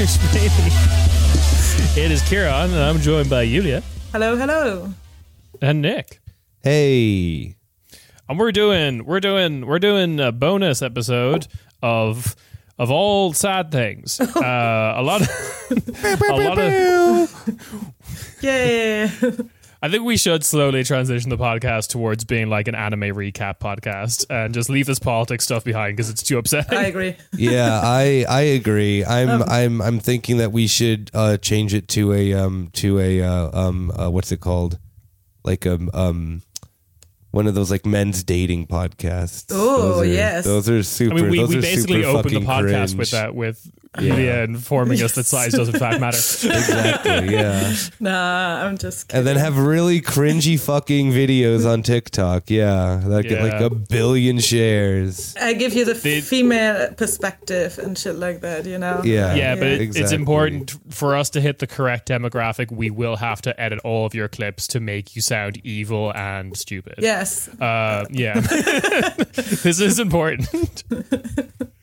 officially 0.00 0.48
Corner 0.48 0.70
Späti. 0.70 1.96
It 1.98 2.12
is 2.12 2.22
Ciaran, 2.28 2.70
and 2.70 2.80
I'm 2.80 3.00
joined 3.00 3.28
by 3.28 3.44
Julia 3.46 3.82
Hello, 4.12 4.36
hello. 4.36 4.94
and 5.60 5.82
Nick. 5.82 6.20
Hey. 6.62 7.56
And 8.28 8.38
we're 8.38 8.52
doing 8.52 9.04
we're 9.04 9.18
doing 9.20 9.66
we're 9.66 9.80
doing 9.80 10.20
a 10.20 10.30
bonus 10.30 10.82
episode 10.82 11.48
of 11.82 12.36
of 12.78 12.92
all 12.92 13.32
sad 13.32 13.72
things. 13.72 14.20
Uh, 14.36 14.94
a 14.96 15.02
lot 15.02 15.20
of 15.20 15.28
a 16.02 16.36
lot 16.36 16.58
of 16.58 17.92
Yay. 18.42 19.10
I 19.80 19.88
think 19.88 20.02
we 20.02 20.16
should 20.16 20.44
slowly 20.44 20.82
transition 20.82 21.30
the 21.30 21.38
podcast 21.38 21.88
towards 21.90 22.24
being 22.24 22.48
like 22.48 22.66
an 22.66 22.74
anime 22.74 23.14
recap 23.14 23.60
podcast 23.60 24.26
and 24.28 24.52
just 24.52 24.68
leave 24.68 24.86
this 24.86 24.98
politics 24.98 25.44
stuff 25.44 25.62
behind 25.62 25.96
because 25.96 26.10
it's 26.10 26.22
too 26.22 26.38
upsetting. 26.38 26.76
I 26.76 26.86
agree. 26.86 27.16
Yeah, 27.36 27.80
I 27.84 28.24
I 28.28 28.40
agree. 28.40 29.04
I'm 29.04 29.42
I'm 29.44 29.80
I'm 29.80 30.00
thinking 30.00 30.38
that 30.38 30.50
we 30.50 30.66
should 30.66 31.10
uh 31.14 31.36
change 31.36 31.74
it 31.74 31.86
to 31.88 32.12
a 32.12 32.34
um 32.34 32.70
to 32.74 32.98
a 32.98 33.22
uh, 33.22 33.50
um 33.52 33.92
uh, 33.92 34.10
what's 34.10 34.32
it 34.32 34.40
called? 34.40 34.78
Like 35.44 35.64
a 35.64 35.78
um 35.94 36.42
one 37.30 37.46
of 37.46 37.54
those 37.54 37.70
like 37.70 37.86
men's 37.86 38.24
dating 38.24 38.66
podcasts. 38.66 39.46
Oh, 39.50 40.02
yes. 40.02 40.44
Those 40.44 40.68
are 40.68 40.82
super. 40.82 41.14
I 41.14 41.18
super. 41.18 41.30
mean, 41.30 41.48
we, 41.48 41.54
we 41.54 41.60
basically 41.60 42.02
super 42.02 42.18
opened 42.18 42.34
the 42.36 42.40
podcast 42.40 42.70
cringe. 42.70 42.94
with 42.96 43.10
that, 43.12 43.34
with 43.34 43.70
Julia 43.98 44.44
informing 44.44 45.02
us 45.02 45.14
that 45.14 45.24
size 45.24 45.52
does 45.52 45.68
in 45.68 45.78
fact 45.78 46.00
matter. 46.00 46.18
Exactly, 46.58 47.32
yeah. 47.34 47.74
Nah, 48.00 48.64
I'm 48.64 48.76
just 48.78 49.08
kidding. 49.08 49.18
And 49.18 49.26
then 49.26 49.36
have 49.36 49.58
really 49.58 50.00
cringy 50.00 50.58
fucking 50.60 51.10
videos 51.12 51.70
on 51.70 51.82
TikTok. 51.82 52.50
Yeah, 52.50 53.00
that 53.06 53.24
get 53.24 53.42
like 53.42 53.60
a 53.60 53.70
billion 53.70 54.38
shares. 54.38 55.34
I 55.40 55.52
give 55.54 55.72
you 55.74 55.84
the 55.84 55.94
They- 55.94 56.20
female 56.20 56.92
perspective 56.94 57.78
and 57.78 57.96
shit 57.96 58.16
like 58.16 58.40
that, 58.42 58.66
you 58.66 58.78
know? 58.78 59.02
Yeah. 59.04 59.34
Yeah, 59.34 59.54
but 59.54 59.66
it, 59.66 59.96
it's 59.96 60.12
important 60.12 60.76
for 60.90 61.16
us 61.16 61.30
to 61.30 61.40
hit 61.40 61.58
the 61.58 61.66
correct 61.66 62.08
demographic. 62.08 62.70
We 62.70 62.90
will 62.90 63.16
have 63.16 63.40
to 63.42 63.58
edit 63.60 63.78
all 63.84 64.06
of 64.06 64.14
your 64.14 64.28
clips 64.28 64.66
to 64.68 64.80
make 64.80 65.16
you 65.16 65.22
sound 65.22 65.60
evil 65.64 66.12
and 66.14 66.56
stupid. 66.56 66.94
Yes. 66.98 67.48
Uh, 67.60 68.04
yeah. 68.10 68.40
this 68.40 69.80
is 69.80 69.98
important. 69.98 70.84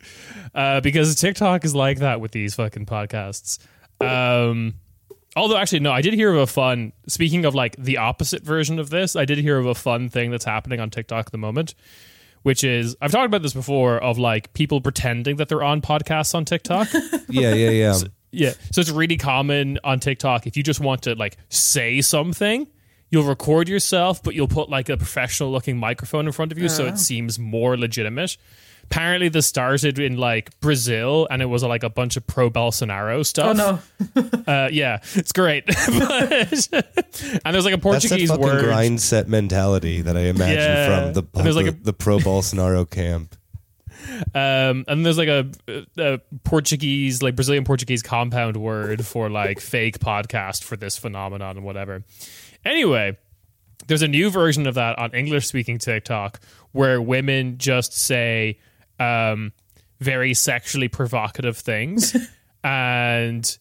uh, 0.56 0.82
because 0.82 1.16
TikTok 1.16 1.66
is 1.66 1.76
like 1.76 2.00
that 2.00 2.22
with 2.22 2.32
these 2.32 2.56
fucking 2.56 2.86
podcasts. 2.86 3.60
Um, 4.02 4.76
although, 5.36 5.58
actually, 5.58 5.82
no, 5.82 5.92
I 5.92 6.02
did 6.02 6.14
hear 6.14 6.32
of 6.34 6.40
a 6.40 6.48
fun, 6.48 6.94
speaking 7.08 7.46
of 7.46 7.54
like 7.54 7.76
the 7.78 7.98
opposite 7.98 8.42
version 8.44 8.80
of 8.80 8.90
this, 8.90 9.16
I 9.16 9.26
did 9.26 9.38
hear 9.38 9.58
of 9.58 9.66
a 9.66 9.76
fun 9.76 10.10
thing 10.10 10.32
that's 10.32 10.46
happening 10.46 10.80
on 10.80 10.90
TikTok 10.90 11.28
at 11.28 11.32
the 11.32 11.38
moment, 11.38 11.76
which 12.44 12.64
is, 12.64 12.96
I've 13.02 13.12
talked 13.12 13.26
about 13.26 13.42
this 13.42 13.54
before, 13.54 14.02
of 14.02 14.18
like 14.18 14.54
people 14.54 14.80
pretending 14.82 15.36
that 15.36 15.50
they're 15.50 15.64
on 15.64 15.82
podcasts 15.82 16.34
on 16.34 16.46
TikTok. 16.46 16.88
Yeah, 17.28 17.54
yeah, 17.54 17.72
yeah. 17.72 17.98
Yeah. 18.32 18.52
So 18.72 18.82
it's 18.82 18.92
really 18.92 19.18
common 19.18 19.80
on 19.84 20.00
TikTok 20.00 20.46
if 20.46 20.56
you 20.56 20.64
just 20.64 20.80
want 20.80 21.04
to 21.04 21.16
like 21.16 21.38
say 21.50 22.02
something, 22.02 22.68
you'll 23.10 23.24
record 23.24 23.68
yourself, 23.68 24.22
but 24.22 24.36
you'll 24.36 24.48
put 24.48 24.70
like 24.70 24.90
a 24.90 24.98
professional 24.98 25.52
looking 25.52 25.78
microphone 25.78 26.28
in 26.28 26.32
front 26.32 26.52
of 26.52 26.58
you 26.58 26.70
so 26.70 26.86
it 26.86 27.00
seems 27.00 27.40
more 27.40 27.78
legitimate. 27.78 28.38
Apparently 28.92 29.30
this 29.30 29.46
started 29.48 30.00
in 30.00 30.18
like 30.18 30.58
Brazil 30.62 31.28
and 31.30 31.42
it 31.42 31.46
was 31.48 31.64
like 31.64 31.84
a 31.84 31.90
bunch 31.90 32.16
of 32.18 32.26
pro 32.28 32.50
Bolsonaro 32.50 33.26
stuff. 33.26 33.48
Oh 33.50 33.54
stuff. 33.54 34.16
no. 34.16 34.42
Uh, 34.48 34.70
yeah, 34.72 35.00
it's 35.16 35.32
great. 35.32 35.66
But- 35.66 36.70
and 37.44 37.54
there's 37.54 37.66
like 37.66 37.74
a 37.74 37.78
That's 37.78 37.80
that 37.80 37.82
Portuguese 37.82 38.30
fucking 38.30 38.44
word. 38.44 38.64
grind 38.64 39.02
set 39.02 39.28
mentality 39.28 40.02
that 40.02 40.16
I 40.16 40.22
imagine 40.22 40.56
Yeah. 40.60 41.04
from 41.06 41.14
the 41.14 41.24
And 41.36 41.46
there's 41.46 41.56
like 41.56 41.66
the, 41.66 41.72
a- 41.72 41.84
the 41.86 41.94
pro 41.94 42.20
Bolsonaro 42.20 42.90
camp. 42.90 43.36
Um, 44.36 44.86
and 44.88 45.06
there's 45.06 45.18
like 45.18 45.28
a, 45.30 45.50
a 45.98 46.20
Portuguese, 46.44 47.22
like 47.24 47.36
Brazilian 47.36 47.64
Portuguese 47.64 48.04
compound 48.04 48.56
word 48.58 49.06
for 49.06 49.30
like 49.30 49.60
fake 49.60 50.00
podcast 50.00 50.64
for 50.64 50.78
this 50.78 50.98
phenomenon 50.98 51.58
and 51.58 51.66
whatever. 51.66 52.04
Anyway, 52.64 53.18
there's 53.88 54.04
a 54.04 54.08
new 54.08 54.30
version 54.30 54.68
of 54.68 54.76
that 54.76 55.00
on 55.00 55.12
English 55.14 55.48
speaking 55.48 55.80
TikTok 55.80 56.40
where 56.72 57.02
women 57.02 57.58
just 57.58 57.94
say 57.98 58.60
um, 59.00 59.54
very 60.00 60.34
sexually 60.34 60.88
provocative 60.88 61.58
things. 61.58 62.16
and 62.64 63.58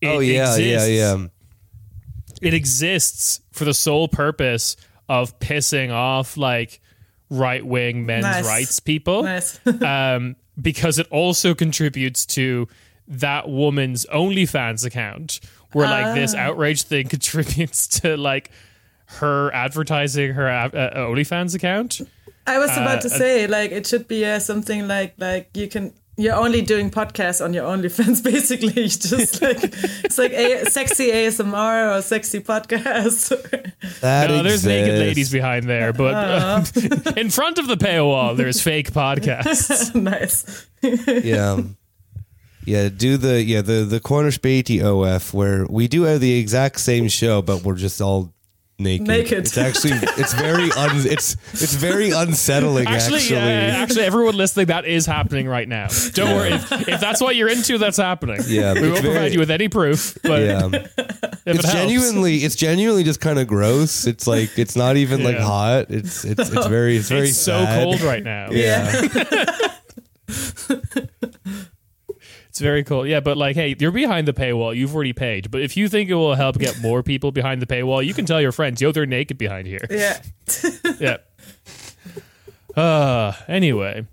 it 0.00 0.06
oh 0.08 0.18
yeah, 0.20 0.56
yeah, 0.56 0.84
exists- 0.84 0.90
yeah. 0.90 1.26
it 2.48 2.54
exists 2.54 3.40
for 3.52 3.64
the 3.64 3.74
sole 3.74 4.08
purpose 4.08 4.76
of 5.08 5.38
pissing 5.38 5.92
off 5.92 6.36
like 6.36 6.80
right 7.30 7.64
wing 7.66 8.06
men's 8.06 8.24
Nice. 8.24 8.46
rights 8.46 8.80
people 8.80 9.22
Nice. 9.24 9.58
um, 9.82 10.36
because 10.60 10.98
it 10.98 11.06
also 11.10 11.54
contributes 11.54 12.26
to 12.26 12.68
that 13.08 13.48
woman's 13.48 14.06
OnlyFans 14.06 14.84
account, 14.86 15.40
where 15.72 15.86
like 15.86 16.14
this 16.14 16.34
outrage 16.34 16.84
thing 16.84 17.08
contributes 17.08 17.86
to 18.00 18.16
like 18.16 18.50
her 19.06 19.52
advertising 19.52 20.32
her 20.32 20.48
uh, 20.48 20.68
uh, 20.68 20.96
OnlyFans 21.08 21.54
account. 21.54 22.00
I 22.46 22.58
was 22.58 22.70
about 22.76 23.00
to 23.02 23.08
Uh, 23.08 23.18
say, 23.18 23.46
like, 23.46 23.72
it 23.72 23.86
should 23.86 24.06
be 24.08 24.24
uh, 24.24 24.38
something 24.38 24.86
like, 24.86 25.14
like 25.18 25.48
you 25.56 25.66
can, 25.68 25.92
you're 26.16 26.34
only 26.36 26.60
doing 26.62 26.90
podcasts 26.90 27.42
on 27.44 27.54
your 27.54 27.64
OnlyFans, 27.64 28.22
basically. 28.32 28.82
You 28.82 28.88
just 28.88 29.40
like, 29.40 29.58
it's 30.04 30.18
like 30.18 30.32
a 30.32 30.70
sexy 30.70 31.10
ASMR 31.10 31.96
or 31.96 32.02
sexy 32.02 32.40
podcast. 32.40 33.30
That 34.00 34.30
No, 34.30 34.42
there's 34.42 34.64
naked 34.66 34.98
ladies 34.98 35.32
behind 35.32 35.64
there, 35.68 35.92
but 35.92 36.14
uh, 36.14 36.64
in 37.16 37.30
front 37.30 37.58
of 37.58 37.66
the 37.66 37.76
paywall, 37.76 38.36
there's 38.36 38.60
fake 38.60 38.92
podcasts. 38.92 39.94
nice. 40.12 40.66
yeah. 40.82 41.60
Yeah, 42.66 42.88
do 42.88 43.18
the 43.18 43.42
yeah 43.42 43.60
the 43.60 43.84
the 43.84 44.00
Corner 44.00 44.30
Späti 44.30 44.80
OF 44.82 45.34
where 45.34 45.66
we 45.66 45.86
do 45.86 46.02
have 46.04 46.20
the 46.20 46.38
exact 46.38 46.80
same 46.80 47.08
show, 47.08 47.42
but 47.42 47.62
we're 47.62 47.76
just 47.76 48.00
all 48.00 48.32
naked. 48.78 49.06
Naked. 49.06 49.38
It's 49.38 49.56
actually 49.58 49.92
it's 49.92 50.34
very 50.34 50.70
un, 50.72 51.06
it's 51.06 51.34
it's 51.52 51.74
very 51.74 52.10
unsettling. 52.10 52.86
Actually, 52.86 53.20
Actually, 53.20 53.38
uh, 53.38 53.82
actually, 53.82 54.04
everyone 54.04 54.36
listening, 54.36 54.66
that 54.66 54.84
is 54.84 55.06
happening 55.06 55.46
right 55.48 55.68
now. 55.68 55.88
Don't 56.12 56.34
worry. 56.34 56.52
If, 56.52 56.88
if 56.88 57.00
that's 57.00 57.20
what 57.20 57.36
you're 57.36 57.48
into, 57.48 57.78
that's 57.78 57.96
happening. 57.96 58.40
Yeah, 58.46 58.74
we 58.74 58.90
won't 58.90 59.02
provide 59.02 59.32
you 59.32 59.38
with 59.38 59.50
any 59.50 59.68
proof, 59.68 60.18
but 60.22 60.42
yeah. 60.42 60.66
if 60.72 60.74
it 60.98 61.56
It's 61.56 61.64
helps. 61.64 61.72
genuinely 61.72 62.36
it's 62.38 62.56
genuinely 62.56 63.04
just 63.04 63.20
kind 63.20 63.38
of 63.38 63.46
gross. 63.46 64.06
It's 64.06 64.26
like 64.26 64.58
it's 64.58 64.76
not 64.76 64.96
even 64.96 65.22
like 65.22 65.38
hot. 65.38 65.90
It's 65.90 66.24
it's 66.24 66.50
it's 66.50 66.66
very 66.66 66.96
it's 66.96 67.08
very 67.16 67.28
It's 67.28 67.38
so 67.38 67.64
cold 67.66 68.00
right 68.00 68.22
now. 68.22 68.48
Yeah. 68.50 69.02
It's 72.54 72.60
very 72.60 72.84
cool. 72.84 73.04
Yeah, 73.04 73.18
but 73.18 73.36
like, 73.36 73.56
hey, 73.56 73.74
you're 73.80 73.90
behind 73.90 74.28
the 74.28 74.32
paywall. 74.32 74.76
You've 74.76 74.94
already 74.94 75.12
paid. 75.12 75.50
But 75.50 75.62
if 75.62 75.76
you 75.76 75.88
think 75.88 76.08
it 76.08 76.14
will 76.14 76.36
help 76.36 76.56
get 76.56 76.80
more 76.80 77.02
people 77.02 77.32
behind 77.32 77.60
the 77.60 77.66
paywall, 77.66 78.06
you 78.06 78.14
can 78.14 78.26
tell 78.26 78.40
your 78.40 78.52
friends, 78.52 78.80
yo, 78.80 78.92
they're 78.92 79.06
naked 79.06 79.38
behind 79.38 79.66
here. 79.66 79.80
Yeah. 79.90 80.22
yeah. 81.00 81.16
Uh, 82.76 83.32
anyway, 83.48 84.06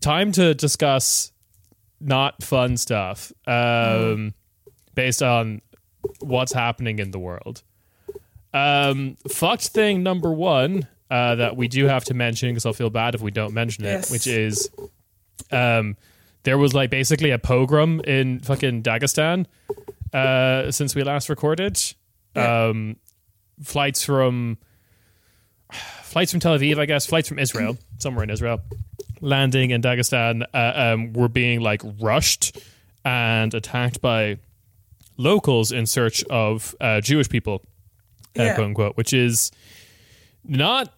time 0.00 0.30
to 0.30 0.54
discuss 0.54 1.32
not 2.00 2.40
fun 2.40 2.76
stuff 2.76 3.32
um, 3.48 4.32
based 4.94 5.20
on 5.20 5.60
what's 6.20 6.52
happening 6.52 7.00
in 7.00 7.10
the 7.10 7.18
world. 7.18 7.64
Um, 8.54 9.16
fucked 9.28 9.66
thing 9.70 10.04
number 10.04 10.32
one 10.32 10.86
uh, 11.10 11.34
that 11.34 11.56
we 11.56 11.66
do 11.66 11.86
have 11.86 12.04
to 12.04 12.14
mention 12.14 12.50
because 12.50 12.64
I'll 12.64 12.72
feel 12.72 12.90
bad 12.90 13.16
if 13.16 13.20
we 13.22 13.32
don't 13.32 13.54
mention 13.54 13.84
it, 13.84 13.88
Yes. 13.88 14.10
which 14.12 14.28
is 14.28 14.70
um, 15.50 15.96
there 16.44 16.58
was 16.58 16.74
like 16.74 16.90
basically 16.90 17.30
a 17.30 17.38
pogrom 17.38 18.00
in 18.00 18.40
fucking 18.40 18.82
Dagestan 18.82 19.46
uh, 20.12 20.70
since 20.70 20.94
we 20.94 21.02
last 21.02 21.28
recorded. 21.28 21.80
Yeah. 22.36 22.66
Um, 22.66 22.96
flights 23.62 24.04
from 24.04 24.58
flights 26.02 26.30
from 26.30 26.40
Tel 26.40 26.56
Aviv, 26.58 26.78
I 26.78 26.86
guess, 26.86 27.06
flights 27.06 27.28
from 27.28 27.38
Israel, 27.38 27.76
somewhere 27.98 28.24
in 28.24 28.30
Israel, 28.30 28.60
landing 29.20 29.70
in 29.70 29.82
Dagestan, 29.82 30.44
uh, 30.54 30.72
um, 30.94 31.12
were 31.12 31.28
being 31.28 31.60
like 31.60 31.82
rushed 32.00 32.58
and 33.04 33.52
attacked 33.54 34.00
by 34.00 34.38
locals 35.16 35.72
in 35.72 35.86
search 35.86 36.22
of 36.24 36.74
uh, 36.80 37.00
Jewish 37.00 37.28
people, 37.28 37.62
uh, 38.38 38.42
Yeah. 38.44 38.54
quote 38.54 38.66
unquote, 38.68 38.96
which 38.96 39.12
is 39.12 39.50
not 40.44 40.92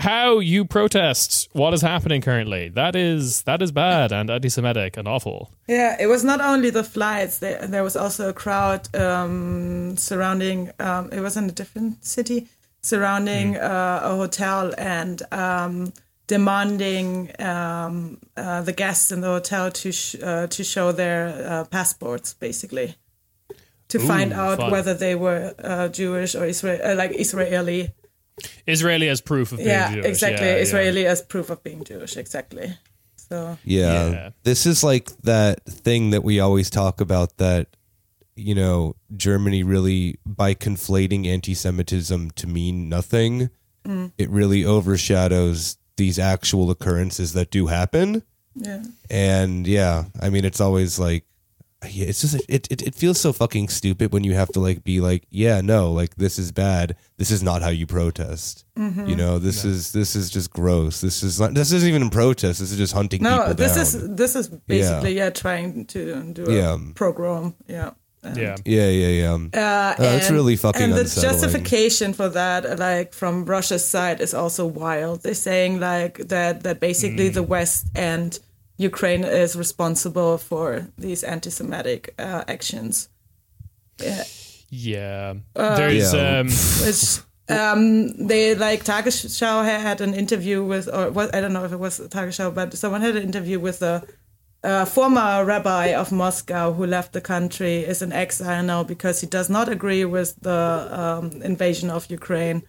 how 0.00 0.38
you 0.38 0.64
protest 0.64 1.48
what 1.52 1.74
is 1.74 1.82
happening 1.82 2.22
currently. 2.22 2.68
That 2.68 2.96
is 2.96 3.42
that 3.42 3.62
is 3.62 3.70
bad 3.72 4.12
and 4.12 4.30
anti-Semitic 4.30 4.96
and 4.96 5.06
awful. 5.06 5.50
Yeah, 5.68 5.96
it 6.00 6.06
was 6.06 6.24
not 6.24 6.40
only 6.40 6.70
the 6.70 6.84
flights. 6.84 7.38
There, 7.38 7.66
there 7.66 7.84
was 7.84 7.96
also 7.96 8.28
a 8.28 8.32
crowd 8.32 8.94
um, 8.94 9.96
surrounding. 9.96 10.70
Um, 10.78 11.10
it 11.12 11.20
was 11.20 11.36
in 11.36 11.44
a 11.48 11.52
different 11.52 12.04
city, 12.04 12.48
surrounding 12.82 13.56
uh, 13.56 14.00
a 14.02 14.16
hotel 14.16 14.74
and 14.78 15.22
um, 15.32 15.92
demanding 16.26 17.30
um, 17.38 18.18
uh, 18.36 18.62
the 18.62 18.72
guests 18.72 19.12
in 19.12 19.20
the 19.20 19.26
hotel 19.26 19.70
to 19.70 19.92
sh- 19.92 20.16
uh, 20.22 20.46
to 20.46 20.64
show 20.64 20.92
their 20.92 21.20
uh, 21.46 21.64
passports, 21.64 22.34
basically, 22.34 22.94
to 23.88 23.98
find 23.98 24.32
out 24.32 24.58
fun. 24.58 24.70
whether 24.70 24.94
they 24.94 25.14
were 25.14 25.54
uh, 25.62 25.88
Jewish 25.88 26.34
or 26.34 26.44
Israel, 26.46 26.80
uh, 26.82 26.94
like 26.94 27.12
Israeli. 27.12 27.92
Israeli 28.66 29.08
as 29.08 29.20
proof 29.20 29.52
of 29.52 29.58
being 29.58 29.68
yeah, 29.68 29.92
Jewish. 29.92 30.06
exactly. 30.06 30.46
Yeah, 30.46 30.56
yeah. 30.56 30.62
Israeli 30.62 31.06
as 31.06 31.22
proof 31.22 31.50
of 31.50 31.62
being 31.62 31.84
Jewish. 31.84 32.16
Exactly. 32.16 32.74
So 33.16 33.58
Yeah. 33.64 34.10
Yeah. 34.10 34.30
This 34.42 34.66
is 34.66 34.82
like 34.82 35.10
that 35.22 35.64
thing 35.64 36.10
that 36.10 36.24
we 36.24 36.40
always 36.40 36.70
talk 36.70 37.00
about 37.00 37.36
that, 37.38 37.68
you 38.34 38.54
know, 38.54 38.96
Germany 39.16 39.62
really, 39.62 40.18
by 40.26 40.54
conflating 40.54 41.26
anti 41.26 41.54
Semitism 41.54 42.32
to 42.32 42.46
mean 42.46 42.88
nothing, 42.88 43.50
mm. 43.84 44.12
it 44.18 44.30
really 44.30 44.64
overshadows 44.64 45.78
these 45.96 46.18
actual 46.18 46.70
occurrences 46.70 47.34
that 47.34 47.50
do 47.50 47.66
happen. 47.66 48.22
yeah, 48.54 48.82
And 49.10 49.66
yeah, 49.66 50.04
I 50.20 50.30
mean, 50.30 50.44
it's 50.44 50.60
always 50.60 50.98
like, 50.98 51.24
yeah, 51.88 52.06
it's 52.06 52.20
just, 52.20 52.34
it, 52.48 52.70
it, 52.70 52.82
it 52.82 52.94
feels 52.94 53.18
so 53.20 53.32
fucking 53.32 53.68
stupid 53.68 54.12
when 54.12 54.22
you 54.24 54.34
have 54.34 54.48
to 54.50 54.60
like 54.60 54.84
be 54.84 55.00
like, 55.00 55.24
yeah, 55.30 55.60
no, 55.62 55.90
like 55.92 56.14
this 56.16 56.38
is 56.38 56.52
bad. 56.52 56.96
This 57.16 57.30
is 57.30 57.42
not 57.42 57.62
how 57.62 57.70
you 57.70 57.86
protest. 57.86 58.64
Mm-hmm. 58.76 59.06
You 59.06 59.16
know, 59.16 59.38
this 59.38 59.64
is, 59.64 59.92
this 59.92 60.14
is 60.14 60.28
just 60.30 60.50
gross. 60.50 61.00
This 61.00 61.22
is 61.22 61.40
not, 61.40 61.54
this 61.54 61.72
isn't 61.72 61.88
even 61.88 62.02
a 62.02 62.10
protest. 62.10 62.60
This 62.60 62.70
is 62.72 62.78
just 62.78 62.92
hunting 62.92 63.22
no, 63.22 63.38
people 63.38 63.54
this 63.54 63.74
down. 63.74 63.82
is 63.82 64.14
this 64.16 64.36
is 64.36 64.48
basically 64.48 65.14
yeah, 65.16 65.30
trying 65.30 65.86
to 65.86 66.22
do 66.32 66.46
a 66.50 66.52
Yeah. 66.54 66.78
pogrom. 66.94 67.54
Yeah. 67.66 67.90
And, 68.22 68.36
Yeah. 68.36 68.56
Yeah, 68.66 68.88
yeah, 68.88 69.38
yeah. 69.52 69.60
Uh, 69.62 69.94
Oh, 69.98 70.16
it's 70.16 70.30
really 70.30 70.56
fucking 70.56 70.82
And 70.82 70.92
the 70.92 71.00
unsettling. 71.00 71.30
justification 71.40 72.12
for 72.12 72.28
that, 72.28 72.78
like 72.78 73.14
from 73.14 73.46
Russia's 73.46 73.84
side, 73.86 74.20
is 74.20 74.34
also 74.34 74.66
wild. 74.66 75.22
They're 75.22 75.32
saying 75.32 75.80
like 75.80 76.18
that 76.28 76.62
that 76.64 76.80
basically 76.80 77.30
Mm. 77.30 77.34
the 77.34 77.42
West 77.42 77.86
and 77.94 78.38
Ukraine 78.80 79.24
is 79.24 79.56
responsible 79.56 80.38
for 80.38 80.66
these 80.96 81.22
anti-Semitic 81.34 82.14
uh, 82.18 82.42
actions. 82.48 83.08
Yeah, 84.02 84.24
Yeah. 84.70 85.34
Uh, 85.54 85.76
There's 85.76 86.12
Yeah. 86.14 86.40
um 86.40 86.46
which 86.86 87.02
um, 87.50 88.26
they 88.28 88.54
like 88.54 88.84
Tagesschau 88.84 89.64
had 89.64 90.00
an 90.00 90.14
interview 90.14 90.62
with, 90.72 90.86
or 90.88 91.10
what 91.10 91.34
I 91.34 91.40
don't 91.40 91.52
know 91.52 91.64
if 91.64 91.72
it 91.72 91.80
was 91.80 91.98
Tagesschau, 91.98 92.54
but 92.54 92.72
someone 92.74 93.00
had 93.02 93.16
an 93.16 93.24
interview 93.24 93.58
with 93.58 93.82
a, 93.82 94.06
a 94.62 94.86
former 94.86 95.44
rabbi 95.44 95.86
of 96.02 96.12
Moscow 96.12 96.72
who 96.72 96.86
left 96.86 97.12
the 97.12 97.20
country, 97.20 97.76
is 97.92 98.02
in 98.02 98.12
exile 98.12 98.62
now 98.62 98.84
because 98.84 99.20
he 99.20 99.26
does 99.26 99.48
not 99.50 99.68
agree 99.68 100.04
with 100.04 100.30
the 100.40 100.88
um, 101.02 101.42
invasion 101.42 101.90
of 101.90 102.08
Ukraine. 102.10 102.62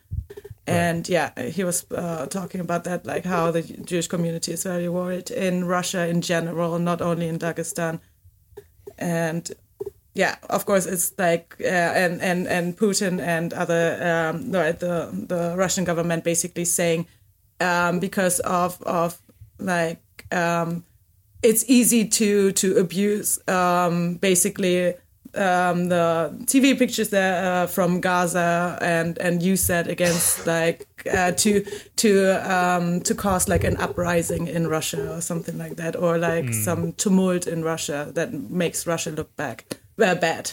And 0.72 1.10
yeah, 1.10 1.32
he 1.50 1.64
was 1.64 1.86
uh, 1.92 2.26
talking 2.28 2.62
about 2.62 2.84
that, 2.84 3.06
like 3.06 3.26
how 3.26 3.52
the 3.52 3.62
Jewish 3.62 4.08
community 4.08 4.54
is 4.54 4.64
very 4.64 4.90
worried 4.90 5.32
in 5.32 5.66
Russia 5.66 6.08
in 6.08 6.22
general, 6.22 6.80
not 6.80 7.02
only 7.02 7.28
in 7.28 7.40
Dagestan. 7.40 8.00
And 8.98 9.52
yeah, 10.14 10.36
of 10.50 10.66
course, 10.66 10.86
it's 10.86 11.14
like 11.18 11.56
uh, 11.62 11.68
and 11.68 12.22
and 12.22 12.48
and 12.48 12.78
Putin 12.78 13.20
and 13.20 13.54
other 13.54 13.98
um, 14.02 14.52
the 14.52 15.10
the 15.28 15.56
Russian 15.58 15.86
government 15.86 16.24
basically 16.24 16.66
saying 16.66 17.08
um, 17.60 18.00
because 18.00 18.40
of 18.42 18.82
of 18.84 19.22
like 19.60 20.26
um, 20.32 20.84
it's 21.42 21.64
easy 21.68 22.08
to 22.08 22.52
to 22.54 22.78
abuse 22.78 23.40
um, 23.48 24.16
basically 24.16 24.96
um, 25.36 25.90
the 25.90 26.32
TV 26.46 26.78
pictures 26.78 27.10
there 27.10 27.64
uh, 27.64 27.68
from 27.68 28.02
Gaza 28.02 28.78
and 28.82 29.18
and 29.20 29.42
use 29.42 29.68
that 29.68 29.88
against 29.88 30.46
like 30.58 30.86
uh, 31.12 31.32
to 31.32 31.64
to 31.98 32.10
um, 32.54 33.02
to 33.02 33.16
cause 33.16 33.48
like 33.48 33.64
an 33.64 33.78
uprising 33.78 34.48
in 34.48 34.68
Russia 34.68 35.16
or 35.16 35.22
something 35.22 35.58
like 35.58 35.76
that 35.78 35.96
or 35.96 36.18
like 36.18 36.54
some 36.54 36.94
tumult 36.94 37.48
in 37.48 37.64
Russia 37.64 38.12
that 38.14 38.34
makes 38.34 38.86
Russia 38.88 39.12
look 39.12 39.36
back 39.36 39.66
uh, 40.00 40.16
bad 40.16 40.52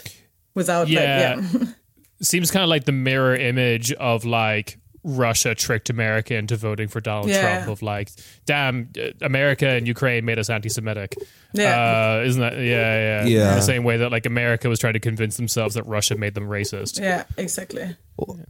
without 0.55 0.89
Yeah. 0.89 1.35
like 1.37 1.53
yeah 1.61 1.67
seems 2.23 2.51
kind 2.51 2.63
of 2.63 2.69
like 2.69 2.85
the 2.85 2.93
mirror 2.93 3.35
image 3.37 3.93
of 3.93 4.25
like 4.25 4.79
Russia 5.05 5.55
tricked 5.55 5.91
America 5.91 6.35
into 6.35 6.57
voting 6.57 6.89
for 6.89 7.01
Donald 7.01 7.29
Yeah. 7.31 7.41
Trump. 7.57 7.71
Of 7.71 7.83
like, 7.83 8.11
damn, 8.47 8.91
uh, 8.99 9.11
America 9.23 9.67
and 9.69 9.87
Ukraine 9.87 10.25
made 10.25 10.39
us 10.39 10.51
anti-Semitic. 10.51 11.15
Yeah. 11.55 12.19
uh, 12.21 12.25
isn't 12.27 12.41
that? 12.41 12.55
Yeah, 12.57 12.63
yeah, 12.63 13.25
Yeah. 13.25 13.49
In 13.51 13.57
the 13.57 13.63
same 13.63 13.85
way 13.85 13.97
that 13.99 14.11
like 14.11 14.27
America 14.27 14.69
was 14.69 14.79
trying 14.79 14.93
to 14.95 15.01
convince 15.01 15.37
themselves 15.37 15.75
that 15.77 15.85
Russia 15.87 16.17
made 16.17 16.35
them 16.35 16.49
racist. 16.49 17.01
yeah 17.01 17.25
exactly 17.37 17.97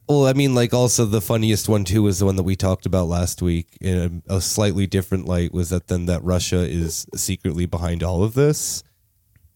Well, 0.09 0.27
I 0.27 0.33
mean, 0.33 0.55
like, 0.55 0.73
also 0.75 1.05
the 1.05 1.21
funniest 1.21 1.69
one 1.69 1.85
too 1.85 2.03
was 2.03 2.19
the 2.19 2.25
one 2.25 2.37
that 2.37 2.43
we 2.43 2.57
talked 2.57 2.87
about 2.87 3.07
last 3.09 3.43
week 3.43 3.77
in 3.81 4.23
a, 4.29 4.37
a 4.37 4.41
slightly 4.41 4.87
different 4.87 5.27
light. 5.27 5.53
Was 5.53 5.69
that 5.71 5.89
then 5.89 6.07
that 6.07 6.25
Russia 6.25 6.61
is 6.67 7.07
secretly 7.15 7.67
behind 7.67 8.03
all 8.03 8.25
of 8.25 8.35
this? 8.35 8.83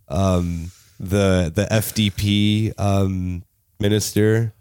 Um, 0.08 0.70
the 1.00 1.50
the 1.54 1.66
FDP 1.70 2.78
um, 2.78 3.42
minister. 3.80 4.54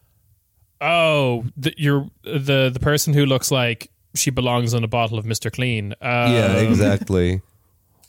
Oh, 0.81 1.45
the, 1.55 1.73
you're 1.77 2.07
the 2.23 2.69
the 2.73 2.79
person 2.79 3.13
who 3.13 3.25
looks 3.25 3.51
like 3.51 3.91
she 4.15 4.31
belongs 4.31 4.73
on 4.73 4.83
a 4.83 4.87
bottle 4.87 5.17
of 5.19 5.25
Mister 5.25 5.49
Clean. 5.49 5.93
Um, 6.01 6.31
yeah, 6.33 6.53
exactly. 6.57 7.41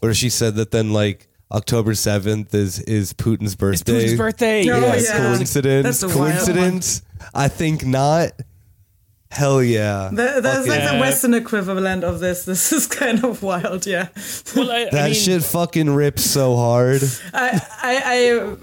Where 0.00 0.14
she 0.14 0.30
said 0.30 0.54
that 0.56 0.70
then 0.70 0.92
like 0.92 1.28
October 1.52 1.94
seventh 1.94 2.54
is 2.54 2.80
is 2.80 3.12
Putin's 3.12 3.54
birthday. 3.54 4.06
Putin's 4.06 4.16
birthday. 4.16 4.70
Oh, 4.70 4.78
Yeah, 4.80 4.96
yeah. 4.96 5.16
coincidence. 5.36 5.84
That's 6.00 6.02
a 6.02 6.08
wild 6.08 6.19
one. 6.19 6.32
coincidence. 6.32 7.02
I 7.34 7.48
think 7.48 7.84
not. 7.84 8.32
Hell 9.32 9.62
yeah. 9.62 10.11
That, 10.12 10.43
that's 10.43 10.69
like 10.69 10.81
Yeah. 10.81 10.93
the 10.93 11.00
Western 11.00 11.32
equivalent 11.32 12.05
of 12.05 12.20
this. 12.20 12.44
This 12.52 12.70
is 12.70 12.87
kind 12.87 13.25
of 13.25 13.43
wild, 13.43 13.87
yeah. 13.87 14.08
Well, 14.55 14.70
I, 14.70 14.81
I 14.82 14.90
That 14.90 15.05
mean, 15.06 15.14
shit 15.14 15.43
fucking 15.43 15.88
rips 15.94 16.23
so 16.23 16.55
hard. 16.55 17.00
I, 17.32 17.61
I, 17.82 17.94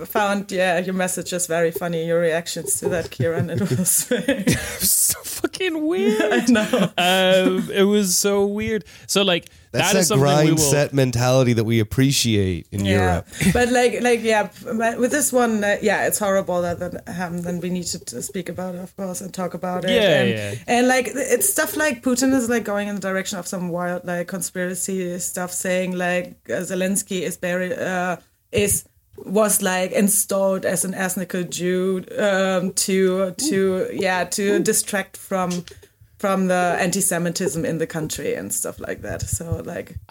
I 0.01 0.05
found, 0.05 0.51
yeah, 0.51 0.77
your 0.77 0.93
messages 0.93 1.47
very 1.47 1.71
funny, 1.71 2.05
your 2.05 2.19
reactions 2.21 2.79
to 2.81 2.89
that, 2.89 3.09
Ciaran. 3.09 3.49
It 3.49 3.61
was 3.61 4.03
very, 4.09 4.45
so 4.79 5.19
fucking 5.23 5.87
weird. 5.87 6.21
I 6.21 6.45
know. 6.45 6.91
um, 6.97 7.71
it 7.71 7.83
was 7.87 8.15
so 8.15 8.45
weird. 8.45 8.83
So 9.07 9.23
like 9.23 9.45
That's 9.71 9.93
that 9.93 9.99
is 9.99 10.07
that 10.09 10.17
grind 10.17 10.49
will. 10.51 10.57
set 10.57 10.93
mentality 10.93 11.53
that 11.53 11.63
we 11.63 11.79
appreciate 11.79 12.67
in 12.71 12.85
Yeah, 12.85 12.93
Europe. 12.93 13.27
but 13.53 13.69
like, 13.69 14.01
like, 14.01 14.23
yeah, 14.23 14.49
with 14.97 15.11
this 15.11 15.31
one, 15.31 15.63
uh, 15.63 15.77
yeah, 15.81 16.07
it's 16.07 16.17
horrible 16.17 16.61
that 16.63 16.79
that 16.79 17.07
happened. 17.07 17.43
Then 17.43 17.59
we 17.59 17.69
need 17.69 17.85
to 17.85 18.21
speak 18.21 18.49
about 18.49 18.75
it, 18.75 18.81
of 18.81 18.95
course, 18.97 19.21
and 19.21 19.31
talk 19.33 19.53
about 19.53 19.85
it. 19.85 19.91
Yeah, 19.91 20.21
and, 20.21 20.29
yeah. 20.29 20.55
and 20.67 20.87
like, 20.87 21.09
it's 21.13 21.49
stuff 21.49 21.77
like 21.77 22.01
Putin 22.01 22.33
is 22.33 22.49
like 22.49 22.63
going 22.63 22.87
in 22.87 22.95
the 22.95 23.01
direction 23.01 23.37
of 23.37 23.47
some 23.47 23.69
wild 23.69 24.05
like 24.05 24.27
conspiracy 24.27 25.19
stuff, 25.19 25.51
saying 25.51 25.95
like 25.95 26.37
uh, 26.49 26.61
Zelensky 26.61 27.21
is 27.21 27.37
buried, 27.37 27.73
uh, 27.73 28.17
is 28.51 28.85
was 29.25 29.61
like 29.61 29.91
installed 29.91 30.65
as 30.65 30.85
an 30.85 30.93
ethnical 30.93 31.43
Jew 31.43 32.05
um, 32.17 32.71
to 32.73 33.31
to 33.31 33.89
yeah 33.93 34.23
to 34.23 34.59
distract 34.59 35.17
from 35.17 35.65
from 36.19 36.47
the 36.47 36.75
anti-Semitism 36.79 37.65
in 37.65 37.77
the 37.79 37.87
country 37.87 38.35
and 38.35 38.53
stuff 38.53 38.79
like 38.79 39.01
that. 39.01 39.21
So 39.21 39.61
like 39.65 39.95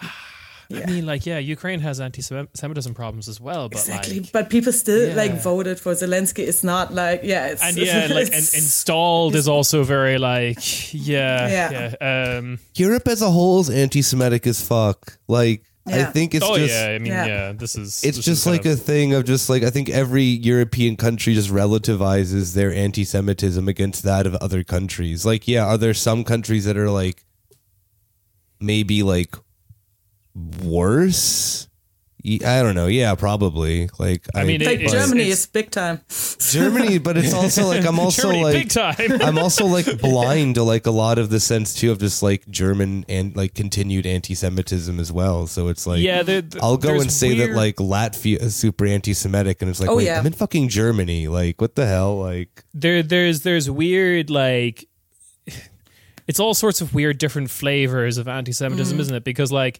I 0.71 0.85
mean, 0.85 1.07
like, 1.07 1.25
yeah, 1.25 1.39
Ukraine 1.39 1.79
has 1.79 1.99
anti-Semitism 1.99 2.93
problems 2.93 3.27
as 3.27 3.41
well, 3.41 3.69
but 3.69 3.79
Exactly, 3.79 4.19
like, 4.19 4.31
but 4.31 4.51
people 4.51 4.71
still 4.71 5.09
Yeah. 5.09 5.15
like 5.15 5.41
voted 5.41 5.79
for 5.79 5.93
Zelensky. 5.93 6.47
It's 6.47 6.63
not 6.63 6.93
like 6.93 7.21
yeah, 7.23 7.47
it's 7.47 7.63
and 7.63 7.75
yeah, 7.75 8.05
like, 8.13 8.27
and 8.27 8.35
installed 8.61 9.33
is 9.35 9.47
also 9.47 9.81
very 9.83 10.19
like, 10.19 10.59
yeah, 10.93 11.47
Yeah. 11.71 11.93
yeah. 12.01 12.37
Um, 12.37 12.59
Europe 12.75 13.07
as 13.07 13.23
a 13.23 13.31
whole 13.31 13.61
is 13.61 13.69
anti-Semitic 13.71 14.45
as 14.45 14.61
fuck. 14.61 15.17
Like 15.27 15.63
I 15.87 16.03
think 16.03 16.35
it's 16.35 16.45
oh 16.45 16.57
just 16.57 16.73
yeah, 16.73 16.89
I 16.89 16.99
mean, 16.99 17.11
yeah. 17.11 17.25
Yeah. 17.25 17.51
this 17.53 17.75
is 17.75 18.03
it's 18.03 18.17
this 18.17 18.25
just 18.25 18.41
is 18.41 18.43
kind 18.43 18.57
like 18.57 18.65
a 18.65 18.75
thing 18.75 19.13
of 19.13 19.25
just 19.25 19.49
like 19.49 19.63
I 19.63 19.69
think 19.69 19.89
every 19.89 20.23
European 20.23 20.95
country 20.95 21.33
just 21.33 21.49
relativizes 21.49 22.53
their 22.53 22.73
anti-Semitism 22.73 23.67
against 23.67 24.03
that 24.03 24.27
of 24.27 24.35
other 24.35 24.63
countries. 24.63 25.25
Like, 25.25 25.47
yeah, 25.47 25.65
are 25.65 25.77
there 25.77 25.93
some 25.93 26.23
countries 26.23 26.65
that 26.65 26.77
are 26.77 26.91
like 26.91 27.25
maybe 28.59 29.03
like 29.03 29.35
worse? 30.63 31.68
Ye- 32.21 32.43
I 32.43 32.61
don't 32.61 32.75
know. 32.75 32.87
Yeah, 32.87 33.15
probably. 33.15 33.89
Like, 33.97 34.25
I 34.35 34.43
mean, 34.43 34.61
like 34.61 34.81
it- 34.81 34.89
Germany 34.91 35.21
it's- 35.23 35.39
is 35.39 35.45
big 35.47 35.71
time. 35.71 36.01
Germany, 36.51 36.97
but 36.97 37.15
it's 37.15 37.33
also 37.33 37.65
like 37.67 37.85
I'm 37.85 37.97
also 38.05 38.23
Germany, 38.23 38.43
like 38.43 38.53
big 38.53 38.69
time. 38.69 39.21
I'm 39.21 39.37
also 39.37 39.65
like 39.65 39.99
blind 40.01 40.55
to 40.55 40.63
like 40.63 40.85
a 40.85 40.91
lot 40.91 41.17
of 41.17 41.29
the 41.29 41.39
sense 41.39 41.73
too 41.73 41.91
of 41.91 41.99
just 41.99 42.21
like 42.21 42.45
German 42.49 43.05
and 43.07 43.35
like 43.37 43.53
continued 43.53 44.05
anti-Semitism 44.05 44.99
as 44.99 45.11
well. 45.11 45.47
So 45.47 45.69
it's 45.69 45.87
like 45.87 46.01
yeah, 46.01 46.23
there- 46.23 46.41
there- 46.41 46.61
I'll 46.63 46.75
go 46.77 46.99
and 46.99 47.09
say 47.11 47.35
weird- 47.35 47.51
that 47.51 47.55
like 47.55 47.75
Latvia 47.77 48.41
is 48.41 48.55
super 48.55 48.85
anti-Semitic, 48.85 49.61
and 49.61 49.69
it's 49.69 49.79
like, 49.79 49.89
Oh, 49.89 49.95
wait, 49.97 50.05
yeah. 50.07 50.19
I'm 50.19 50.25
in 50.27 50.33
fucking 50.33 50.67
Germany. 50.69 51.27
Like, 51.29 51.61
what 51.61 51.75
the 51.75 51.85
hell? 51.87 52.19
Like, 52.19 52.65
there 52.73 53.01
there's 53.01 53.41
there's 53.43 53.69
weird 53.69 54.29
like 54.29 54.87
it's 56.27 56.39
all 56.39 56.53
sorts 56.53 56.81
of 56.81 56.93
weird 56.93 57.17
different 57.17 57.49
flavors 57.49 58.17
of 58.17 58.27
anti-semitism 58.27 58.93
Mm-hmm. 58.95 59.01
isn't 59.01 59.15
it 59.15 59.23
because 59.23 59.51
like 59.51 59.79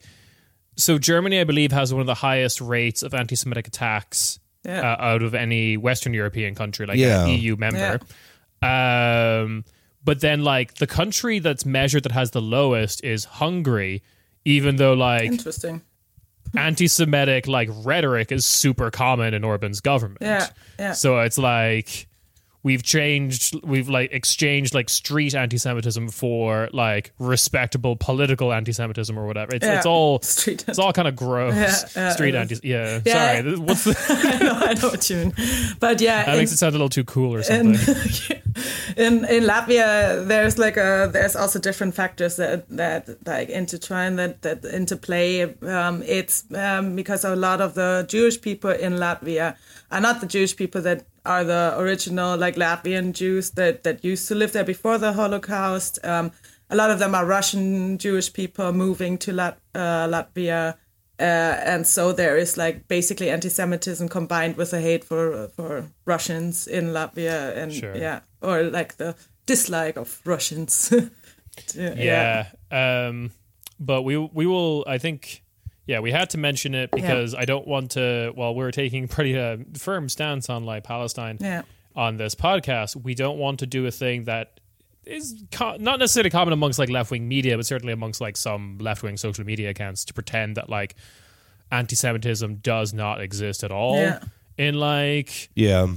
so 0.80 0.98
germany 0.98 1.40
i 1.40 1.44
believe 1.44 1.72
has 1.72 1.94
one 1.94 2.02
of 2.02 2.08
the 2.08 2.16
highest 2.16 2.62
rates 2.62 3.04
of 3.04 3.14
anti-semitic 3.14 3.68
attacks 3.68 4.40
Yeah. 4.66 4.82
uh, 4.94 4.98
out 5.14 5.22
of 5.24 5.34
any 5.36 5.78
western 5.78 6.14
european 6.14 6.56
country 6.56 6.86
like 6.88 6.98
Yeah. 6.98 7.26
an 7.26 7.40
eu 7.40 7.56
member 7.58 8.00
um 8.62 9.64
but 10.04 10.22
then 10.22 10.44
like 10.44 10.76
the 10.76 10.88
country 10.88 11.40
that's 11.40 11.66
measured 11.66 12.04
that 12.04 12.12
has 12.14 12.32
the 12.32 12.42
lowest 12.42 13.04
is 13.04 13.26
hungary 13.26 14.02
even 14.46 14.78
though 14.78 14.94
like 14.94 15.26
Interesting. 15.26 15.82
anti-Semitic 16.58 17.48
like 17.48 17.70
rhetoric 17.84 18.32
is 18.32 18.46
super 18.46 18.90
common 18.90 19.34
in 19.34 19.44
Orban's 19.44 19.82
government. 19.82 20.22
Yeah, 20.22 20.48
yeah. 20.80 20.92
So 20.94 21.20
it's 21.20 21.38
like, 21.38 22.08
we've 22.62 22.84
changed 22.84 23.56
we've 23.64 23.88
like 23.90 24.12
exchanged 24.12 24.74
like 24.74 24.90
street 24.90 25.34
anti-semitism 25.34 26.10
for 26.10 26.68
like 26.74 27.12
respectable 27.18 27.96
political 27.96 28.52
anti-semitism 28.52 29.18
or 29.18 29.26
whatever 29.26 29.56
it's, 29.56 29.66
Yeah. 29.66 29.78
it's 29.78 29.86
all 29.86 30.22
Street 30.24 30.66
it's 30.68 30.78
all 30.80 30.92
kind 30.92 31.08
of 31.08 31.16
gross 31.16 31.56
Yeah, 31.56 31.76
yeah, 31.96 32.12
street 32.14 32.36
anti 32.36 32.58
yeah, 32.64 33.00
Yeah. 33.06 33.42
sorry 33.42 33.56
what's 33.68 33.84
the, 33.86 33.96
I 34.10 34.44
know, 34.44 34.54
I 34.54 34.74
know 34.74 34.90
what 34.90 35.10
you 35.10 35.16
mean. 35.18 35.34
But 35.80 36.02
yeah, 36.02 36.26
that 36.26 36.34
in- 36.34 36.40
makes 36.40 36.52
it 36.52 36.58
sound 36.58 36.72
a 36.76 36.78
little 36.78 36.90
too 36.90 37.04
cool 37.06 37.34
or 37.36 37.40
in, 37.40 37.76
something 37.76 38.38
in 38.98 39.26
in 39.26 39.44
Latvia, 39.44 40.28
there's 40.28 40.58
like 40.58 40.78
a 40.78 41.10
there's 41.12 41.36
also 41.36 41.60
different 41.60 41.96
factors 41.96 42.36
that 42.36 42.68
that 42.70 43.08
like 43.26 43.50
intertwine 43.50 44.16
that 44.18 44.42
that 44.42 44.66
interplay. 44.66 45.44
Um, 45.64 46.04
it's 46.06 46.44
um, 46.54 46.96
because 46.96 47.24
a 47.24 47.36
lot 47.36 47.62
of 47.62 47.74
the 47.76 48.06
Jewish 48.10 48.42
people 48.42 48.72
in 48.72 48.94
Latvia 48.94 49.56
are 49.92 50.02
not 50.02 50.20
the 50.22 50.28
Jewish 50.28 50.56
people 50.56 50.82
that 50.82 51.04
are 51.26 51.44
the 51.44 51.76
original 51.78 52.38
like 52.38 52.56
Latvian 52.56 53.14
Jews 53.14 53.52
that 53.52 53.84
that 53.84 54.04
used 54.04 54.28
to 54.28 54.36
live 54.36 54.52
there 54.52 54.64
before 54.64 54.98
the 54.98 55.14
Holocaust. 55.14 56.00
Um, 56.04 56.32
a 56.70 56.76
lot 56.76 56.92
of 56.92 57.00
them 57.00 57.16
are 57.16 57.26
Russian 57.26 57.98
Jewish 57.98 58.32
people 58.32 58.72
moving 58.74 59.18
to 59.20 59.34
Lat- 59.34 59.60
uh, 59.74 60.08
Latvia. 60.08 60.76
Uh, 61.20 61.58
and 61.66 61.86
so 61.86 62.14
there 62.14 62.38
is 62.38 62.56
like 62.58 62.88
basically 62.88 63.30
anti-Semitism 63.30 64.08
combined 64.08 64.56
with 64.56 64.74
a 64.74 64.80
hate 64.80 65.04
for 65.04 65.50
for 65.56 65.86
Russians 66.06 66.68
in 66.68 66.94
Latvia, 66.94 67.58
and 67.58 67.74
Sure. 67.74 67.96
yeah, 67.98 68.22
or 68.42 68.64
like 68.64 68.96
the 68.98 69.16
dislike 69.46 69.98
of 69.98 70.22
Russians. 70.26 70.94
yeah. 71.76 72.48
Um, 72.72 73.32
but 73.80 74.04
we 74.04 74.18
we 74.18 74.46
will. 74.46 74.86
I 74.88 74.98
think. 74.98 75.44
Yeah, 75.90 76.02
we 76.02 76.12
had 76.12 76.30
to 76.32 76.38
mention 76.38 76.76
it 76.76 76.92
because 76.92 77.34
I 77.34 77.46
don't 77.46 77.66
want 77.68 77.92
to. 77.92 78.32
While 78.36 78.54
we're 78.54 78.70
taking 78.70 79.08
pretty 79.16 79.36
uh, 79.36 79.58
firm 79.76 80.08
stance 80.08 80.48
on 80.48 80.64
like 80.64 80.84
Palestine 80.84 81.38
yeah, 81.42 81.64
on 81.96 82.18
this 82.18 82.36
podcast, 82.36 82.96
we 82.96 83.16
don't 83.16 83.40
want 83.40 83.60
to 83.60 83.66
do 83.66 83.88
a 83.88 83.92
thing 83.92 84.26
that 84.26 84.60
is 85.06 85.34
co- 85.52 85.78
not 85.78 85.98
necessarily 85.98 86.30
common 86.30 86.54
amongst 86.54 86.78
like 86.78 86.90
left 86.90 87.10
wing 87.10 87.28
media, 87.28 87.58
but 87.58 87.66
certainly 87.66 87.92
amongst 87.92 88.22
like 88.22 88.38
some 88.38 88.78
left 88.80 89.02
wing 89.02 89.18
social 89.18 89.44
media 89.44 89.72
accounts 89.72 90.06
to 90.06 90.14
pretend 90.14 90.58
that 90.58 90.70
like 90.70 90.94
anti-Semitism 91.72 92.56
does 92.58 92.94
not 92.94 93.20
exist 93.20 93.64
at 93.64 93.72
all 93.72 93.98
Yeah. 93.98 94.20
in 94.60 94.76
like 94.76 95.50
Yeah. 95.56 95.88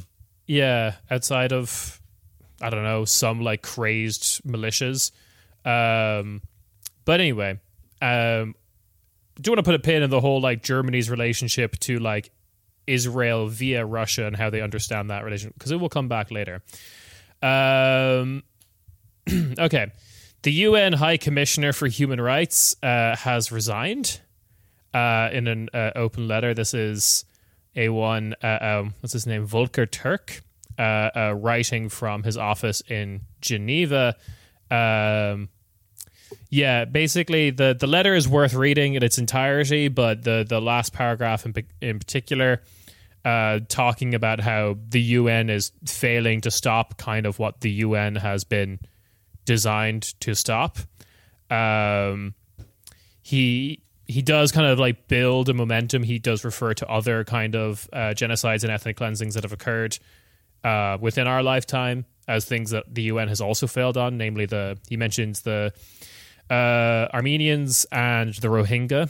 yeah, 0.46 0.94
outside 1.10 1.52
of 1.52 2.00
I 2.62 2.70
don't 2.70 2.84
know 2.84 3.04
some 3.04 3.42
like 3.42 3.60
crazed 3.60 4.42
militias. 4.44 5.10
Um, 5.66 6.40
but 7.04 7.20
anyway, 7.20 7.58
um, 8.00 8.54
do 9.42 9.50
want 9.50 9.58
to 9.58 9.62
put 9.62 9.74
a 9.74 9.78
pin 9.78 10.02
in 10.02 10.10
the 10.10 10.20
whole 10.20 10.40
like 10.40 10.62
Germany's 10.62 11.10
relationship 11.10 11.78
to 11.80 11.98
like 11.98 12.30
Israel 12.86 13.48
via 13.48 13.84
Russia 13.84 14.26
and 14.26 14.36
how 14.36 14.50
they 14.50 14.60
understand 14.60 15.10
that 15.10 15.24
relation 15.24 15.52
because 15.54 15.70
it 15.70 15.76
will 15.76 15.88
come 15.88 16.08
back 16.08 16.30
later. 16.30 16.62
Um, 17.42 18.42
okay, 19.58 19.92
the 20.42 20.52
UN 20.52 20.92
High 20.92 21.16
Commissioner 21.16 21.72
for 21.72 21.86
Human 21.86 22.20
Rights 22.20 22.76
uh, 22.82 23.16
has 23.16 23.52
resigned 23.52 24.20
uh, 24.94 25.28
in 25.32 25.46
an 25.48 25.68
uh, 25.74 25.90
open 25.96 26.28
letter. 26.28 26.54
This 26.54 26.74
is 26.74 27.24
a 27.74 27.88
one. 27.88 28.34
Uh, 28.42 28.58
um, 28.60 28.94
what's 29.00 29.12
his 29.12 29.26
name? 29.26 29.44
Volker 29.46 29.86
Turk, 29.86 30.42
uh, 30.78 30.82
uh, 30.82 31.34
writing 31.36 31.88
from 31.88 32.22
his 32.22 32.36
office 32.36 32.82
in 32.88 33.22
Geneva. 33.40 34.16
Um, 34.70 35.48
yeah, 36.50 36.84
basically 36.84 37.50
the 37.50 37.76
the 37.78 37.86
letter 37.86 38.14
is 38.14 38.28
worth 38.28 38.54
reading 38.54 38.94
in 38.94 39.02
its 39.02 39.18
entirety, 39.18 39.88
but 39.88 40.24
the 40.24 40.44
the 40.48 40.60
last 40.60 40.92
paragraph 40.92 41.46
in, 41.46 41.54
in 41.80 41.98
particular, 41.98 42.62
uh, 43.24 43.60
talking 43.68 44.14
about 44.14 44.40
how 44.40 44.76
the 44.88 45.00
UN 45.00 45.50
is 45.50 45.72
failing 45.86 46.40
to 46.42 46.50
stop 46.50 46.96
kind 46.96 47.26
of 47.26 47.38
what 47.38 47.60
the 47.60 47.70
UN 47.70 48.16
has 48.16 48.44
been 48.44 48.80
designed 49.44 50.18
to 50.20 50.34
stop. 50.34 50.78
Um, 51.50 52.34
he 53.22 53.82
he 54.06 54.22
does 54.22 54.52
kind 54.52 54.66
of 54.66 54.78
like 54.78 55.08
build 55.08 55.48
a 55.48 55.54
momentum. 55.54 56.02
He 56.02 56.18
does 56.18 56.44
refer 56.44 56.74
to 56.74 56.88
other 56.88 57.24
kind 57.24 57.54
of 57.54 57.88
uh, 57.92 58.14
genocides 58.14 58.62
and 58.62 58.72
ethnic 58.72 58.96
cleansings 58.96 59.34
that 59.34 59.44
have 59.44 59.52
occurred 59.52 59.98
uh, 60.64 60.98
within 61.00 61.26
our 61.26 61.42
lifetime 61.42 62.04
as 62.28 62.44
things 62.44 62.70
that 62.70 62.92
the 62.92 63.02
UN 63.02 63.28
has 63.28 63.40
also 63.40 63.66
failed 63.66 63.96
on. 63.96 64.18
Namely, 64.18 64.46
the 64.46 64.78
he 64.88 64.96
mentions 64.96 65.42
the 65.42 65.72
uh, 66.52 67.08
Armenians 67.14 67.86
and 67.90 68.34
the 68.34 68.48
Rohingya 68.48 69.08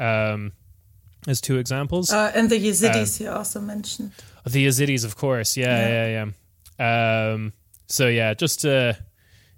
um, 0.00 0.52
as 1.26 1.40
two 1.40 1.58
examples. 1.58 2.10
uh, 2.10 2.32
and 2.34 2.48
the 2.48 2.58
Yazidis 2.58 3.20
you 3.20 3.30
also 3.30 3.60
mentioned. 3.60 4.12
The 4.46 4.66
Yazidis, 4.66 5.04
of 5.04 5.16
course. 5.16 5.56
Yeah, 5.56 5.88
yeah, 5.88 6.24
yeah. 6.78 7.32
Um, 7.32 7.52
so 7.86 8.06
yeah, 8.08 8.34
just 8.34 8.64
uh, 8.64 8.94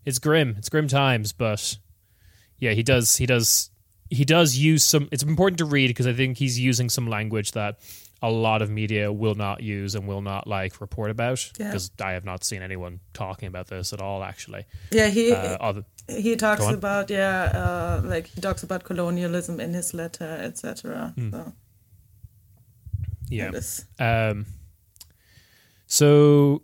it's 0.04 0.18
grim. 0.18 0.54
It's 0.58 0.68
grim 0.68 0.88
times, 0.88 1.32
but 1.32 1.78
yeah, 2.58 2.72
he 2.72 2.82
does. 2.82 3.16
He 3.16 3.26
does. 3.26 3.70
He 4.08 4.24
does 4.24 4.56
use 4.56 4.82
some. 4.82 5.08
It's 5.12 5.22
important 5.22 5.58
to 5.58 5.64
read 5.64 5.88
because 5.88 6.06
I 6.08 6.12
think 6.12 6.38
he's 6.38 6.58
using 6.58 6.88
some 6.90 7.06
language 7.08 7.52
that 7.52 7.78
a 8.22 8.30
lot 8.30 8.60
of 8.62 8.70
media 8.70 9.10
will 9.12 9.34
not 9.34 9.62
use 9.62 9.94
and 9.94 10.06
will 10.06 10.20
not 10.20 10.46
like 10.46 10.80
report 10.80 11.10
about 11.10 11.50
Yeah. 11.58 11.68
because 11.68 11.90
I 12.02 12.12
have 12.12 12.24
not 12.24 12.44
seen 12.44 12.62
anyone 12.62 13.00
talking 13.14 13.48
about 13.48 13.68
this 13.68 13.92
at 13.92 14.00
all. 14.00 14.22
Actually, 14.22 14.66
Yeah, 14.90 15.08
he 15.08 15.32
uh, 15.32 15.56
other, 15.60 15.84
he 16.08 16.36
talks 16.36 16.66
about 16.66 17.10
yeah, 17.10 17.44
uh, 17.54 18.02
like 18.04 18.26
he 18.26 18.40
talks 18.40 18.62
about 18.62 18.84
colonialism 18.84 19.58
in 19.60 19.72
his 19.72 19.94
letter, 19.94 20.38
etc. 20.42 21.12
Hmm. 21.16 21.30
So 21.30 21.52
yeah. 23.30 23.50
Um, 23.98 24.46
so, 25.86 26.62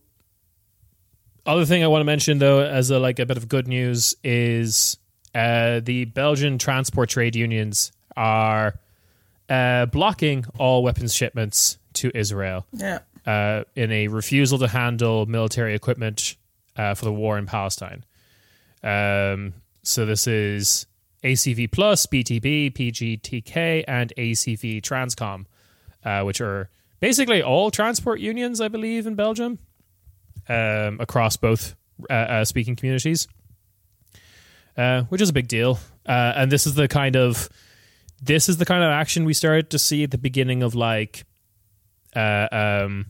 other 1.46 1.64
thing 1.64 1.82
I 1.82 1.86
want 1.86 2.00
to 2.00 2.04
mention 2.04 2.38
though, 2.38 2.60
as 2.60 2.90
a 2.90 2.98
like 2.98 3.18
a 3.18 3.26
bit 3.26 3.36
of 3.36 3.48
good 3.48 3.68
news, 3.68 4.14
is 4.22 4.98
uh, 5.34 5.80
the 5.80 6.04
Belgian 6.06 6.58
transport 6.58 7.08
trade 7.08 7.36
unions 7.36 7.92
are 8.16 8.78
uh, 9.48 9.86
blocking 9.86 10.44
all 10.58 10.82
weapons 10.82 11.14
shipments 11.14 11.78
to 11.94 12.10
Israel 12.14 12.66
yeah, 12.72 13.00
uh, 13.26 13.64
in 13.74 13.90
a 13.92 14.08
refusal 14.08 14.58
to 14.58 14.68
handle 14.68 15.26
military 15.26 15.74
equipment 15.74 16.36
uh, 16.76 16.94
for 16.94 17.04
the 17.04 17.12
war 17.12 17.38
in 17.38 17.46
Palestine. 17.46 18.04
Um, 18.82 19.54
so 19.82 20.04
this 20.04 20.26
is 20.26 20.86
ACV 21.24 21.70
Puls, 21.70 22.06
BTB, 22.06 22.72
BBTK, 22.72 23.84
and 23.88 24.12
ACV 24.16 24.80
Transcom, 24.82 25.46
uh, 26.04 26.22
which 26.22 26.40
are 26.40 26.70
basically 27.00 27.42
all 27.42 27.70
transport 27.70 28.20
unions, 28.20 28.60
I 28.60 28.68
believe, 28.68 29.06
in 29.06 29.14
Belgium, 29.14 29.58
um, 30.48 31.00
across 31.00 31.36
both 31.36 31.74
uh, 32.10 32.12
uh, 32.12 32.44
speaking 32.44 32.76
communities, 32.76 33.26
uh, 34.76 35.02
which 35.02 35.20
is 35.20 35.30
a 35.30 35.32
big 35.32 35.48
deal. 35.48 35.78
Uh, 36.06 36.32
and 36.36 36.52
this 36.52 36.66
is 36.66 36.74
the 36.74 36.88
kind 36.88 37.16
of 37.16 37.48
this 38.20 38.48
is 38.48 38.56
the 38.56 38.64
kind 38.64 38.82
of 38.82 38.90
action 38.90 39.24
we 39.24 39.34
started 39.34 39.70
to 39.70 39.78
see 39.78 40.04
at 40.04 40.10
the 40.10 40.18
beginning 40.18 40.62
of 40.62 40.74
like 40.74 41.24
uh, 42.14 42.48
um, 42.50 43.06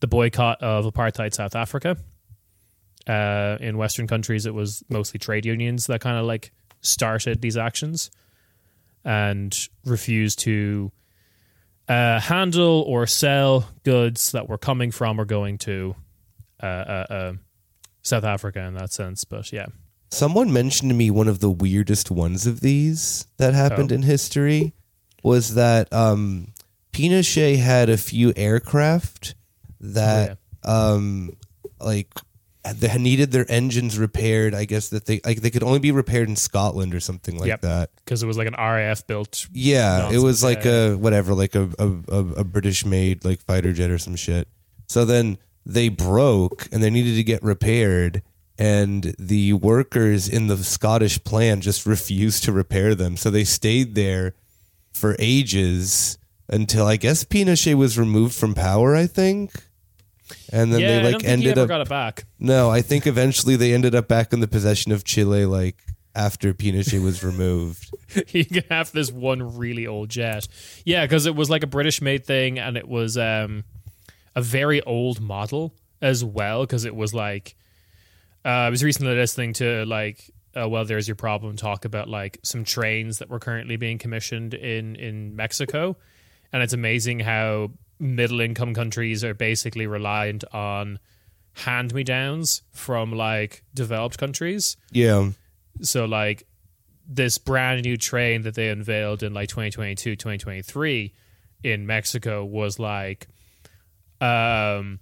the 0.00 0.06
boycott 0.06 0.62
of 0.62 0.84
apartheid 0.84 1.34
South 1.34 1.56
Africa. 1.56 1.96
Uh, 3.06 3.56
in 3.60 3.78
Western 3.78 4.06
countries, 4.06 4.44
it 4.44 4.52
was 4.52 4.82
mostly 4.90 5.18
trade 5.18 5.46
unions 5.46 5.86
that 5.86 6.00
kind 6.00 6.18
of 6.18 6.26
like 6.26 6.52
started 6.82 7.40
these 7.40 7.56
actions 7.56 8.10
and 9.04 9.68
refused 9.84 10.40
to 10.40 10.92
uh, 11.88 12.20
handle 12.20 12.84
or 12.86 13.06
sell 13.06 13.66
goods 13.82 14.32
that 14.32 14.48
were 14.48 14.58
coming 14.58 14.90
from 14.90 15.18
or 15.18 15.24
going 15.24 15.56
to 15.56 15.94
uh, 16.62 16.66
uh, 16.66 17.06
uh, 17.08 17.32
South 18.02 18.24
Africa 18.24 18.60
in 18.60 18.74
that 18.74 18.92
sense. 18.92 19.24
But 19.24 19.50
yeah, 19.52 19.66
Someone 20.10 20.52
mentioned 20.52 20.90
to 20.90 20.94
me 20.96 21.10
one 21.10 21.28
of 21.28 21.40
the 21.40 21.50
weirdest 21.50 22.10
ones 22.10 22.46
of 22.46 22.60
these 22.60 23.26
that 23.36 23.54
happened 23.54 23.92
Oh. 23.92 23.96
in 23.96 24.02
history 24.02 24.72
was 25.22 25.54
that 25.54 25.92
um, 25.92 26.48
Pinochet 26.92 27.58
had 27.58 27.88
a 27.90 27.96
few 27.96 28.32
aircraft 28.36 29.34
that 29.80 30.38
um, 30.64 31.30
like 31.80 32.08
they 32.74 32.96
needed 32.98 33.30
their 33.32 33.50
engines 33.50 33.98
repaired. 33.98 34.54
I 34.54 34.64
guess 34.64 34.88
that 34.90 35.06
they 35.06 35.20
like 35.24 35.40
they 35.42 35.50
could 35.50 35.62
only 35.62 35.78
be 35.78 35.92
repaired 35.92 36.28
in 36.28 36.36
Scotland 36.36 36.94
or 36.94 37.00
something 37.00 37.38
like 37.38 37.48
Yep. 37.48 37.60
that. 37.62 37.90
because 38.04 38.22
it 38.22 38.26
was 38.26 38.36
like 38.38 38.48
an 38.48 38.54
RAF 38.58 39.06
built. 39.06 39.46
Yeah, 39.52 40.10
it 40.10 40.18
was 40.18 40.42
like 40.42 40.64
Yeah, 40.64 40.72
a 40.92 40.96
whatever, 40.96 41.34
like 41.34 41.54
a 41.54 41.68
a, 41.78 41.88
a, 42.08 42.18
a 42.38 42.44
British 42.44 42.84
made 42.86 43.24
like 43.24 43.40
fighter 43.40 43.72
jet 43.72 43.90
or 43.90 43.98
some 43.98 44.16
shit. 44.16 44.48
So 44.88 45.04
then 45.04 45.38
they 45.66 45.90
broke 45.90 46.66
and 46.72 46.82
they 46.82 46.90
needed 46.90 47.14
to 47.16 47.22
get 47.24 47.42
repaired, 47.42 48.22
and 48.58 49.14
the 49.18 49.52
workers 49.52 50.28
in 50.28 50.48
the 50.48 50.56
Scottish 50.56 51.22
plant 51.22 51.62
just 51.62 51.86
refused 51.86 52.44
to 52.44 52.52
repair 52.52 52.94
them. 52.94 53.16
So 53.16 53.30
they 53.30 53.44
stayed 53.44 53.94
there 53.94 54.34
for 54.92 55.14
ages 55.18 56.18
until 56.48 56.86
I 56.86 56.96
guess 56.96 57.24
Pinochet 57.24 57.74
was 57.74 57.98
removed 57.98 58.34
from 58.34 58.54
power. 58.54 58.96
I 58.96 59.06
think, 59.06 59.52
and 60.52 60.72
then 60.72 60.80
yeah, 60.80 61.02
they 61.02 61.12
like 61.12 61.24
ended 61.24 61.56
up. 61.56 61.68
got 61.68 61.80
it 61.82 61.88
back. 61.88 62.24
no, 62.38 62.70
I 62.70 62.82
think 62.82 63.06
eventually 63.06 63.56
they 63.56 63.72
ended 63.72 63.94
up 63.94 64.08
back 64.08 64.32
in 64.32 64.40
the 64.40 64.48
possession 64.48 64.90
of 64.90 65.04
Chile, 65.04 65.46
like 65.46 65.76
after 66.14 66.52
Pinochet 66.52 67.02
was 67.02 67.22
removed. 67.22 67.94
he 68.26 68.44
can 68.44 68.64
have 68.70 68.90
this 68.90 69.12
one 69.12 69.56
really 69.56 69.86
old 69.86 70.08
jet. 70.08 70.48
Yeah, 70.84 71.04
because 71.04 71.26
it 71.26 71.36
was 71.36 71.48
like 71.48 71.62
a 71.62 71.68
British 71.68 72.02
made 72.02 72.26
thing, 72.26 72.58
and 72.58 72.76
it 72.76 72.88
was 72.88 73.16
um, 73.16 73.62
a 74.34 74.42
very 74.42 74.82
old 74.82 75.20
model. 75.20 75.74
as 76.00 76.24
well 76.24 76.62
because 76.62 76.84
it 76.84 76.94
was 76.94 77.12
like 77.14 77.56
uh, 78.48 78.66
I 78.66 78.70
was 78.70 78.82
recently 78.82 79.14
listening 79.14 79.52
to 79.54 79.84
like 79.84 80.30
uh, 80.58 80.68
well 80.68 80.84
there's 80.84 81.06
your 81.06 81.14
problem 81.16 81.56
talk 81.56 81.84
about 81.84 82.08
like 82.08 82.38
some 82.42 82.64
trains 82.64 83.18
that 83.18 83.28
were 83.28 83.38
currently 83.38 83.76
being 83.76 83.98
commissioned 83.98 84.54
in 84.54 84.96
in 84.96 85.36
Mexico 85.36 85.96
and 86.52 86.62
it's 86.62 86.72
amazing 86.72 87.20
how 87.20 87.70
middle 88.00 88.40
income 88.40 88.72
countries 88.74 89.22
are 89.24 89.34
basically 89.34 89.86
reliant 89.86 90.44
on 90.54 90.98
hand 91.52 91.92
me 91.92 92.02
downs 92.04 92.62
from 92.72 93.12
like 93.12 93.62
developed 93.74 94.16
countries 94.18 94.76
Yeah. 94.92 95.30
so 95.82 96.04
like 96.06 96.46
this 97.08 97.38
brand 97.38 97.82
new 97.84 97.96
train 97.96 98.42
that 98.42 98.54
they 98.54 98.68
unveiled 98.68 99.22
in 99.22 99.34
like 99.34 99.48
2022 99.48 100.14
2023 100.14 101.12
in 101.64 101.86
mexico 101.86 102.44
was 102.44 102.78
like 102.78 103.26
um 104.20 105.00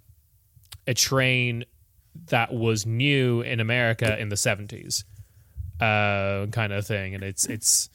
a 0.87 0.93
train 0.95 1.63
that 2.29 2.53
was 2.53 2.85
new 2.85 3.41
in 3.41 3.59
america 3.59 4.17
in 4.19 4.29
the 4.29 4.35
70s 4.35 5.03
uh 5.79 6.47
kind 6.47 6.73
of 6.73 6.85
thing 6.85 7.13
and 7.15 7.23
it's 7.23 7.45
it's 7.45 7.89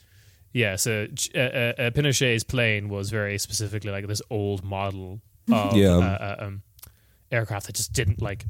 yeah 0.52 0.76
so 0.76 1.07
uh, 1.35 1.38
uh, 1.38 1.91
pinochet's 1.91 2.45
plane 2.45 2.88
was 2.88 3.11
very 3.11 3.38
specifically 3.38 3.91
like 3.91 4.07
this 4.07 4.23
old 4.31 4.62
model 4.64 5.21
of 5.52 5.76
Yeah. 5.76 5.97
uh, 5.97 6.00
uh, 6.00 6.37
um, 6.47 6.62
aircraft 7.31 7.67
that 7.67 7.75
just 7.76 7.93
didn't 7.93 8.23
like 8.23 8.45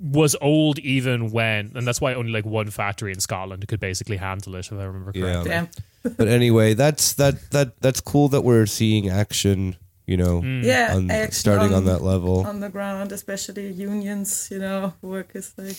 was 0.00 0.34
old 0.40 0.78
even 0.80 1.30
when 1.30 1.72
and 1.74 1.86
that's 1.86 2.00
why 2.00 2.14
only 2.14 2.30
like 2.32 2.46
one 2.46 2.70
factory 2.70 3.12
in 3.12 3.18
Scotland 3.20 3.66
could 3.68 3.80
basically 3.80 4.16
handle 4.16 4.54
it 4.54 4.66
if 4.66 4.72
I 4.72 4.84
remember 4.84 5.10
Yeah. 5.14 5.42
correctly. 5.42 5.50
Damn. 5.50 5.68
But 6.16 6.28
anyway, 6.28 6.74
that's 6.74 7.14
that 7.14 7.50
that 7.50 7.80
that's 7.80 8.00
cool 8.00 8.28
that 8.28 8.42
we're 8.42 8.66
seeing 8.66 9.08
action. 9.08 9.76
You 10.08 10.16
know, 10.16 10.42
Yeah, 10.42 10.96
on, 10.96 11.10
actually 11.10 11.32
starting 11.34 11.74
on 11.74 11.84
that 11.84 12.00
level. 12.00 12.46
on 12.46 12.60
the 12.60 12.70
ground, 12.70 13.12
especially 13.12 13.70
unions. 13.70 14.48
You 14.50 14.58
know, 14.58 14.94
workers 15.02 15.52
like 15.58 15.76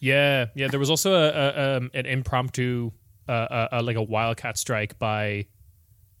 Yeah, 0.00 0.46
yeah. 0.56 0.66
There 0.66 0.80
was 0.80 0.90
also 0.90 1.14
a, 1.14 1.28
a 1.28 1.76
um, 1.76 1.90
an 1.94 2.06
impromptu 2.06 2.90
uh, 3.28 3.32
uh, 3.32 3.68
uh, 3.72 3.82
like 3.84 3.94
a 3.94 4.02
wildcat 4.02 4.58
strike 4.58 4.98
by 4.98 5.46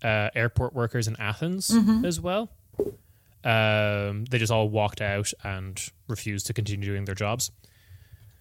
uh, 0.04 0.30
airport 0.36 0.72
workers 0.72 1.08
in 1.08 1.16
Athens 1.18 1.74
as 2.04 2.20
well. 2.20 2.48
Um, 3.42 4.26
they 4.26 4.38
just 4.38 4.52
all 4.52 4.68
walked 4.68 5.00
out 5.00 5.32
and 5.42 5.82
refused 6.06 6.46
to 6.46 6.52
continue 6.52 6.86
doing 6.86 7.06
their 7.06 7.16
jobs. 7.16 7.50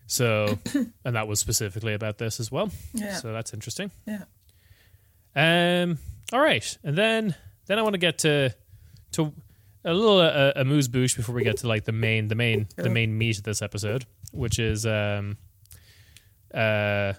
So, 0.05 0.59
and 1.05 1.15
that 1.15 1.27
was 1.27 1.39
specifically 1.39 1.95
about 1.95 2.19
this 2.19 2.39
as 2.39 2.51
well. 2.51 2.69
Yeah. 2.93 3.15
So 3.15 3.33
that's 3.33 3.51
interesting. 3.53 3.89
yeah. 4.05 4.25
Um. 5.35 5.97
All 6.31 6.39
right, 6.39 6.77
and 6.83 6.95
then 6.95 7.33
then 7.69 7.77
I 7.77 7.83
want 7.83 7.93
to 7.93 7.99
get 7.99 8.17
to 8.19 8.53
to 9.13 9.31
a 9.85 9.93
little 9.93 10.19
uh, 10.19 10.51
amuse 10.55 10.88
bouche 10.88 11.15
before 11.15 11.35
we 11.35 11.43
get 11.43 11.57
to 11.57 11.67
like 11.67 11.85
the 11.85 11.91
main 11.91 12.27
the 12.27 12.35
main 12.35 12.67
the 12.75 12.89
main 12.89 13.17
meat 13.17 13.38
of 13.38 13.43
this 13.43 13.61
episode, 13.61 14.05
which 14.31 14.57
is 14.59 14.85
um 14.85 15.38
uh 16.53 17.13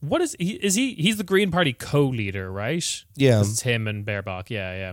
what 0.00 0.22
is 0.22 0.36
he 0.38 0.52
is 0.52 0.76
he 0.76 0.94
he's 0.94 1.16
the 1.16 1.24
Green 1.24 1.50
Party 1.50 1.72
co-leader, 1.72 2.50
right? 2.50 3.04
Yeah. 3.16 3.40
It's 3.40 3.62
him 3.62 3.88
and 3.88 4.06
Baerbock. 4.06 4.50
Yeah, 4.50 4.72
yeah, 4.76 4.92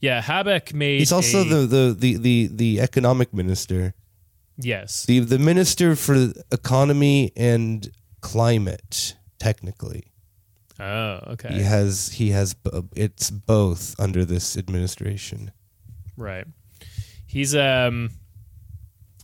yeah. 0.00 0.22
Habeck 0.22 0.72
made. 0.72 1.00
He's 1.00 1.12
also 1.12 1.42
a- 1.42 1.44
the, 1.44 1.66
the, 1.66 1.96
the, 1.98 2.16
the, 2.16 2.48
the 2.50 2.80
economic 2.80 3.34
minister, 3.34 3.94
yes. 4.56 5.04
the 5.04 5.18
the 5.20 5.38
minister 5.38 5.94
for 5.96 6.32
economy 6.50 7.32
and 7.36 7.90
climate. 8.22 9.16
Technically, 9.38 10.10
oh, 10.78 11.20
okay. 11.32 11.54
he 11.54 11.62
has 11.62 12.10
he 12.10 12.30
has 12.30 12.56
it's 12.94 13.30
both 13.30 13.94
under 13.98 14.24
this 14.24 14.56
administration. 14.56 15.52
Right. 16.16 16.46
He's 17.26 17.54
um 17.54 18.10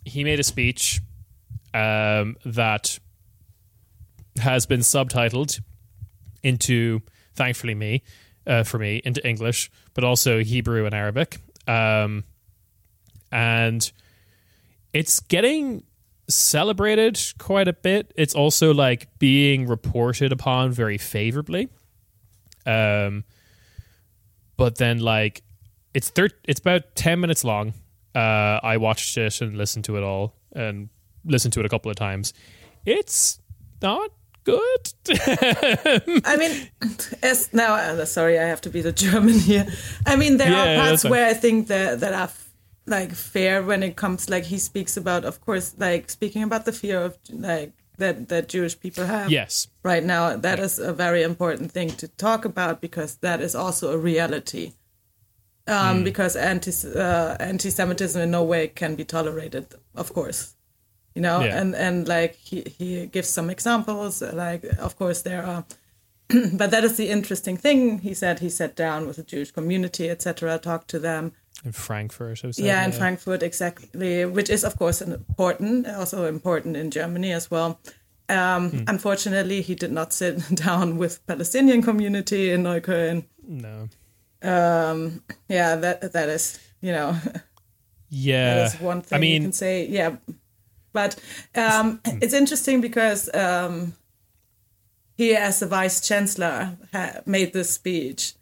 he 0.04 0.24
made 0.24 0.40
a 0.40 0.44
speech 0.44 1.00
um 1.72 2.36
that 2.44 2.98
has 4.38 4.66
been 4.66 4.80
subtitled 4.80 5.60
into 6.42 7.00
thankfully 7.34 7.74
me 7.74 8.02
uh, 8.46 8.62
for 8.62 8.78
me 8.78 9.00
into 9.04 9.26
English, 9.26 9.70
but 9.94 10.04
also 10.04 10.42
Hebrew 10.42 10.86
and 10.86 10.94
Arabic. 10.94 11.38
Um 11.66 12.24
and 13.32 13.90
it's 14.92 15.18
getting 15.20 15.82
celebrated 16.28 17.18
quite 17.38 17.68
a 17.68 17.72
bit. 17.72 18.12
It's 18.16 18.34
also 18.34 18.72
like 18.72 19.08
being 19.18 19.66
reported 19.66 20.32
upon 20.32 20.72
very 20.72 20.98
favorably. 20.98 21.68
Um 22.66 23.24
but 24.56 24.76
then 24.78 24.98
like 25.00 25.42
it's 25.92 26.10
thir- 26.10 26.30
it's 26.44 26.60
about 26.60 26.94
10 26.94 27.20
minutes 27.20 27.44
long 27.44 27.74
uh 28.14 28.60
i 28.62 28.76
watched 28.76 29.18
it 29.18 29.40
and 29.40 29.58
listened 29.58 29.84
to 29.84 29.96
it 29.96 30.02
all 30.04 30.34
and 30.54 30.88
listened 31.24 31.52
to 31.52 31.60
it 31.60 31.66
a 31.66 31.68
couple 31.68 31.90
of 31.90 31.96
times 31.96 32.32
it's 32.86 33.40
not 33.82 34.10
good 34.44 34.92
I 36.24 36.36
mean, 36.38 36.68
as 37.22 37.52
now, 37.52 37.74
uh, 37.74 38.04
sorry, 38.04 38.38
I 38.38 38.44
have 38.44 38.60
to 38.62 38.70
be 38.70 38.80
the 38.82 38.92
German 39.04 39.38
here. 39.38 39.66
I 40.06 40.16
mean, 40.16 40.36
there 40.36 40.50
Yeah, 40.50 40.74
are 40.74 40.86
parts 40.88 41.04
where 41.04 41.26
I 41.26 41.32
think 41.34 41.68
that 41.68 42.00
that 42.00 42.12
are 42.12 42.28
like 42.86 43.12
fair 43.14 43.62
when 43.62 43.82
it 43.82 43.96
comes 43.96 44.28
like 44.28 44.44
he 44.44 44.58
speaks 44.58 44.96
about, 44.96 45.24
of 45.24 45.40
course, 45.40 45.74
like 45.78 46.10
speaking 46.10 46.42
about 46.42 46.64
the 46.64 46.72
fear 46.72 47.00
of 47.02 47.18
like 47.30 47.72
that 47.98 48.28
that 48.28 48.48
Jewish 48.48 48.78
people 48.78 49.06
have 49.06 49.30
yes 49.30 49.68
right 49.82 50.04
now. 50.04 50.36
That 50.36 50.58
is 50.58 50.78
a 50.78 50.92
very 50.92 51.22
important 51.22 51.72
thing 51.72 51.90
to 51.96 52.08
talk 52.08 52.44
about 52.44 52.80
because 52.80 53.16
that 53.16 53.40
is 53.40 53.54
also 53.54 53.92
a 53.92 53.98
reality. 53.98 54.72
Um, 55.66 55.98
Hmm. 55.98 56.04
Because 56.04 56.36
anti 56.36 56.72
uh, 56.94 57.36
anti-Semitism 57.40 58.20
in 58.20 58.30
no 58.30 58.42
way 58.44 58.68
can 58.68 58.96
be 58.96 59.04
tolerated, 59.04 59.66
of 59.94 60.12
course 60.12 60.54
you 61.14 61.22
know 61.22 61.40
Yeah. 61.40 61.60
and 61.60 61.74
and 61.76 62.08
like 62.08 62.34
he 62.34 62.62
he 62.78 63.06
gives 63.06 63.28
some 63.28 63.48
examples 63.48 64.20
like 64.20 64.64
of 64.78 64.96
course 64.96 65.22
there 65.22 65.44
are 65.46 65.64
but 66.58 66.70
that 66.72 66.82
is 66.84 66.96
the 66.96 67.08
interesting 67.08 67.56
thing 67.56 68.00
he 68.00 68.14
said 68.14 68.40
he 68.40 68.50
sat 68.50 68.74
down 68.74 69.06
with 69.06 69.16
the 69.16 69.22
jewish 69.22 69.52
community 69.52 70.10
etc 70.10 70.58
talked 70.58 70.88
to 70.88 70.98
them 70.98 71.30
in 71.64 71.72
frankfurt 71.72 72.44
I 72.44 72.46
was 72.48 72.58
yeah 72.58 72.84
in 72.84 72.92
frankfurt 72.92 73.42
exactly 73.42 74.24
which 74.24 74.50
is 74.50 74.64
of 74.64 74.76
course 74.76 75.00
important 75.00 75.86
also 75.88 76.26
important 76.26 76.76
in 76.76 76.90
germany 76.90 77.32
as 77.32 77.50
well. 77.50 77.80
Um, 78.26 78.84
unfortunately 78.88 79.60
he 79.60 79.74
did 79.74 79.92
not 79.92 80.14
sit 80.14 80.38
down 80.54 80.96
with 80.96 81.24
palestinian 81.26 81.82
community 81.82 82.50
in 82.50 82.62
neukölln. 82.62 83.26
No. 83.46 83.88
Um, 84.42 85.22
yeah 85.48 85.76
that 85.76 86.12
that 86.12 86.28
is 86.28 86.58
you 86.80 86.92
know 86.92 87.16
yeah. 88.08 88.54
that 88.54 88.74
is 88.74 88.80
one 88.80 89.02
thing 89.02 89.16
i 89.16 89.20
mean 89.20 89.42
you 89.42 89.48
can 89.48 89.52
say 89.52 89.86
yeah. 89.86 90.16
But 90.94 91.16
um, 91.56 92.00
it's 92.04 92.32
interesting 92.32 92.80
because 92.80 93.28
um, 93.34 93.94
he 95.16 95.34
as 95.34 95.58
the 95.58 95.66
vice 95.66 96.00
chancellor 96.00 96.78
ha- 96.92 97.20
made 97.26 97.52
this 97.52 97.70
speech 97.70 98.34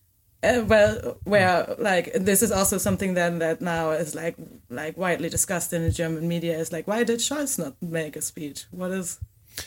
uh, 0.43 0.65
well 0.67 1.19
where 1.25 1.75
like 1.79 2.13
this 2.15 2.43
is 2.43 2.51
also 2.53 2.79
something 2.79 3.15
then 3.15 3.39
that 3.39 3.61
now 3.61 3.91
is 3.91 4.15
like 4.15 4.37
like 4.71 4.97
widely 4.97 5.29
discussed 5.29 5.73
in 5.73 5.83
the 5.83 5.91
german 5.91 6.27
media 6.27 6.59
is 6.59 6.73
like 6.73 6.87
why 6.87 7.05
did 7.05 7.21
scholz 7.21 7.59
not 7.59 7.75
make 7.81 8.17
a 8.17 8.21
speech 8.21 8.65
what 8.71 8.91
is 8.91 9.21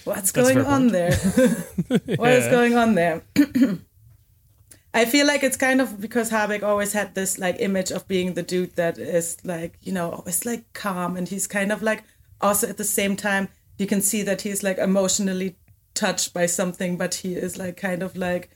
what's 0.03 0.31
That's 0.31 0.53
going 0.53 0.65
on 0.65 0.87
there 0.87 1.11
What 2.17 2.31
is 2.31 2.45
Yeah. 2.45 2.51
going 2.51 2.75
on 2.75 2.95
there 2.95 3.21
I 4.93 5.03
feel 5.05 5.27
like 5.27 5.43
it's 5.43 5.57
kind 5.57 5.81
of 5.81 5.99
because 5.99 6.29
Habeck 6.31 6.63
always 6.63 6.93
had 6.93 7.15
this 7.15 7.37
like 7.37 7.57
image 7.59 7.91
of 7.91 8.07
being 8.07 8.33
the 8.33 8.41
dude 8.43 8.77
that 8.77 8.97
is 8.97 9.37
like, 9.43 9.77
you 9.81 9.91
know, 9.91 10.09
always 10.11 10.45
like 10.45 10.71
calm 10.71 11.17
and 11.17 11.27
he's 11.27 11.47
kind 11.47 11.71
of 11.73 11.81
like 11.83 12.03
also 12.39 12.67
at 12.69 12.77
the 12.77 12.85
same 12.85 13.17
time 13.17 13.49
you 13.77 13.87
can 13.87 14.01
see 14.01 14.23
that 14.23 14.43
he's 14.43 14.63
like 14.63 14.77
emotionally 14.77 15.57
touched 15.95 16.33
by 16.33 16.45
something, 16.45 16.95
but 16.97 17.15
he 17.15 17.35
is 17.35 17.57
like 17.57 17.75
kind 17.75 18.01
of 18.03 18.15
like 18.15 18.49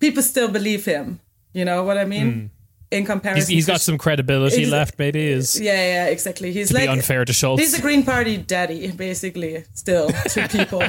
people 0.00 0.22
still 0.22 0.48
believe 0.48 0.86
him. 0.86 1.20
You 1.56 1.64
know 1.64 1.84
what 1.84 1.96
I 1.96 2.04
mean? 2.04 2.32
Hmm. 2.32 2.46
In 2.90 3.04
comparison, 3.06 3.40
he's, 3.40 3.48
he's 3.48 3.64
to 3.66 3.72
got 3.72 3.80
some 3.80 3.96
credibility 3.98 4.66
left 4.66 4.96
maybe 4.98 5.26
is 5.26 5.58
yeah, 5.58 5.72
yeah, 5.72 6.06
exactly. 6.06 6.52
He's 6.52 6.68
to 6.68 6.74
like 6.74 6.84
be 6.84 6.88
unfair 6.88 7.24
to 7.24 7.32
Scholz 7.32 7.58
He's 7.58 7.76
a 7.76 7.80
Green 7.82 8.04
Party 8.04 8.36
daddy, 8.36 8.92
basically, 8.92 9.64
still 9.72 10.08
to 10.10 10.48
people. 10.58 10.82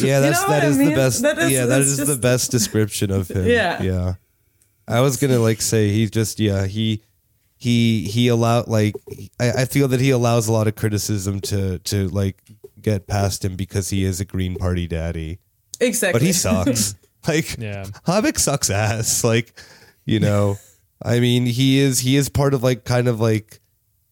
Yeah, 0.00 0.20
that's 0.20 0.40
know 0.40 0.48
that 0.48 0.48
what 0.48 0.62
I 0.62 0.66
is 0.66 0.78
the 0.78 0.94
best. 0.94 1.22
That 1.22 1.38
is- 1.38 1.50
yeah, 1.50 1.66
that's 1.66 1.86
is 1.88 2.06
the 2.06 2.16
best 2.16 2.50
description 2.52 3.10
of 3.10 3.28
him. 3.30 3.46
Yeah. 3.58 3.82
yeah. 3.82 4.14
I 4.88 5.00
was 5.00 5.16
gonna 5.18 5.40
like 5.40 5.60
say 5.60 5.90
he 5.90 6.06
just 6.08 6.38
yeah 6.40 6.66
he 6.66 7.02
he 7.58 8.04
he 8.04 8.28
allowed 8.28 8.68
like 8.68 8.94
I, 9.40 9.50
I 9.52 9.64
feel 9.66 9.88
that 9.88 10.00
he 10.00 10.10
allows 10.10 10.48
a 10.48 10.52
lot 10.52 10.68
of 10.68 10.76
criticism 10.76 11.40
to 11.42 11.80
to 11.80 12.08
like 12.08 12.38
get 12.80 13.06
past 13.06 13.44
him 13.44 13.56
because 13.56 13.90
he 13.90 14.04
is 14.04 14.20
a 14.20 14.24
Green 14.24 14.54
Party 14.56 14.86
daddy, 14.86 15.38
Exactly. 15.80 16.18
but 16.18 16.24
he 16.24 16.32
sucks. 16.32 16.94
like 17.28 17.58
yeah 17.58 17.84
Habeck 18.06 18.38
sucks 18.38 18.70
ass. 18.70 19.22
Like, 19.22 19.52
you 20.04 20.20
know, 20.20 20.56
I 21.02 21.20
mean, 21.20 21.46
he 21.46 21.78
is 21.78 22.00
he 22.00 22.16
is 22.16 22.28
part 22.28 22.54
of 22.54 22.62
like 22.62 22.84
kind 22.84 23.08
of 23.08 23.20
like 23.20 23.60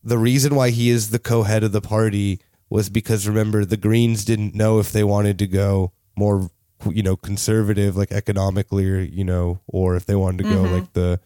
the 0.02 0.18
reason 0.18 0.54
why 0.54 0.70
he 0.70 0.90
is 0.90 1.10
the 1.10 1.18
co-head 1.18 1.62
of 1.62 1.72
the 1.72 1.80
party 1.80 2.40
was 2.68 2.88
because 2.88 3.28
remember 3.28 3.64
the 3.64 3.76
Greens 3.76 4.24
didn't 4.24 4.54
know 4.54 4.78
if 4.78 4.92
they 4.92 5.04
wanted 5.04 5.38
to 5.40 5.46
go 5.46 5.92
more, 6.16 6.50
you 6.88 7.02
know, 7.02 7.16
conservative 7.16 7.96
like 7.96 8.12
economically 8.12 8.88
or 8.88 9.00
you 9.00 9.24
know, 9.24 9.60
or 9.66 9.96
if 9.96 10.06
they 10.06 10.14
wanted 10.16 10.44
to 10.44 10.50
go 10.50 10.62
mm-hmm. 10.64 10.74
like 10.74 10.92
the 10.92 11.20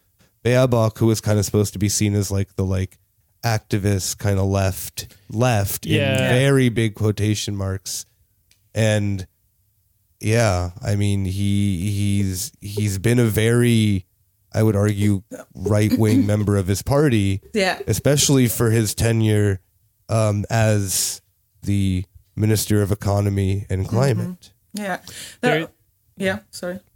Baerbock, 0.45 0.99
who 0.99 1.07
was 1.07 1.21
kind 1.21 1.39
of 1.39 1.45
supposed 1.45 1.73
to 1.73 1.79
be 1.79 1.89
seen 1.89 2.15
as 2.15 2.31
like 2.31 2.57
the 2.57 2.65
like 2.65 2.99
activist 3.45 4.19
kind 4.19 4.39
of 4.39 4.47
left 4.47 5.15
left 5.31 5.87
in 5.87 5.93
Yeah. 5.93 6.29
very 6.29 6.69
big 6.69 6.95
quotation 6.95 7.57
marks. 7.57 8.07
And 8.75 9.27
yeah 10.21 10.71
i 10.81 10.97
mean 10.97 11.25
he 11.27 11.91
he's 11.91 12.51
he's 12.61 12.99
been 12.99 13.19
a 13.19 13.27
very 13.27 14.07
i 14.55 14.63
would 14.63 14.77
argue 14.77 15.23
right-wing 15.55 16.25
member 16.33 16.57
of 16.57 16.67
his 16.67 16.83
party 16.83 17.41
Yeah. 17.53 17.79
especially 17.87 18.49
for 18.49 18.71
his 18.71 18.95
tenure 18.95 19.61
um, 20.09 20.45
as 20.51 21.21
the 21.63 22.05
minister 22.37 22.83
of 22.83 22.93
economy 22.93 23.67
and 23.71 23.89
climate 23.89 24.53
Yeah. 24.75 24.99
No, 25.43 25.49
There- 25.51 25.69
yeah. 26.17 26.39
Sorry. 26.51 26.81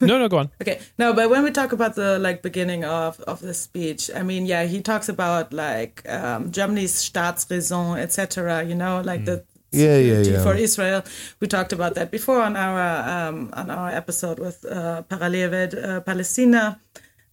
No, 0.00 0.18
no, 0.18 0.28
go 0.28 0.38
on. 0.38 0.50
Okay. 0.62 0.80
No, 0.96 1.12
but 1.12 1.28
when 1.28 1.42
we 1.44 1.50
talk 1.50 1.72
about 1.72 1.94
the 1.94 2.18
like 2.18 2.40
beginning 2.40 2.84
of 2.86 3.20
of 3.26 3.40
the 3.40 3.52
speech, 3.52 4.10
I 4.16 4.22
mean, 4.22 4.46
yeah, 4.46 4.64
he 4.64 4.80
talks 4.80 5.10
about 5.10 5.52
like 5.52 6.00
um, 6.08 6.50
Germany's 6.50 6.94
Staatsräson, 6.94 7.98
etc. 7.98 8.62
You 8.64 8.74
know, 8.76 9.02
like 9.04 9.26
the 9.26 9.44
Yeah, 9.72 9.98
yeah, 9.98 10.20
yeah. 10.20 10.42
for 10.42 10.54
Israel. 10.54 11.02
We 11.38 11.46
talked 11.46 11.72
about 11.72 11.94
that 11.94 12.10
before 12.10 12.40
on 12.42 12.56
our 12.56 13.28
um, 13.28 13.50
on 13.52 13.70
our 13.70 13.90
episode 13.90 14.38
with 14.38 14.64
uh, 14.64 15.02
Parallelwelt 15.02 15.74
uh, 15.74 16.00
Palestina. 16.00 16.80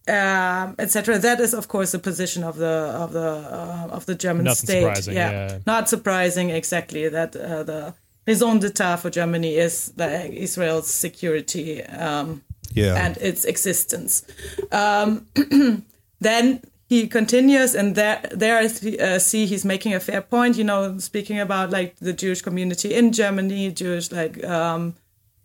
Um, 0.08 0.74
etc. 0.78 1.18
That 1.18 1.38
is, 1.38 1.52
of 1.52 1.68
course, 1.68 1.92
the 1.92 1.98
position 1.98 2.42
of 2.42 2.56
the 2.56 2.94
of 2.96 3.12
the 3.12 3.28
uh, 3.28 3.88
of 3.90 4.06
the 4.06 4.14
German 4.14 4.44
Nothing 4.44 4.66
state. 4.66 4.80
surprising, 4.80 5.14
yeah. 5.14 5.58
not 5.66 5.90
surprising 5.90 6.48
exactly 6.48 7.10
that 7.10 7.36
uh, 7.36 7.62
the 7.62 7.94
raison 8.26 8.58
d'etat 8.58 8.96
for 8.96 9.10
Germany 9.10 9.56
is 9.56 9.92
like 9.98 10.32
Israel's 10.32 10.88
security 10.88 11.82
um, 11.84 12.42
yeah 12.72 13.04
and 13.04 13.18
its 13.18 13.44
existence. 13.44 14.24
Um, 14.72 15.26
then 16.20 16.62
he 16.88 17.06
continues, 17.06 17.74
and 17.74 17.94
there, 17.94 18.22
there 18.32 18.56
I 18.56 18.66
th- 18.66 18.98
uh, 18.98 19.18
see 19.18 19.44
he's 19.44 19.64
making 19.64 19.92
a 19.92 20.00
fair 20.00 20.22
point. 20.22 20.56
You 20.56 20.64
know, 20.64 20.96
speaking 20.98 21.38
about 21.38 21.68
like 21.70 21.96
the 21.96 22.14
Jewish 22.14 22.40
community 22.40 22.94
in 22.94 23.12
Germany, 23.12 23.70
Jewish 23.70 24.10
like 24.10 24.42
um, 24.44 24.94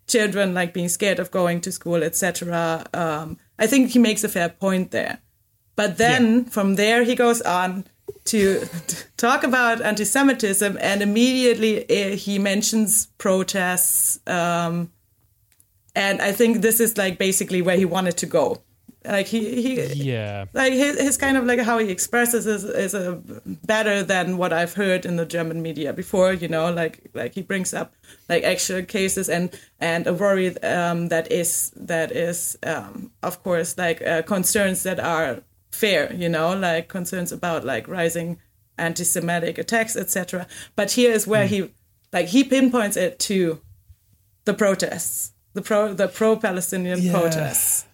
children 0.06 0.54
like 0.54 0.72
being 0.72 0.88
scared 0.88 1.18
of 1.18 1.30
going 1.30 1.60
to 1.60 1.70
school, 1.70 2.02
etc. 2.02 2.86
Um, 2.94 3.36
I 3.58 3.66
think 3.66 3.90
he 3.90 3.98
makes 3.98 4.24
a 4.24 4.28
fair 4.28 4.48
point 4.48 4.90
there. 4.90 5.18
But 5.76 5.98
then 5.98 6.46
from 6.46 6.76
there 6.76 7.04
he 7.04 7.14
goes 7.14 7.42
on 7.42 7.84
to 8.26 8.66
talk 9.18 9.44
about 9.44 9.82
anti-Semitism, 9.82 10.78
and 10.80 11.02
immediately 11.02 11.84
uh, 11.84 12.16
he 12.16 12.38
mentions 12.38 13.06
protests. 13.18 14.18
Um, 14.26 14.90
and 15.94 16.22
I 16.22 16.32
think 16.32 16.62
this 16.62 16.80
is 16.80 16.96
like 16.96 17.18
basically 17.18 17.60
where 17.60 17.76
he 17.76 17.84
wanted 17.84 18.16
to 18.16 18.26
go. 18.26 18.62
Like 19.06 19.26
he, 19.26 19.60
he 19.62 19.82
Yeah. 20.12 20.46
like 20.54 20.72
his, 20.72 20.98
his 20.98 21.16
kind 21.18 21.36
of 21.36 21.44
like 21.44 21.60
how 21.60 21.78
he 21.78 21.90
expresses 21.90 22.46
is, 22.46 22.64
is 22.64 22.94
a 22.94 23.20
better 23.66 24.02
than 24.02 24.38
what 24.38 24.52
I've 24.52 24.74
heard 24.74 25.04
in 25.04 25.16
the 25.16 25.26
German 25.26 25.60
media 25.62 25.92
before. 25.92 26.32
You 26.32 26.48
know, 26.48 26.72
like 26.72 27.10
like 27.14 27.34
he 27.34 27.42
brings 27.42 27.74
up 27.74 27.94
like 28.28 28.42
actual 28.44 28.82
cases 28.82 29.28
and 29.28 29.50
and 29.78 30.06
a 30.06 30.14
worry 30.14 30.56
um, 30.62 31.08
that 31.08 31.30
is 31.30 31.70
that 31.76 32.12
is 32.12 32.56
um, 32.62 33.10
of 33.22 33.42
course 33.42 33.76
like 33.76 34.00
uh, 34.06 34.22
concerns 34.22 34.82
that 34.84 34.98
are 35.00 35.40
fair. 35.70 36.12
You 36.14 36.28
know, 36.30 36.54
like 36.56 36.88
concerns 36.88 37.30
about 37.32 37.64
like 37.64 37.86
rising 37.88 38.38
anti-Semitic 38.78 39.58
attacks, 39.58 39.96
etc. 39.96 40.46
But 40.76 40.92
here 40.92 41.12
is 41.12 41.26
where 41.26 41.46
he 41.46 41.70
like 42.12 42.28
he 42.28 42.42
pinpoints 42.44 42.96
it 42.96 43.18
to 43.28 43.60
the 44.46 44.54
protests, 44.54 45.32
the 45.52 45.62
pro 45.62 45.92
the 45.94 46.08
pro 46.08 46.36
Palestinian 46.36 47.00
Yeah. 47.02 47.12
protests. 47.12 47.84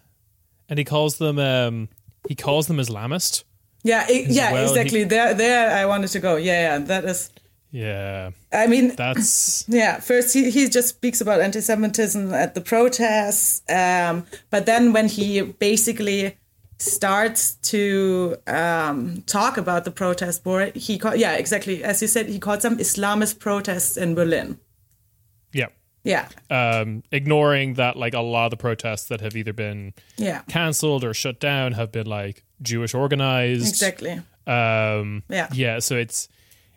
And 0.71 0.79
he 0.79 0.85
calls 0.85 1.19
them 1.19 1.37
um 1.37 1.89
he 2.27 2.33
calls 2.33 2.65
them 2.67 2.77
Islamist. 2.77 3.43
Yeah, 3.83 4.05
i 4.07 4.25
yeah, 4.29 4.53
well, 4.53 4.69
exactly. 4.69 5.03
There, 5.03 5.33
there, 5.33 5.71
I 5.71 5.85
wanted 5.85 6.09
to 6.11 6.19
go. 6.19 6.35
Yeah, 6.37 6.77
yeah, 6.77 6.85
that 6.85 7.05
is. 7.05 7.29
Yeah. 7.71 8.31
I 8.53 8.67
mean, 8.67 8.95
That's 8.95 9.65
yeah. 9.79 9.99
First, 9.99 10.33
he 10.33 10.49
he 10.49 10.69
just 10.69 10.89
speaks 10.89 11.21
about 11.21 11.41
anti-Semitism 11.41 12.33
at 12.33 12.55
the 12.55 12.61
protests, 12.61 13.63
um, 13.69 14.25
but 14.49 14.65
then 14.65 14.93
when 14.93 15.07
he 15.07 15.41
basically 15.41 16.37
starts 16.77 17.55
to 17.55 18.35
um, 18.47 19.23
talk 19.27 19.57
about 19.57 19.83
the 19.83 19.91
protest 19.91 20.43
board, 20.43 20.75
he 20.75 20.97
call, 20.97 21.15
yeah, 21.15 21.33
exactly 21.33 21.83
as 21.83 22.01
you 22.01 22.07
said, 22.07 22.27
he 22.27 22.39
called 22.39 22.61
them 22.61 22.77
Islamist 22.77 23.39
protests 23.39 23.97
in 23.97 24.15
Berlin. 24.15 24.57
yeah. 25.53 25.67
Yeah, 26.03 26.27
Um 26.49 27.03
ignoring 27.11 27.75
that 27.75 27.95
like 27.95 28.13
a 28.13 28.21
lot 28.21 28.45
of 28.45 28.51
the 28.51 28.57
protests 28.57 29.05
that 29.09 29.21
have 29.21 29.35
either 29.35 29.53
been 29.53 29.93
yeah, 30.17 30.41
cancelled 30.49 31.03
or 31.03 31.13
shut 31.13 31.39
down 31.39 31.73
have 31.73 31.91
been 31.91 32.07
like 32.07 32.43
Jewish 32.61 32.93
organized. 32.93 33.67
exactly. 33.69 34.19
Um 34.47 35.23
Yeah. 35.29 35.47
Yeah, 35.53 35.79
so 35.79 35.95
it's 35.97 36.27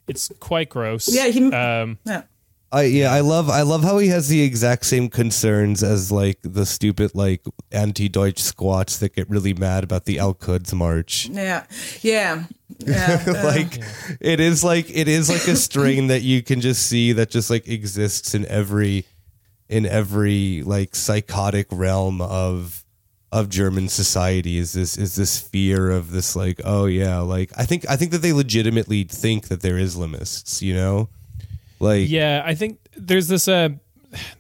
it's 0.07 0.31
quite 0.41 0.69
gross. 0.69 1.09
Yeah, 1.15 1.29
he- 1.29 1.51
um 1.53 1.99
Yeah, 2.05 2.23
I 2.71 2.83
yeah, 2.83 3.13
I 3.13 3.21
love 3.21 3.49
I 3.49 3.63
love 3.63 3.83
how 3.83 3.97
he 3.99 4.09
has 4.09 4.29
the 4.29 4.43
exact 4.43 4.85
same 4.85 5.09
concerns 5.09 5.83
as 5.83 6.13
like 6.13 6.39
the 6.43 6.67
stupid 6.67 7.13
like 7.15 7.43
anti-Deutsch 7.73 8.41
squats 8.41 8.99
that 8.99 9.15
get 9.15 9.31
really 9.31 9.55
mad 9.55 9.85
about 9.85 10.05
the 10.05 10.19
Al 10.19 10.35
Quds 10.35 10.75
march. 10.75 11.27
yeah, 11.31 11.65
yeah, 12.03 12.45
yeah. 12.79 13.25
uh, 13.29 13.45
like 13.45 13.79
it 14.21 14.41
is 14.41 14.63
like 14.63 14.91
it 14.91 15.09
is 15.09 15.31
like 15.31 15.47
a 15.49 15.57
strain 15.57 16.09
that 16.09 16.23
you 16.23 16.43
can 16.43 16.61
just 16.61 16.87
see 16.87 17.13
that 17.13 17.31
just 17.31 17.49
like 17.49 17.67
exists 17.69 18.35
in 18.35 18.45
every 18.47 19.07
in 19.69 19.87
every 19.87 20.63
like 20.63 20.95
psychotic 20.95 21.67
realm 21.71 22.21
of 22.21 22.85
of 23.33 23.49
German 23.49 23.89
society 23.89 24.59
is 24.59 24.73
this 24.73 24.97
is 24.97 25.17
this 25.17 25.41
fear 25.41 25.91
of 25.91 26.13
this 26.13 26.37
like 26.37 26.61
oh 26.65 26.87
yeah 26.87 27.19
like 27.19 27.51
I 27.57 27.65
think 27.65 27.89
I 27.89 27.97
think 27.97 28.13
that 28.13 28.19
they 28.23 28.33
legitimately 28.33 29.05
think 29.05 29.49
that 29.49 29.61
they're 29.61 29.75
Islamists 29.75 30.63
you 30.63 30.75
know? 30.75 31.09
Like 31.81 32.09
Yeah, 32.09 32.43
I 32.45 32.55
think 32.55 32.79
there's 32.97 33.29
this 33.29 33.49
uh, 33.49 33.71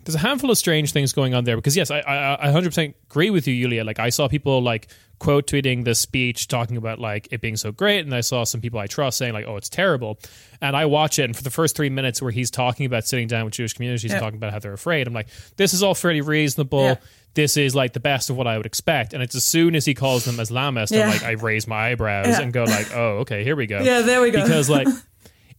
there's 0.05 0.15
a 0.15 0.19
handful 0.19 0.51
of 0.51 0.59
strange 0.59 0.93
things 0.93 1.13
going 1.13 1.35
on 1.35 1.45
there 1.45 1.57
because 1.57 1.77
yes, 1.77 1.91
I 1.91 1.99
I, 2.01 2.49
I 2.49 2.53
100% 2.53 2.95
agree 3.11 3.31
with 3.31 3.47
you, 3.47 3.61
Julia. 3.63 3.85
Like 3.85 3.99
I 3.99 4.11
saw 4.11 4.29
people 4.29 4.63
like 4.63 4.89
quote 5.21 5.47
tweeting 5.47 5.85
the 5.85 5.95
speech 5.95 6.49
talking 6.49 6.77
about 6.77 6.99
like 6.99 7.29
it 7.31 7.41
being 7.41 7.57
so 7.57 7.73
great, 7.73 8.01
and 8.05 8.15
I 8.15 8.21
saw 8.21 8.45
some 8.45 8.61
people 8.61 8.79
I 8.81 8.87
trust 8.87 9.19
saying 9.19 9.33
like, 9.33 9.47
oh, 9.47 9.57
it's 9.57 9.69
terrible. 9.69 10.19
And 10.61 10.77
I 10.77 10.87
watch 10.87 11.19
it, 11.19 11.25
and 11.25 11.37
for 11.37 11.43
the 11.43 11.51
first 11.51 11.77
three 11.77 11.91
minutes 11.91 12.21
where 12.23 12.31
he's 12.33 12.51
talking 12.51 12.87
about 12.87 13.05
sitting 13.07 13.29
down 13.29 13.45
with 13.45 13.55
Jewish 13.55 13.73
communities 13.75 14.11
and 14.13 14.21
talking 14.21 14.37
about 14.37 14.53
how 14.53 14.59
they're 14.59 14.73
afraid, 14.73 15.07
I'm 15.07 15.15
like, 15.15 15.29
this 15.57 15.75
is 15.75 15.83
all 15.83 15.95
fairly 15.95 16.21
reasonable. 16.21 16.83
Yeah. 16.85 16.95
This 17.35 17.57
is 17.57 17.75
like 17.75 17.93
the 17.95 18.01
best 18.01 18.31
of 18.31 18.37
what 18.37 18.47
I 18.47 18.57
would 18.57 18.67
expect, 18.67 19.13
and 19.13 19.21
it's 19.23 19.35
as 19.35 19.43
soon 19.43 19.75
as 19.75 19.85
he 19.85 19.93
calls 19.95 20.25
them 20.25 20.37
Islamist, 20.37 20.93
Yeah. 20.93 21.03
I'm 21.05 21.09
like, 21.11 21.25
I 21.25 21.33
raise 21.33 21.67
my 21.67 21.91
eyebrows 21.91 22.29
Yeah. 22.29 22.41
and 22.43 22.53
go 22.53 22.63
like, 22.63 22.95
oh, 22.95 23.19
okay, 23.23 23.43
here 23.43 23.57
we 23.57 23.67
go 23.67 23.81
Yeah, 23.83 24.03
there 24.03 24.21
we 24.21 24.31
go. 24.31 24.43
because 24.43 24.71
like 24.71 24.87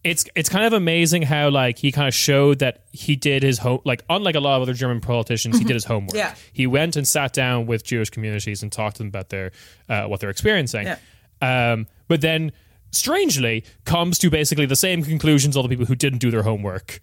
it's 0.05 0.23
it's 0.35 0.49
kind 0.49 0.65
of 0.65 0.73
amazing 0.73 1.23
how 1.23 1.49
like 1.49 1.79
he 1.79 1.91
kind 1.91 2.07
of 2.07 2.13
showed 2.13 2.59
that 2.59 2.83
he 2.91 3.15
did 3.15 3.41
his 3.41 3.57
home 3.57 3.79
like 3.85 4.05
unlike 4.07 4.35
a 4.35 4.39
lot 4.39 4.57
of 4.57 4.61
other 4.61 4.75
German 4.75 5.01
politicians 5.01 5.57
he 5.57 5.63
did 5.63 5.73
his 5.73 5.83
homework. 5.83 6.15
Yeah. 6.15 6.35
He 6.53 6.67
went 6.67 6.95
and 6.95 7.07
sat 7.07 7.33
down 7.33 7.65
with 7.65 7.83
Jewish 7.83 8.11
communities 8.11 8.61
and 8.61 8.71
talked 8.71 8.97
to 8.97 8.99
them 8.99 9.07
about 9.07 9.29
their 9.29 9.51
uh, 9.89 10.03
what 10.03 10.19
they're 10.19 10.29
experiencing. 10.29 10.85
Yeah. 10.85 10.97
Um, 11.41 11.87
but 12.07 12.21
then 12.21 12.51
strangely 12.95 13.63
comes 13.86 14.17
to 14.19 14.29
basically 14.29 14.65
the 14.65 14.75
same 14.75 15.03
conclusions 15.03 15.55
all 15.55 15.63
the 15.63 15.69
people 15.69 15.86
who 15.86 15.95
didn't 15.95 16.19
do 16.19 16.31
their 16.31 16.43
homework. 16.43 16.99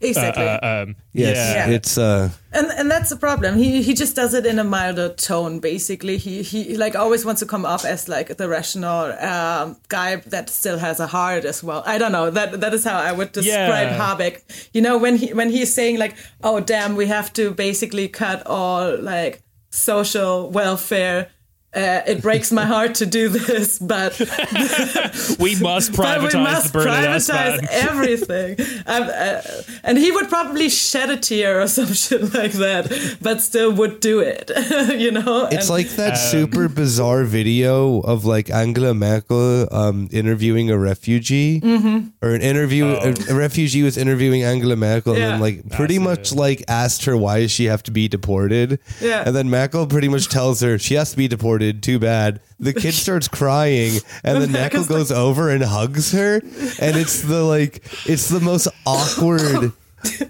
exactly. 0.00 0.44
Uh, 0.44 0.82
um, 0.82 0.96
yes 1.12 1.36
yeah. 1.36 1.68
Yeah. 1.68 1.76
it's 1.76 1.96
uh 1.98 2.28
and 2.52 2.66
and 2.78 2.90
that's 2.90 3.10
the 3.10 3.16
problem. 3.16 3.56
He 3.56 3.82
he 3.82 3.94
just 3.94 4.16
does 4.16 4.34
it 4.34 4.46
in 4.46 4.58
a 4.58 4.64
milder 4.64 5.10
tone. 5.14 5.60
Basically, 5.60 6.16
he 6.16 6.42
he 6.42 6.76
like 6.76 6.96
always 6.96 7.24
wants 7.24 7.40
to 7.40 7.46
come 7.46 7.64
off 7.66 7.84
as 7.84 8.08
like 8.08 8.36
the 8.36 8.48
rational 8.48 9.12
um, 9.12 9.76
guy 9.88 10.16
that 10.16 10.48
still 10.48 10.78
has 10.78 10.98
a 11.00 11.06
heart 11.06 11.44
as 11.44 11.62
well. 11.62 11.82
I 11.86 11.98
don't 11.98 12.12
know. 12.12 12.30
That 12.30 12.60
that 12.60 12.72
is 12.74 12.84
how 12.84 12.98
I 12.98 13.12
would 13.12 13.32
describe 13.32 13.90
Yeah. 13.90 13.98
Habeck. 13.98 14.42
You 14.72 14.80
know, 14.82 14.96
when 14.98 15.16
he 15.16 15.34
when 15.34 15.50
he's 15.50 15.72
saying 15.74 15.98
like, 15.98 16.16
"Oh 16.42 16.60
damn, 16.60 16.96
we 16.96 17.06
have 17.06 17.30
to 17.34 17.50
basically 17.52 18.08
cut 18.08 18.46
all 18.46 18.96
like 18.98 19.42
social 19.70 20.50
welfare." 20.50 21.28
Uh, 21.76 22.00
it 22.06 22.22
breaks 22.22 22.50
my 22.50 22.64
heart 22.64 22.94
to 22.96 23.04
do 23.06 23.28
this, 23.28 23.78
but 23.78 24.18
we 25.38 25.54
must 25.60 25.92
privatize 25.92 26.34
we 26.34 26.40
must 26.40 26.72
privatize 26.72 27.66
everything. 27.70 28.56
Um, 28.86 29.02
uh, 29.04 29.42
and 29.84 29.98
he 29.98 30.10
would 30.10 30.28
probably 30.30 30.68
shed 30.70 31.10
a 31.10 31.16
tear 31.18 31.60
or 31.60 31.68
some 31.78 31.92
shit 31.92 32.32
like 32.34 32.52
that, 32.52 33.18
but 33.20 33.42
still 33.42 33.72
would 33.72 34.00
do 34.00 34.20
it. 34.20 34.50
you 34.98 35.10
know? 35.10 35.46
It's 35.52 35.68
And- 35.68 35.70
like 35.70 35.88
that 35.96 36.14
super 36.14 36.68
bizarre 36.68 37.24
video 37.24 38.00
of 38.00 38.24
like 38.24 38.48
Angela 38.50 38.94
Merkel 38.94 39.68
um, 39.70 40.08
interviewing 40.12 40.70
a 40.70 40.78
refugee, 40.78 41.60
Mm-hmm. 41.60 42.08
or 42.22 42.30
an 42.34 42.40
interview. 42.42 42.86
A, 42.86 43.12
a 43.30 43.34
refugee 43.34 43.82
was 43.82 43.98
interviewing 43.98 44.42
Angela 44.44 44.76
Merkel, 44.76 45.12
and 45.12 45.20
Yeah. 45.20 45.30
then 45.32 45.40
like 45.40 45.68
pretty 45.70 45.98
That's 45.98 46.32
much 46.32 46.34
like 46.34 46.64
asked 46.68 47.04
her 47.04 47.16
why 47.16 47.40
does 47.40 47.50
she 47.50 47.64
have 47.66 47.82
to 47.84 47.90
be 47.90 48.08
deported. 48.08 48.78
Yeah. 49.00 49.24
and 49.26 49.34
then 49.36 49.50
Merkel 49.50 49.86
pretty 49.86 50.08
much 50.08 50.28
tells 50.28 50.60
her 50.62 50.78
she 50.78 50.94
has 50.94 51.10
to 51.10 51.16
be 51.18 51.28
deported. 51.28 51.65
Too 51.74 51.98
bad. 51.98 52.40
The 52.58 52.72
kid 52.72 52.92
starts 52.92 53.28
crying, 53.28 53.98
and 54.24 54.42
the 54.42 54.46
Merkel 54.48 54.80
Merkel's 54.80 54.90
like- 54.90 54.98
goes 54.98 55.12
over 55.12 55.50
and 55.50 55.62
hugs 55.62 56.12
her, 56.12 56.36
and 56.36 56.96
it's 56.96 57.22
the 57.22 57.42
like 57.44 57.82
it's 58.08 58.28
the 58.28 58.40
most 58.40 58.68
awkward 58.86 59.72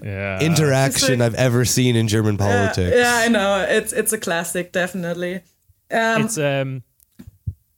Yeah. 0.03 0.39
interaction 0.41 1.19
like- 1.19 1.27
I've 1.27 1.35
ever 1.35 1.65
seen 1.65 1.95
in 1.95 2.07
German 2.07 2.37
politics. 2.37 2.95
yeah, 2.95 3.15
I 3.23 3.27
know. 3.27 3.65
It's 3.69 3.93
it's 3.93 4.13
a 4.13 4.17
classic, 4.17 4.71
definitely. 4.71 5.41
Um, 5.91 6.23
it's 6.23 6.37
um 6.37 6.83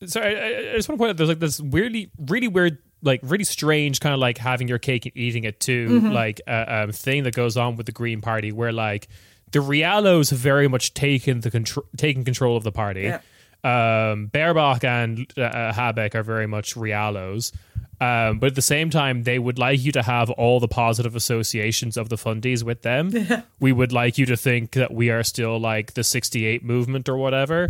sorry, 0.05 0.37
I, 0.39 0.71
I 0.71 0.75
just 0.75 0.89
want 0.89 0.97
to 0.97 1.01
point 1.03 1.09
out 1.11 1.17
there's 1.17 1.29
like 1.29 1.39
this 1.39 1.59
weirdly, 1.61 2.09
really 2.17 2.47
weird, 2.47 2.77
like 3.01 3.19
really 3.23 3.43
strange 3.43 3.99
kind 3.99 4.13
of 4.13 4.19
like 4.19 4.37
having 4.37 4.67
your 4.67 4.79
cake 4.79 5.05
and 5.05 5.15
eating 5.15 5.43
it 5.43 5.59
too, 5.59 5.99
like 6.01 6.41
uh, 6.47 6.65
um, 6.67 6.91
thing 6.91 7.23
that 7.23 7.33
goes 7.35 7.57
on 7.57 7.75
with 7.75 7.85
the 7.85 7.91
Green 7.91 8.21
Party, 8.21 8.51
where 8.51 8.71
like 8.71 9.07
the 9.51 9.59
Realos 9.59 10.29
have 10.29 10.39
very 10.39 10.67
much 10.67 10.93
taken 10.93 11.41
the 11.41 11.51
control, 11.51 11.85
taken 11.97 12.23
control 12.23 12.55
of 12.57 12.63
the 12.63 12.71
party. 12.71 13.01
Yeah. 13.03 13.19
Um, 13.63 14.29
Baerbock 14.31 14.83
and 14.83 15.31
uh, 15.37 15.73
Habeck 15.73 16.15
are 16.15 16.23
very 16.23 16.47
much 16.47 16.75
Realos. 16.75 17.51
Um, 18.01 18.39
but 18.39 18.47
at 18.47 18.55
the 18.55 18.61
same 18.61 18.89
time, 18.89 19.23
they 19.23 19.37
would 19.39 19.59
like 19.59 19.81
you 19.81 19.91
to 19.91 20.01
have 20.01 20.29
all 20.29 20.61
the 20.61 20.69
positive 20.69 21.17
associations 21.17 21.97
of 21.97 22.07
the 22.07 22.15
fundies 22.15 22.63
with 22.63 22.81
them. 22.81 23.11
We 23.59 23.73
would 23.73 23.91
like 23.91 24.17
you 24.17 24.25
to 24.27 24.37
think 24.37 24.71
that 24.71 24.93
we 24.93 25.09
are 25.09 25.21
still 25.21 25.59
like 25.59 25.93
the 25.95 26.03
68 26.05 26.63
movement 26.63 27.09
or 27.09 27.17
whatever. 27.17 27.65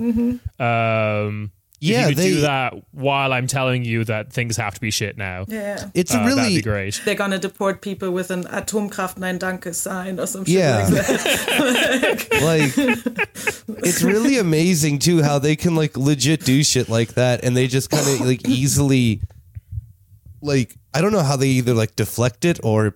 Um, 0.60 1.52
Yeah, 1.82 2.04
if 2.04 2.10
you 2.10 2.16
could 2.16 2.24
they- 2.24 2.30
do 2.34 2.42
that 2.42 2.74
while 2.92 3.32
I'm 3.32 3.48
telling 3.48 3.86
you 3.86 4.04
that 4.06 4.34
things 4.34 4.58
have 4.58 4.74
to 4.76 4.82
be 4.82 4.92
shit 4.92 5.18
now. 5.18 5.46
Yeah. 5.48 5.90
It's 5.94 6.14
Uh, 6.14 6.18
a 6.18 6.24
that'd 6.24 6.36
be 6.38 6.42
really 6.44 6.62
great. 6.62 7.02
They're 7.06 7.16
gonna 7.16 7.40
deport 7.40 7.82
people 7.82 8.12
with 8.12 8.32
an 8.32 8.44
Atomkraft 8.44 9.18
Nein 9.18 9.38
Danke 9.40 9.74
sign 9.74 10.20
or 10.20 10.28
some 10.28 10.44
shit 10.46 10.56
Yeah. 10.56 10.88
like 10.90 11.08
that. 11.08 12.28
like 12.42 13.78
it's 13.86 14.02
really 14.04 14.38
amazing 14.38 15.00
too 15.00 15.22
how 15.24 15.40
they 15.40 15.56
can 15.56 15.76
like 15.76 15.96
legit 15.98 16.44
do 16.44 16.64
shit 16.64 16.90
like 16.90 17.14
that 17.14 17.44
and 17.44 17.56
they 17.56 17.68
just 17.68 17.90
kind 17.90 18.08
of 18.08 18.22
like 18.28 18.48
easily 18.48 19.22
like 20.42 20.76
I 20.94 21.02
don't 21.02 21.12
know 21.12 21.24
how 21.24 21.36
they 21.36 21.48
either 21.50 21.74
like 21.74 21.96
deflect 21.96 22.46
it 22.46 22.60
or 22.64 22.96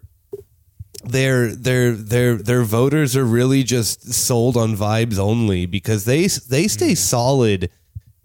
their 1.04 1.54
their 1.56 1.92
their 1.94 2.36
their 2.36 2.64
voters 2.64 3.16
are 3.16 3.26
really 3.26 3.64
just 3.64 4.14
sold 4.14 4.56
on 4.58 4.76
vibes 4.76 5.18
only 5.20 5.66
because 5.66 6.06
they 6.06 6.28
they 6.28 6.68
stay 6.68 6.96
solid 6.96 7.70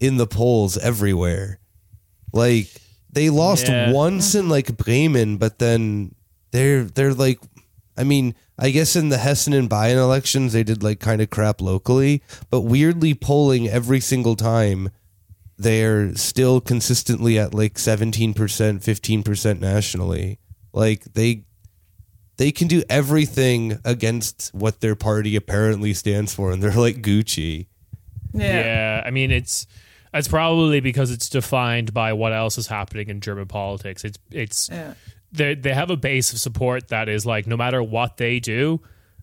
in 0.01 0.17
the 0.17 0.27
polls 0.27 0.77
everywhere. 0.79 1.59
Like 2.33 2.69
they 3.11 3.31
lost 3.31 3.69
Yeah. 3.69 3.93
once 3.93 4.35
in 4.35 4.49
like 4.49 4.77
Bremen, 4.77 5.37
but 5.39 5.59
then 5.59 6.15
they're 6.51 6.85
they're 6.85 7.15
like 7.15 7.41
I 7.97 8.05
mean, 8.05 8.35
I 8.59 8.71
guess 8.71 8.95
in 8.95 9.09
the 9.09 9.17
Hessen 9.19 9.53
and 9.53 9.69
Bayern 9.69 9.97
elections 9.97 10.53
they 10.53 10.63
did 10.63 10.83
like 10.83 11.01
kind 11.01 11.21
of 11.21 11.31
crap 11.31 11.61
locally, 11.61 12.23
but 12.51 12.61
weirdly 12.61 13.15
polling 13.15 13.69
every 13.69 14.01
single 14.01 14.37
time 14.37 14.91
they're 15.61 16.15
still 16.15 16.61
consistently 16.61 17.37
at 17.37 17.53
like 17.53 17.75
17%, 17.75 18.35
15% 18.35 19.61
nationally. 19.61 20.39
Like 20.73 21.03
they 21.15 21.43
they 22.37 22.53
can 22.53 22.69
do 22.69 22.85
everything 22.89 23.81
against 23.85 24.51
what 24.55 24.81
their 24.81 24.95
party 24.95 25.35
apparently 25.35 25.93
stands 25.93 26.33
for 26.33 26.53
and 26.53 26.63
they're 26.63 26.71
like 26.73 27.03
Gucci. 27.03 27.67
yeah. 28.33 28.61
Yeah, 28.61 29.03
I 29.05 29.11
mean 29.11 29.33
it's 29.33 29.67
it's 30.15 30.29
probably 30.29 30.81
because 30.81 31.11
it's 31.11 31.29
defined 31.29 31.93
by 31.93 32.13
what 32.13 32.33
else 32.33 32.59
is 32.59 32.67
happening 32.67 33.09
in 33.09 33.21
German 33.21 33.47
politics. 33.47 34.05
It's 34.05 34.19
it's 34.31 34.69
Yeah. 34.71 34.95
they 35.33 35.55
they 35.55 35.73
have 35.75 35.91
a 35.91 35.97
base 35.97 36.33
of 36.33 36.39
support 36.39 36.89
that 36.89 37.09
is 37.09 37.27
like 37.27 37.47
no 37.47 37.57
matter 37.57 37.83
what 37.83 38.17
they 38.17 38.41
do, 38.41 38.81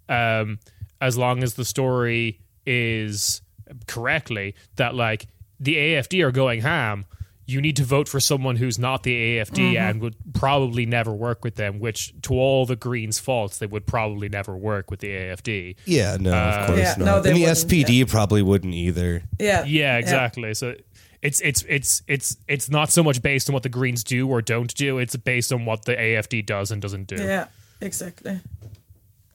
um, 0.10 0.60
as 1.02 1.18
long 1.18 1.44
as 1.44 1.56
the 1.56 1.66
story 1.66 2.40
is 2.66 3.42
correctly 3.88 4.56
that 4.76 4.96
like 4.96 5.28
the 5.60 5.76
AFD 5.76 6.24
are 6.24 6.32
going 6.32 6.62
ham. 6.62 7.06
You 7.48 7.62
need 7.62 7.76
to 7.76 7.84
vote 7.84 8.10
for 8.10 8.20
someone 8.20 8.56
who's 8.56 8.80
not 8.80 9.04
the 9.04 9.38
AFD 9.38 9.78
and 9.78 10.02
would 10.02 10.16
probably 10.34 10.86
never 10.88 11.14
work 11.14 11.44
with 11.44 11.56
them, 11.56 11.80
which 11.80 12.14
to 12.24 12.34
all 12.34 12.66
the 12.66 12.76
Greens' 12.76 13.20
faults, 13.20 13.60
they 13.60 13.68
would 13.68 13.86
probably 13.86 14.30
never 14.30 14.58
work 14.58 14.90
with 14.90 15.00
the 15.00 15.10
AFD. 15.10 15.76
Yeah, 15.86 16.18
no, 16.20 16.34
of 16.34 16.68
course 16.68 16.80
Yeah, 16.80 16.96
not. 16.98 17.06
no, 17.06 17.22
they 17.22 17.30
and 17.30 17.38
the 17.38 17.42
wouldn't, 17.44 17.58
SPD 17.70 18.10
probably 18.10 18.42
wouldn't 18.42 18.74
either. 18.74 19.22
Yeah. 19.40 19.64
Yeah, 19.66 19.98
exactly. 19.98 20.56
So 20.56 20.74
it's 21.22 21.40
it's 21.42 21.64
it's 21.70 22.02
it's 22.08 22.38
it's 22.48 22.70
not 22.70 22.92
so 22.92 23.04
much 23.04 23.22
based 23.22 23.48
on 23.50 23.54
what 23.54 23.62
the 23.64 23.70
Greens 23.70 24.04
do 24.04 24.28
or 24.28 24.42
don't 24.42 24.74
do. 24.74 24.98
It's 24.98 25.16
based 25.16 25.54
on 25.54 25.66
what 25.66 25.86
the 25.86 25.96
AFD 25.96 26.46
does 26.48 26.72
and 26.72 26.82
doesn't 26.82 27.06
do. 27.08 27.18
Yeah. 27.18 27.46
Exactly. 27.82 28.40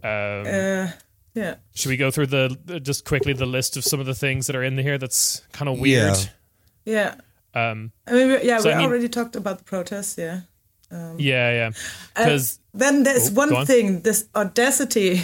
Um, 0.03 0.47
Uh, 0.47 0.89
yeah. 1.35 1.57
should 1.75 1.91
we 1.91 1.97
go 1.97 2.11
through 2.11 2.27
the 2.27 2.57
the- 2.65 2.81
just 2.81 3.05
quickly 3.05 3.35
the 3.35 3.47
list 3.47 3.77
of 3.77 3.85
some 3.85 4.01
of 4.01 4.07
the 4.07 4.15
things 4.15 4.47
that 4.49 4.57
are 4.57 4.65
in 4.65 4.77
here 4.79 4.99
that's 4.99 5.43
kind 5.53 5.69
of 5.69 5.79
weird? 5.79 6.17
Yeah. 6.85 7.15
Um, 7.55 7.91
I 8.07 8.13
mean, 8.13 8.39
yeah, 8.43 8.59
So, 8.59 8.69
we 8.69 8.73
I 8.75 8.79
mean- 8.79 8.87
already 8.87 9.09
talked 9.09 9.37
about 9.37 9.59
the 9.59 9.65
protests. 9.65 10.17
Yeah. 10.19 10.41
Um, 10.93 11.17
yeah, 11.19 11.53
yeah. 11.53 11.71
Uh, 12.17 12.25
Because 12.25 12.59
then 12.75 13.03
there's 13.05 13.29
Oh, 13.31 13.35
one 13.35 13.55
on. 13.55 13.67
thing: 13.67 14.03
this 14.03 14.25
audacity 14.35 15.23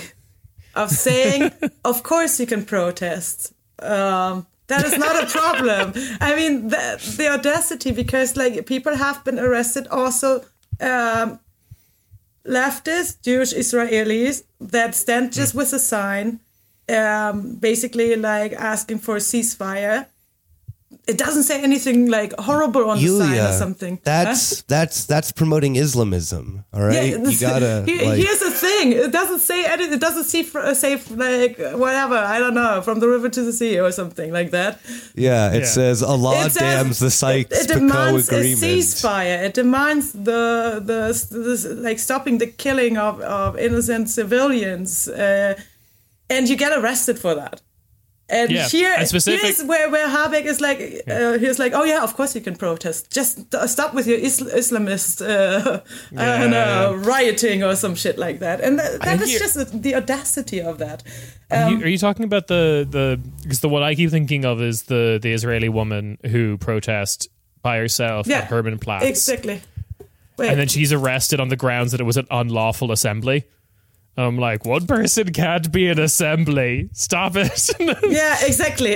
of 0.75 0.91
saying, 0.91 1.53
"Of 1.85 2.03
course 2.03 2.39
you 2.41 2.47
can 2.47 2.65
protest." 2.65 3.53
Um, 3.81 4.47
that 4.69 4.85
is 4.85 4.97
not 4.99 5.23
a 5.23 5.27
problem. 5.27 5.93
I 6.21 6.35
mean, 6.35 6.69
the, 6.69 7.15
the 7.19 7.29
audacity 7.29 7.93
because 7.93 8.37
like 8.37 8.67
people 8.67 8.95
have 8.97 9.23
been 9.25 9.39
arrested 9.39 9.87
also. 9.89 10.45
Um, 10.81 11.39
leftists, 12.47 13.21
Jewish 13.23 13.53
Israelis 13.55 14.43
that 14.61 14.95
stand 14.95 15.33
just 15.33 15.53
Hmm. 15.53 15.59
with 15.59 15.73
a 15.73 15.79
sign, 15.79 16.41
um, 16.89 17.57
basically 17.57 18.15
like 18.17 18.53
asking 18.53 18.99
for 19.01 19.17
a 19.17 19.21
ceasefire. 19.21 20.07
It 21.07 21.19
doesn't 21.19 21.45
say 21.45 21.63
anything 21.63 22.11
like 22.11 22.33
horrible 22.49 22.91
on 22.91 22.97
the 22.99 23.07
sign 23.07 23.21
or 23.23 23.35
Julia, 23.35 23.53
something. 23.53 23.95
Huh? 23.99 24.01
that's 24.11 24.63
that's 24.63 25.05
that's 25.07 25.31
promoting 25.31 25.77
Islamism. 25.77 26.65
All 26.75 26.83
right, 26.83 27.11
you 27.13 27.39
gotta 27.39 27.85
Here- 27.87 28.05
like, 28.09 28.19
here's 28.19 28.41
the 28.41 28.51
thing: 28.51 28.91
it 28.91 29.13
doesn't 29.13 29.39
say 29.39 29.65
anything. 29.67 29.95
It 29.95 30.01
doesn't 30.01 30.25
see 30.25 30.43
uh, 30.55 30.75
say 30.75 30.97
like 31.15 31.59
whatever. 31.85 32.17
I 32.35 32.41
don't 32.41 32.55
know, 32.55 32.83
from 32.83 32.99
the 32.99 33.09
river 33.09 33.29
to 33.29 33.43
the 33.49 33.53
sea 33.53 33.79
or 33.79 33.93
something 33.93 34.33
like 34.33 34.51
that. 34.51 34.81
yeah. 35.15 35.53
It 35.53 35.61
Yeah. 35.61 35.77
says 35.79 36.03
Allah 36.03 36.35
It 36.47 36.53
says- 36.53 36.63
damns 36.63 36.99
the 36.99 37.07
It, 37.07 37.11
Sykes-Picot 37.23 37.69
demands 37.69 38.29
a 38.33 38.43
ceasefire. 38.63 39.39
It 39.49 39.55
demands 39.55 40.07
the 40.13 40.83
the, 40.91 41.01
the 41.31 41.75
like 41.87 41.99
stopping 42.01 42.39
the 42.39 42.49
killing 42.65 42.95
of, 42.99 43.21
of 43.21 43.57
innocent 43.67 44.09
civilians, 44.11 45.07
uh, 45.09 45.55
and 46.29 46.49
you 46.49 46.57
get 46.57 46.73
arrested 46.77 47.17
for 47.25 47.35
that. 47.37 47.63
And 48.29 48.51
Yeah, 48.51 48.69
here, 48.69 48.93
and 48.93 49.09
here's 49.09 49.63
where 49.63 49.89
where 49.89 50.09
Habeck 50.09 50.47
is 50.47 50.61
like, 50.61 50.81
uh, 51.09 51.39
he's 51.39 51.61
like, 51.61 51.73
oh 51.75 51.85
yeah, 51.85 52.03
of 52.03 52.17
course 52.17 52.35
you 52.35 52.41
can 52.41 52.57
protest. 52.57 53.13
Just 53.13 53.55
uh, 53.55 53.69
stop 53.69 53.95
with 53.95 54.09
your 54.09 54.19
Isl- 54.19 54.53
Islamist, 54.53 55.23
uh, 55.23 55.81
don't 56.13 56.51
know, 56.51 56.95
rioting 57.05 57.63
or 57.63 57.77
some 57.77 57.95
shit 57.95 58.19
like 58.19 58.41
that. 58.41 58.61
And 58.61 58.81
that, 58.81 59.01
that 59.03 59.21
is 59.23 59.39
just 59.39 59.55
the- 59.55 59.79
the 59.79 59.95
audacity 59.95 60.61
of 60.61 60.79
that. 60.79 61.05
Are, 61.53 61.63
Um, 61.69 61.73
you, 61.79 61.85
are 61.85 61.89
you 61.89 61.99
talking 61.99 62.25
about 62.25 62.49
the 62.49 62.85
the 62.91 63.21
because 63.43 63.61
the 63.61 63.69
one 63.69 63.85
I 63.85 63.95
keep 63.95 64.11
thinking 64.11 64.45
of 64.45 64.61
is 64.61 64.83
the 64.85 65.21
the 65.23 65.33
Israeli 65.33 65.69
woman 65.69 66.19
who 66.27 66.59
protests 66.59 67.29
by 67.63 67.79
herself 67.79 68.27
Yeah, 68.27 68.39
at 68.39 68.51
Hermannplatz, 68.51 69.03
exactly. 69.03 69.61
Wait, 70.37 70.51
and 70.51 70.59
then 70.59 70.69
she's 70.69 70.93
arrested 70.93 71.39
on 71.41 71.49
the 71.49 71.57
grounds 71.57 71.93
that 71.93 72.01
it 72.01 72.05
was 72.05 72.17
an 72.17 72.27
unlawful 72.31 72.91
assembly. 72.91 73.45
And 74.17 74.27
I'm 74.27 74.39
like, 74.39 74.65
one 74.65 74.87
person 74.87 75.33
can't 75.33 75.71
be 75.71 75.89
an 75.89 75.99
assembly. 75.99 76.89
Stop 76.93 77.37
it. 77.37 77.71
yeah, 78.09 78.37
exactly. 78.45 78.95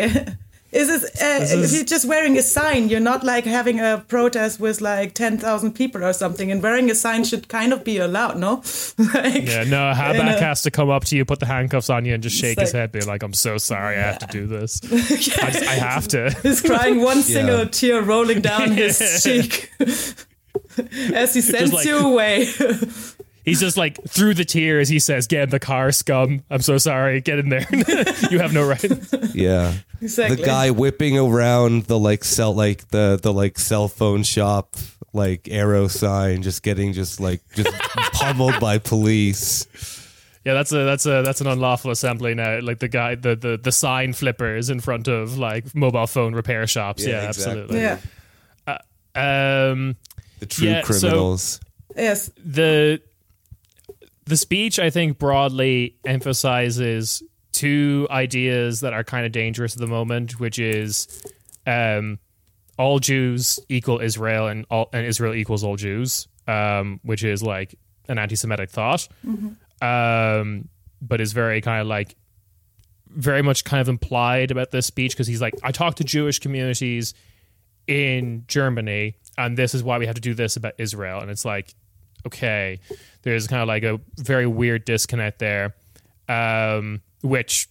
Is 0.72 0.88
it 0.88 1.02
uh, 1.20 1.38
This 1.40 1.52
if 1.52 1.72
you're 1.72 1.84
just 1.84 2.06
wearing 2.06 2.38
a 2.38 2.42
sign? 2.42 2.88
You're 2.88 3.00
not 3.00 3.24
like 3.24 3.44
having 3.44 3.80
a 3.80 4.04
protest 4.06 4.60
with 4.60 4.80
like 4.80 5.14
ten 5.14 5.36
thousand 5.36 5.72
people 5.72 6.04
or 6.04 6.12
something, 6.12 6.52
and 6.52 6.62
wearing 6.62 6.88
a 6.92 6.94
sign 6.94 7.24
should 7.24 7.48
kind 7.48 7.72
of 7.72 7.82
be 7.82 7.98
allowed, 7.98 8.38
no? 8.38 8.62
like, 9.14 9.46
yeah, 9.48 9.64
no, 9.64 9.92
Habeck 9.92 10.20
In 10.20 10.28
a- 10.28 10.40
has 10.40 10.62
to 10.62 10.70
come 10.70 10.88
up 10.88 11.04
to 11.06 11.16
you, 11.16 11.24
put 11.24 11.40
the 11.40 11.46
handcuffs 11.46 11.90
on 11.90 12.04
you, 12.04 12.14
and 12.14 12.22
just 12.22 12.36
shake 12.36 12.60
his 12.60 12.72
like- 12.72 12.78
head, 12.80 12.92
being 12.92 13.06
like, 13.08 13.24
I'm 13.24 13.32
so 13.34 13.58
sorry, 13.58 13.96
I 13.98 14.02
have 14.02 14.20
to 14.20 14.26
do 14.28 14.46
this. 14.46 14.80
I, 14.92 15.16
just- 15.16 15.36
I 15.68 15.74
have 15.74 16.06
to. 16.08 16.30
He's 16.44 16.62
crying 16.62 17.02
one 17.02 17.22
single 17.22 17.58
Yeah. 17.58 17.64
tear 17.64 18.02
rolling 18.02 18.40
down 18.40 18.70
his 18.70 18.96
cheek 19.24 19.72
as 21.12 21.34
he 21.34 21.40
sends 21.40 21.72
like- 21.72 21.84
you 21.84 21.96
away. 21.98 22.46
He's 23.50 23.60
just 23.60 23.76
like, 23.76 24.02
through 24.08 24.34
the 24.34 24.44
tears, 24.44 24.88
he 24.88 24.98
says, 24.98 25.26
Get 25.26 25.42
in 25.44 25.50
the 25.50 25.60
car, 25.60 25.92
scum. 25.92 26.42
I'm 26.50 26.60
so 26.62 26.78
sorry. 26.78 27.20
Get 27.20 27.38
in 27.38 27.48
there. 27.48 27.66
you 28.30 28.38
have 28.38 28.52
no 28.52 28.66
right. 28.66 28.82
Yeah, 29.34 29.74
Exactly. 30.00 30.36
the 30.36 30.42
guy 30.44 30.70
whipping 30.70 31.18
around 31.18 31.84
the 31.84 31.98
like 31.98 32.24
cell 32.24 32.54
like 32.54 32.88
the 32.88 33.18
the 33.22 33.32
like 33.32 33.58
cell 33.58 33.88
phone 33.88 34.22
shop 34.22 34.76
like 35.12 35.48
arrow 35.50 35.88
sign, 35.88 36.42
just 36.42 36.62
getting 36.62 36.92
just 36.92 37.20
like 37.20 37.40
just 37.54 37.72
pummeled 38.14 38.58
by 38.60 38.78
police. 38.78 39.66
Yeah, 40.44 40.54
that's 40.54 40.72
a 40.72 40.84
that's 40.84 41.04
a 41.04 41.22
that's 41.22 41.40
an 41.42 41.46
unlawful 41.48 41.90
assembly 41.90 42.34
now. 42.34 42.60
Like 42.60 42.78
the 42.78 42.88
guy, 42.88 43.14
the 43.14 43.36
the, 43.36 43.58
the 43.62 43.72
sign 43.72 44.14
flippers 44.14 44.70
in 44.70 44.80
front 44.80 45.06
of 45.08 45.36
like 45.36 45.74
mobile 45.74 46.06
phone 46.06 46.34
repair 46.34 46.66
shops. 46.66 47.04
Yeah, 47.04 47.22
Yeah, 47.22 47.28
exactly. 47.28 47.60
absolutely. 47.62 47.80
yeah. 47.80 47.98
Um, 49.14 49.96
The 50.38 50.46
true 50.46 50.68
Yeah, 50.68 50.82
so- 50.82 50.86
criminals. 51.00 51.60
Yes. 51.96 52.30
the 52.42 53.02
the 54.30 54.36
speech 54.36 54.78
I 54.78 54.90
think 54.90 55.18
broadly 55.18 55.96
emphasizes 56.06 57.22
two 57.52 58.06
ideas 58.10 58.80
that 58.80 58.92
are 58.92 59.02
kind 59.02 59.26
of 59.26 59.32
dangerous 59.32 59.74
at 59.74 59.80
the 59.80 59.88
moment, 59.88 60.38
which 60.38 60.60
is 60.60 61.22
um, 61.66 62.20
all 62.78 63.00
Jews 63.00 63.58
equal 63.68 64.00
Israel 64.00 64.46
and 64.46 64.64
all 64.70 64.88
and 64.92 65.04
Israel 65.04 65.34
equals 65.34 65.64
all 65.64 65.74
Jews, 65.74 66.28
um, 66.46 67.00
which 67.02 67.24
is 67.24 67.42
like 67.42 67.74
an 68.08 68.18
anti-Semitic 68.18 68.70
thought, 68.70 69.08
um, 69.82 70.68
but 71.02 71.20
is 71.20 71.32
very 71.32 71.60
kind 71.60 71.80
of 71.80 71.88
like 71.88 72.14
very 73.08 73.42
much 73.42 73.64
kind 73.64 73.80
of 73.80 73.88
implied 73.88 74.52
about 74.52 74.70
this 74.70 74.86
speech 74.86 75.12
because 75.12 75.26
he's 75.26 75.40
like, 75.40 75.54
I 75.64 75.72
talk 75.72 75.96
to 75.96 76.04
Jewish 76.04 76.38
communities 76.38 77.14
in 77.88 78.44
Germany, 78.46 79.16
and 79.36 79.58
this 79.58 79.74
is 79.74 79.82
why 79.82 79.98
we 79.98 80.06
have 80.06 80.14
to 80.14 80.20
do 80.20 80.34
this 80.34 80.54
about 80.54 80.74
Israel. 80.78 81.18
And 81.20 81.32
it's 81.32 81.44
like, 81.44 81.74
okay, 82.24 82.78
there's 83.22 83.46
kind 83.46 83.62
of 83.62 83.68
like 83.68 83.82
a 83.82 84.00
very 84.18 84.46
weird 84.46 84.84
disconnect 84.84 85.38
there, 85.38 85.74
um, 86.28 87.00
which 87.22 87.68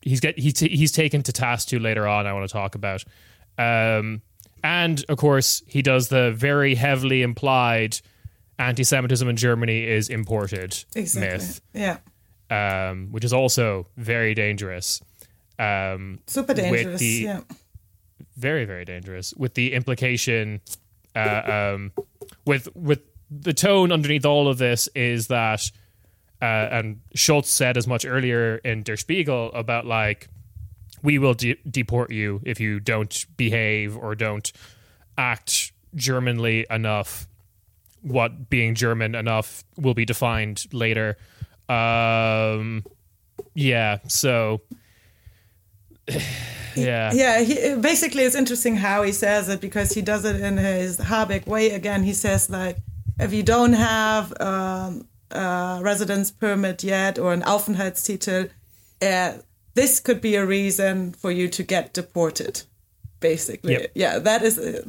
he's 0.00 0.20
get 0.20 0.38
he's 0.38 0.58
he's 0.60 0.92
taken 0.92 1.22
to 1.24 1.32
task 1.32 1.68
to 1.68 1.78
later 1.78 2.06
on. 2.06 2.26
I 2.26 2.32
want 2.32 2.48
to 2.48 2.52
talk 2.52 2.74
about, 2.74 3.04
um, 3.58 4.22
and 4.64 5.04
of 5.08 5.18
course 5.18 5.62
he 5.66 5.82
does 5.82 6.08
the 6.08 6.32
very 6.32 6.74
heavily 6.74 7.22
implied 7.22 7.98
anti-Semitism 8.58 9.28
in 9.28 9.36
Germany 9.36 9.84
is 9.84 10.08
imported 10.08 10.82
Exactly. 10.94 11.30
myth, 11.38 11.60
Yeah. 11.74 11.98
um, 12.50 13.08
which 13.12 13.22
is 13.24 13.32
also 13.34 13.86
very 13.98 14.34
dangerous. 14.34 15.02
Um, 15.58 16.20
Super 16.26 16.54
dangerous. 16.54 17.00
the- 17.00 17.06
yeah. 17.06 17.40
very 18.36 18.64
very 18.64 18.84
dangerous 18.84 19.34
with 19.34 19.54
the 19.54 19.72
implication 19.74 20.60
uh, 21.14 21.72
um, 21.74 21.92
with 22.46 22.68
with 22.74 23.00
the 23.30 23.52
tone 23.52 23.92
underneath 23.92 24.24
all 24.24 24.48
of 24.48 24.58
this 24.58 24.88
is 24.94 25.28
that 25.28 25.70
uh, 26.40 26.44
and 26.44 27.00
Scholz 27.16 27.46
said 27.46 27.76
as 27.76 27.86
much 27.86 28.04
earlier 28.04 28.56
in 28.58 28.82
Der 28.82 28.96
Spiegel 28.96 29.50
about 29.52 29.86
like 29.86 30.28
we 31.02 31.18
will 31.18 31.34
de- 31.34 31.58
deport 31.68 32.10
you 32.10 32.40
if 32.44 32.60
you 32.60 32.80
don't 32.80 33.24
behave 33.36 33.96
or 33.96 34.14
don't 34.14 34.52
act 35.16 35.72
Germanly 35.94 36.66
enough. 36.70 37.26
What 38.02 38.50
being 38.50 38.74
German 38.74 39.14
enough 39.14 39.64
will 39.76 39.94
be 39.94 40.04
defined 40.04 40.66
later. 40.72 41.16
Um, 41.68 42.84
yeah, 43.54 43.98
so 44.06 44.60
yeah, 46.76 47.12
Yeah, 47.12 47.40
he, 47.40 47.74
basically, 47.76 48.24
it's 48.24 48.36
interesting 48.36 48.76
how 48.76 49.02
he 49.02 49.12
says 49.12 49.48
it 49.48 49.60
because 49.60 49.92
he 49.92 50.02
does 50.02 50.24
it 50.24 50.40
in 50.40 50.56
his 50.56 50.98
Habeck 50.98 51.46
way 51.46 51.70
again. 51.70 52.02
He 52.02 52.12
says 52.12 52.50
like, 52.50 52.78
if 53.18 53.32
you 53.32 53.42
don't 53.42 53.72
have 53.74 54.32
um, 54.40 55.06
a 55.30 55.80
residence 55.82 56.30
permit 56.30 56.82
yet 56.84 57.18
or 57.18 57.32
an 57.32 57.42
Aufenthaltstitel, 57.42 58.50
uh, 59.02 59.32
this 59.74 60.00
could 60.00 60.20
be 60.20 60.34
a 60.36 60.44
reason 60.46 61.12
for 61.12 61.30
you 61.30 61.48
to 61.48 61.62
get 61.62 61.92
deported. 61.92 62.62
Basically, 63.20 63.72
Yep. 63.72 63.90
yeah, 63.94 64.18
that 64.18 64.42
is 64.42 64.58
uh, 64.58 64.82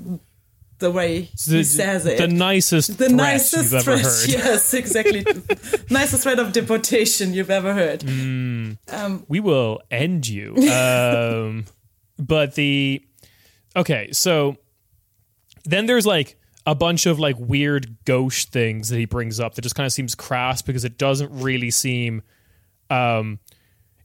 the 0.80 0.92
way 0.92 1.30
the, 1.48 1.58
he 1.58 1.64
says 1.64 2.06
it. 2.06 2.18
the 2.18 2.28
nicest 2.28 2.90
the 2.98 3.06
threat 3.08 3.12
nicest 3.12 3.72
you've 3.72 3.74
ever 3.74 3.98
threat, 3.98 4.06
heard. 4.06 4.30
yes, 4.46 4.74
exactly. 4.74 5.26
nicest 5.90 6.24
threat 6.24 6.38
of 6.38 6.52
deportation 6.52 7.34
you've 7.34 7.50
ever 7.50 7.74
heard. 7.74 8.02
Mm. 8.02 8.78
we 9.30 9.40
will 9.40 9.82
end 9.90 10.28
you. 10.28 10.56
Um, 10.70 11.66
but 12.20 12.56
the 12.56 13.02
okay, 13.76 14.12
so 14.12 14.58
then 15.64 15.86
there's 15.86 16.06
like 16.06 16.38
a 16.68 16.76
bunch 16.76 17.06
of 17.06 17.18
like 17.18 17.38
weird 17.40 17.96
gauche 18.04 18.46
things 18.46 18.90
that 18.90 18.98
he 18.98 19.06
brings 19.06 19.40
up 19.40 19.56
that 19.56 19.62
just 19.62 19.74
kind 19.74 19.86
of 19.86 19.94
seems 19.94 20.14
crass 20.14 20.62
because 20.62 20.84
it 20.84 20.98
doesn't 20.98 21.32
really 21.32 21.72
seem. 21.72 22.22
Um, 22.90 23.40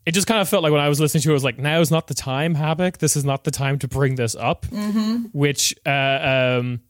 it 0.07 0.13
just 0.13 0.29
kind 0.29 0.41
of 0.41 0.49
felt 0.49 0.63
like 0.63 0.73
when 0.73 0.81
I 0.81 0.89
was 0.89 1.01
listening 1.01 1.23
to 1.23 1.31
it, 1.31 1.33
I 1.33 1.35
was 1.35 1.45
like, 1.45 1.59
now 1.59 1.81
is 1.81 1.91
not 1.91 2.07
the 2.07 2.15
time, 2.15 2.55
Habeck. 2.55 2.99
This 2.99 3.17
is 3.17 3.25
not 3.25 3.43
the 3.45 3.51
time 3.51 3.81
to 3.81 3.89
bring 3.89 4.15
this 4.15 4.37
up. 4.37 4.65
Which, 5.33 5.75
uh, 5.85 6.59
um, 6.61 6.81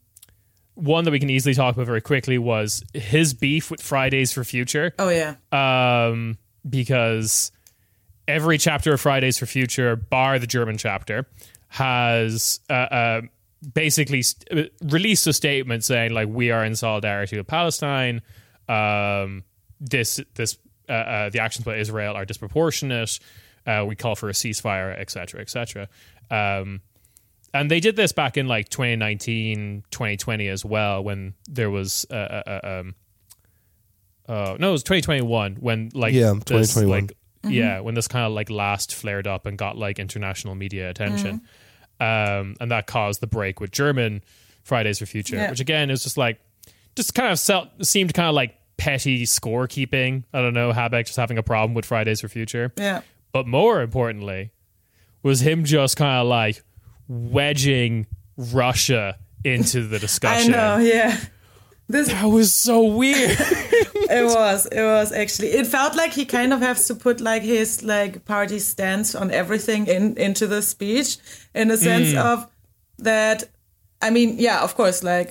one 0.75 1.05
that 1.05 1.11
we 1.11 1.19
can 1.19 1.29
easily 1.29 1.55
talk 1.55 1.75
about 1.75 1.87
very 1.87 2.01
quickly 2.01 2.37
was 2.37 2.83
his 2.93 3.33
beef 3.33 3.69
with 3.69 3.81
Fridays 3.81 4.31
for 4.31 4.43
Future 4.43 4.93
Oh 4.97 5.09
yeah, 5.09 5.35
um, 5.51 6.37
because 6.67 7.51
every 8.27 8.57
chapter 8.57 8.93
of 8.93 9.01
Fridays 9.01 9.37
for 9.37 9.45
Future, 9.45 9.95
bar 9.95 10.39
the 10.39 10.47
German 10.47 10.77
chapter, 10.77 11.27
has 11.67 12.59
uh, 12.69 12.73
uh, 12.73 13.21
basically 13.73 14.21
st- 14.21 14.67
uh, 14.67 14.69
released 14.83 15.25
a 15.27 15.33
statement 15.33 15.83
saying 15.83 16.11
like 16.13 16.27
we 16.27 16.51
are 16.51 16.63
in 16.65 16.75
solidarity 16.75 17.37
with 17.37 17.47
Palestine. 17.47 18.21
Um, 18.67 19.43
this 19.79 20.19
this 20.35 20.57
uh, 20.89 20.93
uh, 20.93 21.29
the 21.29 21.39
actions 21.39 21.65
by 21.65 21.77
Israel 21.77 22.15
are 22.15 22.25
disproportionate. 22.25 23.19
Uh, 23.65 23.85
we 23.87 23.95
call 23.95 24.15
for 24.15 24.29
a 24.29 24.33
ceasefire, 24.33 24.97
etc., 24.99 25.39
etc. 25.41 25.87
Um, 26.29 26.81
and 27.53 27.69
they 27.69 27.79
did 27.79 27.95
this 27.95 28.11
back 28.11 28.35
in 28.35 28.47
like 28.47 28.67
2019, 28.69 29.83
2020 29.91 30.47
as 30.47 30.65
well, 30.65 31.03
when 31.03 31.33
there 31.47 31.69
was 31.69 32.05
uh, 32.09 32.15
uh, 32.15 32.43
uh, 32.47 32.67
um, 32.79 32.95
uh, 34.27 34.55
no, 34.59 34.69
it 34.69 34.71
was 34.71 34.83
2021 34.83 35.55
when 35.57 35.89
like 35.93 36.13
Yeah, 36.13 36.33
this, 36.33 36.73
2021. 36.73 36.89
like 37.01 37.17
yeah, 37.45 37.79
when 37.81 37.93
this 37.93 38.07
kind 38.07 38.25
of 38.25 38.31
like 38.31 38.49
last 38.49 38.95
flared 38.95 39.27
up 39.27 39.45
and 39.45 39.57
got 39.57 39.77
like 39.77 39.99
international 39.99 40.55
media 40.55 40.89
attention, 40.89 41.41
um, 41.99 42.55
and 42.59 42.71
that 42.71 42.87
caused 42.87 43.21
the 43.21 43.27
break 43.27 43.59
with 43.59 43.71
German 43.71 44.23
Fridays 44.63 44.99
for 44.99 45.05
Future, 45.05 45.35
Yeah. 45.35 45.49
which 45.49 45.59
again 45.59 45.89
is 45.89 46.03
just 46.03 46.17
like 46.17 46.39
just 46.95 47.13
kind 47.15 47.31
of 47.31 47.39
seemed 47.87 48.13
kind 48.13 48.29
of 48.29 48.35
like 48.35 48.55
petty 48.77 49.23
scorekeeping. 49.25 50.23
I 50.33 50.41
don't 50.41 50.53
know, 50.53 50.71
Habeck 50.71 51.05
just 51.05 51.17
having 51.17 51.37
a 51.37 51.43
problem 51.43 51.73
with 51.73 51.85
Fridays 51.85 52.21
for 52.21 52.27
Future, 52.27 52.71
yeah. 52.77 53.01
but 53.31 53.47
more 53.47 53.81
importantly, 53.81 54.51
was 55.21 55.41
him 55.41 55.63
just 55.63 55.97
kind 55.97 56.21
of 56.21 56.27
like 56.27 56.63
wedging 57.07 58.07
Russia 58.37 59.17
into 59.43 59.87
the 59.87 59.99
discussion. 60.07 60.53
I 60.53 60.57
know. 60.57 60.77
Yeah. 60.83 61.17
This 61.89 62.07
That 62.07 62.25
was 62.25 62.53
so 62.53 62.83
weird. 62.83 63.37
it 64.19 64.25
was 64.25 64.65
it 64.67 64.83
was 64.83 65.11
actually 65.11 65.49
it 65.59 65.67
felt 65.67 65.95
like 65.95 66.13
he 66.19 66.25
kind 66.25 66.53
of 66.53 66.59
has 66.61 66.87
to 66.87 66.95
put 66.95 67.19
like 67.21 67.43
his 67.43 67.83
like 67.83 68.13
party 68.25 68.59
stance 68.59 69.15
on 69.21 69.31
everything 69.31 69.87
in 69.87 70.15
into 70.17 70.45
the 70.47 70.61
speech 70.61 71.17
in 71.53 71.67
the 71.67 71.77
sense 71.77 72.13
of 72.15 72.37
that 72.99 73.43
i 74.01 74.09
mean 74.09 74.29
yeah 74.47 74.61
of 74.63 74.75
course 74.75 75.03
like 75.03 75.29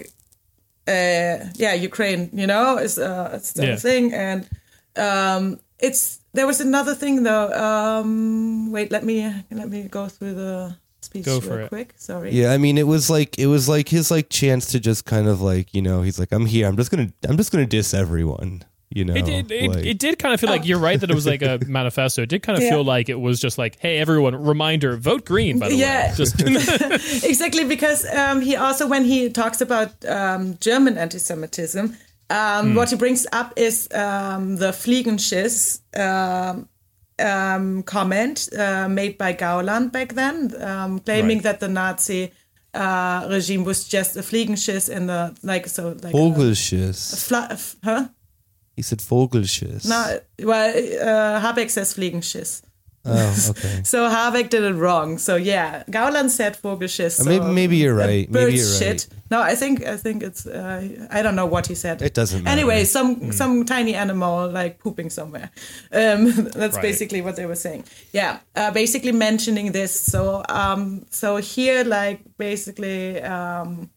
uh 0.89 1.37
yeah 1.55 1.75
ukraine 1.75 2.29
you 2.33 2.47
know 2.47 2.77
is 2.79 2.99
uh 2.99 3.31
it's 3.35 3.49
still 3.49 3.65
Yeah. 3.67 3.75
a 3.75 3.77
thing 3.89 4.13
and 4.13 4.49
um 4.97 5.59
it's 5.79 6.21
there 6.35 6.47
was 6.47 6.61
another 6.61 6.95
thing 6.95 7.23
though 7.23 7.49
um 7.53 8.73
wait 8.73 8.91
let 8.91 9.05
me 9.05 9.17
let 9.51 9.69
me 9.69 9.83
go 9.89 10.09
through 10.09 10.35
the 10.35 10.77
speech 11.01 11.25
Go 11.25 11.33
real 11.39 11.41
for 11.49 11.61
it. 11.61 11.69
quick 11.69 11.95
sorry 11.97 12.31
Yeah, 12.31 12.53
I 12.55 12.59
mean, 12.59 12.79
it 12.79 12.87
was 12.87 13.11
like 13.11 13.39
it 13.39 13.49
was 13.49 13.69
like 13.69 13.89
his 13.89 14.11
like 14.11 14.29
chance 14.31 14.67
to 14.73 14.79
just 14.81 15.05
kind 15.05 15.27
of 15.29 15.41
like 15.43 15.75
you 15.75 15.83
know 15.83 16.03
he's 16.03 16.19
like 16.19 16.33
I'm 16.33 16.47
here. 16.47 16.67
I'm 16.69 16.77
just 16.77 16.91
gonna 16.93 17.11
I'm 17.29 17.37
just 17.37 17.51
gonna 17.53 17.67
diss 17.67 17.93
everyone. 17.93 18.63
You 18.95 19.05
know, 19.05 19.15
It 19.15 19.25
did. 19.25 19.51
It, 19.51 19.71
like- 19.71 19.85
it 19.87 19.99
did 19.99 20.19
kind 20.19 20.35
of 20.35 20.41
feel 20.41 20.51
like 20.51 20.67
you're 20.67 20.79
right 20.79 21.01
that 21.01 21.11
it 21.11 21.15
was 21.15 21.27
like 21.27 21.43
a 21.43 21.59
manifesto. 21.67 22.23
It 22.23 22.29
did 22.29 22.43
kind 22.43 22.57
of 22.59 22.63
Yeah. 22.65 22.71
feel 22.71 22.85
like 22.85 23.09
it 23.09 23.21
was 23.21 23.41
just 23.41 23.59
like, 23.59 23.79
hey, 23.81 23.99
everyone, 23.99 24.35
reminder, 24.37 24.97
vote 24.97 25.25
green. 25.25 25.59
By 25.59 25.69
the 25.71 25.77
Yeah. 25.77 26.11
way, 26.11 26.17
just 26.17 26.41
exactly 27.25 27.65
because 27.65 28.05
um, 28.15 28.41
he 28.41 28.57
also 28.57 28.87
when 28.87 29.05
he 29.05 29.31
talks 29.31 29.61
about 29.61 29.91
um, 30.07 30.57
German 30.61 30.99
anti-Semitism, 30.99 31.97
um, 32.31 32.75
what 32.75 32.91
he 32.91 32.97
brings 32.97 33.27
up 33.33 33.53
is 33.57 33.89
um, 33.95 34.57
the 34.57 34.73
Fliegenschiss 34.73 35.81
um, 35.99 36.69
um, 37.19 37.83
comment 37.83 38.49
uh, 38.59 38.89
made 38.89 39.19
by 39.19 39.33
Gauland 39.35 39.93
back 39.93 40.15
then, 40.15 40.53
um, 40.63 40.99
claiming 41.01 41.39
Right. 41.39 41.43
that 41.45 41.61
the 41.61 41.69
Nazi 41.69 42.33
uh, 42.75 43.27
regime 43.31 43.65
was 43.65 43.87
just 43.87 44.17
a 44.17 44.21
Fliegenschiss 44.21 44.89
in 44.89 45.07
the 45.07 45.37
like 45.43 45.67
so 45.69 45.89
like 46.03 46.15
a 46.15 46.17
Vogelschiss. 46.17 47.27
fla- 47.29 47.49
f- 47.51 47.77
huh? 47.85 48.09
He 48.77 48.83
said 48.83 48.99
Vogelschiss. 49.01 49.87
No, 49.89 50.19
well, 50.47 50.69
uh, 50.71 51.41
Habeck 51.41 51.71
says 51.71 51.95
Fliegenschiss. 51.95 52.63
Oh, 53.05 53.37
okay. 53.51 53.81
So 53.85 54.09
Habeck 54.09 54.49
did 54.49 54.63
it 54.63 54.75
wrong. 54.75 55.19
So 55.19 55.35
yeah, 55.35 55.83
Gauland 55.91 56.31
said 56.31 56.57
Vogelschiss. 56.63 57.21
Uh, 57.21 57.25
maybe- 57.25 57.53
maybe 57.53 57.77
you're 57.77 57.97
right. 57.97 58.31
Maybe 58.31 58.55
you're 58.55 58.79
shit. 58.79 59.09
right. 59.11 59.19
No, 59.31 59.41
I 59.43 59.57
think 59.57 59.85
I 59.85 59.97
think 59.97 60.23
it's 60.23 60.47
uh, 60.47 60.89
I 61.11 61.21
don't 61.23 61.35
know 61.35 61.47
what 61.47 61.67
he 61.67 61.75
said. 61.75 62.01
It 62.01 62.15
doesn't 62.15 62.43
matter. 62.45 62.53
Anyway, 62.61 62.85
some 62.85 63.33
some 63.33 63.65
tiny 63.65 63.95
animal 63.95 64.49
like 64.49 64.79
pooping 64.79 65.11
somewhere. 65.11 65.51
Um, 65.91 66.27
that's 66.55 66.77
Right. 66.77 66.83
basically 66.83 67.23
what 67.23 67.35
they 67.37 67.47
were 67.47 67.57
saying. 67.57 67.85
Yeah, 68.13 68.39
uh, 68.55 68.71
basically 68.71 69.13
mentioning 69.13 69.73
this. 69.73 69.93
So 70.01 70.43
um, 70.49 71.05
so 71.11 71.37
here 71.39 71.83
like 71.85 72.21
basically 72.39 73.21
um, 73.23 73.91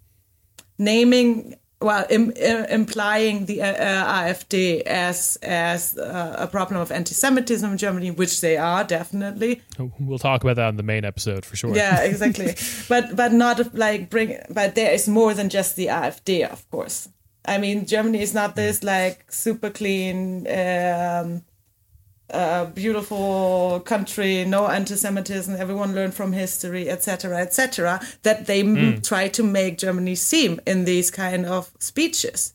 naming 0.80 1.56
well 1.82 2.06
Im- 2.10 2.32
im- 2.32 2.66
implying 2.66 3.46
the 3.46 3.62
uh, 3.62 3.66
uh, 3.68 4.24
AfD 4.24 4.82
as 4.82 5.38
as 5.42 5.98
uh, 5.98 6.36
a 6.38 6.48
problem 6.48 6.80
of 6.82 6.92
anti-Semitism 6.92 7.72
in 7.72 7.78
Germany, 7.78 8.12
which 8.12 8.42
they 8.42 8.58
are 8.58 8.84
definitely. 8.84 9.62
we'll 10.00 10.20
talk 10.20 10.44
about 10.44 10.56
that 10.56 10.70
in 10.70 10.78
the 10.78 10.84
main 10.84 11.06
episode 11.06 11.46
for 11.46 11.56
sure. 11.56 11.76
Yeah, 11.76 12.02
exactly. 12.12 12.56
but 12.90 13.16
but 13.16 13.34
not 13.34 13.76
like 13.76 14.10
bring. 14.10 14.38
But 14.50 14.76
there 14.76 14.94
is 14.94 15.08
more 15.08 15.34
than 15.34 15.50
just 15.50 15.76
the 15.76 15.88
AfD, 15.88 16.48
of 16.50 16.70
course. 16.70 17.10
I 17.48 17.58
mean, 17.60 17.86
Germany 17.86 18.22
is 18.22 18.34
not 18.34 18.56
this 18.56 18.84
like 18.84 19.32
super 19.32 19.70
clean, 19.70 20.48
um, 20.48 21.44
uh, 22.30 22.66
beautiful 22.66 23.82
country, 23.86 24.46
no 24.46 24.68
anti-Semitism. 24.68 25.56
Everyone 25.56 25.94
learned 25.94 26.14
from 26.14 26.34
history, 26.34 26.90
etc., 26.90 27.38
etc. 27.38 28.00
That 28.24 28.46
they 28.48 28.62
m 28.62 29.02
try 29.02 29.28
to 29.30 29.44
make 29.44 29.78
Germany 29.78 30.16
seem 30.16 30.60
in 30.66 30.86
these 30.86 31.12
kind 31.12 31.46
of 31.46 31.72
speeches. 31.80 32.54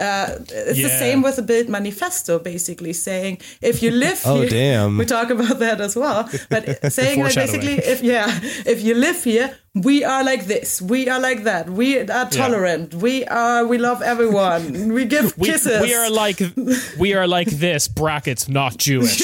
Uh, 0.00 0.36
it's 0.48 0.82
the 0.82 0.88
same 0.88 1.20
with 1.22 1.36
the 1.36 1.42
Bild 1.42 1.68
Manifesto, 1.68 2.38
basically 2.38 2.92
saying 2.92 3.38
if 3.60 3.82
you 3.82 3.90
live 3.90 4.20
Oh, 4.26 4.40
here, 4.40 4.48
damn. 4.50 4.96
we 4.98 5.04
talk 5.04 5.28
about 5.30 5.58
that 5.58 5.80
as 5.80 5.94
well. 5.96 6.28
But 6.48 6.92
saying 6.92 7.20
like 7.22 7.34
basically, 7.34 7.74
if 7.74 8.02
yeah, 8.02 8.26
if 8.66 8.82
you 8.82 8.94
live 8.94 9.22
here, 9.22 9.56
we 9.74 10.02
are 10.02 10.24
like 10.24 10.46
this, 10.46 10.80
we 10.82 11.08
are 11.08 11.20
like 11.20 11.44
that, 11.44 11.68
we 11.70 11.98
are 11.98 12.28
tolerant, 12.30 12.94
we 12.94 13.24
are, 13.26 13.66
we 13.66 13.78
love 13.78 14.02
everyone, 14.02 14.92
we 14.94 15.04
give 15.04 15.36
We, 15.38 15.48
kisses. 15.48 15.80
we 15.82 15.94
are 15.94 16.10
like 16.10 16.40
we 16.98 17.14
are 17.14 17.26
like 17.28 17.48
this 17.50 17.86
brackets 17.86 18.48
not 18.48 18.78
Jewish 18.78 19.22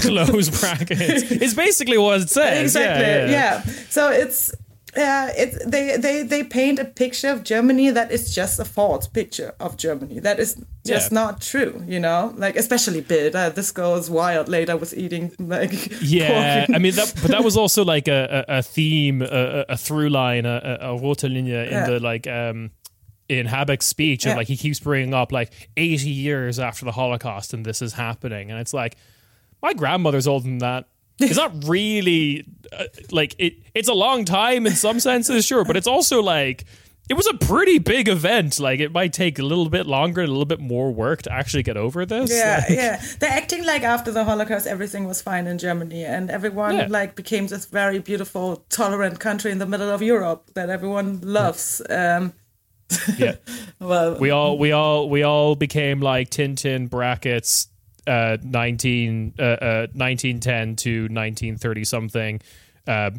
close 0.00 0.48
brackets. 0.60 1.30
It's 1.30 1.54
basically 1.54 1.98
what 1.98 2.22
it 2.22 2.30
says. 2.30 2.62
exactly 2.74 3.04
Yeah, 3.04 3.26
yeah, 3.30 3.62
so 3.90 4.10
it's 4.10 4.52
uh, 4.96 5.30
it, 5.36 5.70
they, 5.70 5.96
they, 5.96 6.22
they 6.22 6.44
paint 6.44 6.78
a 6.78 6.84
picture 6.84 7.28
of 7.28 7.42
Germany 7.42 7.90
that 7.90 8.10
is 8.12 8.34
just 8.34 8.58
a 8.60 8.64
false 8.64 9.06
picture 9.08 9.54
of 9.58 9.76
Germany. 9.76 10.20
That 10.20 10.38
is 10.38 10.54
just 10.86 11.10
Yeah. 11.10 11.14
not 11.14 11.40
true, 11.40 11.82
you 11.86 11.98
know? 12.00 12.32
Like, 12.36 12.56
especially 12.56 13.00
Bild. 13.00 13.34
Uh, 13.34 13.48
this 13.50 13.72
goes 13.72 14.08
wild 14.10 14.48
later 14.48 14.76
was 14.76 14.94
eating, 14.96 15.32
like, 15.38 15.72
Yeah, 16.02 16.66
pork. 16.66 16.76
I 16.76 16.78
mean 16.78 16.94
that, 16.94 17.12
but 17.22 17.30
that 17.30 17.42
was 17.44 17.56
also 17.62 17.84
like 17.84 18.08
a, 18.08 18.44
a, 18.48 18.62
theme, 18.62 19.22
a, 19.22 19.64
a 19.68 19.76
through 19.76 20.10
line, 20.10 20.46
a, 20.46 20.78
a, 20.80 20.96
rote 20.96 21.24
in 21.24 21.46
Yeah. 21.46 21.86
the 21.86 22.00
like 22.00 22.26
um 22.26 22.70
in 23.28 23.46
Habeck's 23.46 23.86
speech, 23.86 24.24
and 24.26 24.32
Yeah. 24.32 24.36
like 24.36 24.48
he 24.48 24.56
keeps 24.56 24.78
bringing 24.80 25.14
up 25.14 25.32
like 25.32 25.50
eighty 25.76 26.10
years 26.10 26.58
after 26.58 26.84
the 26.84 26.92
Holocaust, 26.92 27.54
and 27.54 27.64
this 27.64 27.80
is 27.80 27.94
happening, 27.94 28.50
and 28.50 28.60
it's 28.60 28.74
like 28.74 28.96
my 29.62 29.72
grandmother's 29.72 30.26
older 30.26 30.44
than 30.44 30.58
that. 30.58 30.86
It's 31.20 31.36
not 31.36 31.52
really 31.66 32.44
uh, 32.72 32.84
like 33.10 33.36
it. 33.38 33.54
It's 33.74 33.88
a 33.88 33.94
long 33.94 34.24
time 34.24 34.66
in 34.66 34.74
some 34.74 34.98
senses, 35.00 35.44
sure, 35.44 35.64
but 35.64 35.76
it's 35.76 35.86
also 35.86 36.20
like 36.22 36.64
it 37.08 37.14
was 37.14 37.26
a 37.26 37.34
pretty 37.34 37.78
big 37.78 38.08
event. 38.08 38.58
Like 38.58 38.80
it 38.80 38.92
might 38.92 39.12
take 39.12 39.38
a 39.38 39.42
little 39.42 39.68
bit 39.68 39.86
longer, 39.86 40.22
a 40.22 40.26
little 40.26 40.44
bit 40.46 40.58
more 40.60 40.90
work 40.90 41.22
to 41.22 41.32
actually 41.32 41.62
get 41.62 41.76
over 41.76 42.06
this. 42.06 42.30
Yeah, 42.30 42.64
Like, 42.68 42.76
yeah. 42.78 43.02
They're 43.20 43.30
acting 43.30 43.64
like 43.64 43.82
after 43.82 44.10
the 44.10 44.24
Holocaust 44.24 44.66
everything 44.66 45.06
was 45.06 45.20
fine 45.20 45.46
in 45.46 45.58
Germany 45.58 46.04
and 46.04 46.30
everyone 46.30 46.76
Yeah. 46.76 46.86
like 46.88 47.14
became 47.14 47.46
this 47.46 47.66
very 47.66 47.98
beautiful, 47.98 48.64
tolerant 48.70 49.20
country 49.20 49.52
in 49.52 49.58
the 49.58 49.66
middle 49.66 49.90
of 49.90 50.02
Europe 50.02 50.50
that 50.54 50.70
everyone 50.70 51.20
loves. 51.22 51.82
Um, 51.90 52.32
yeah. 53.18 53.36
well, 53.80 54.18
we 54.18 54.30
all 54.30 54.58
we 54.58 54.72
all 54.72 55.08
we 55.08 55.22
all 55.22 55.54
became 55.56 56.00
like 56.00 56.30
Tintin 56.30 56.88
brackets 56.88 57.68
uh 58.06 58.36
19 58.42 59.34
uh, 59.38 59.42
uh 59.42 59.86
1910 59.94 60.76
to 60.76 61.02
1930 61.04 61.84
something 61.84 62.40
uh 62.86 63.10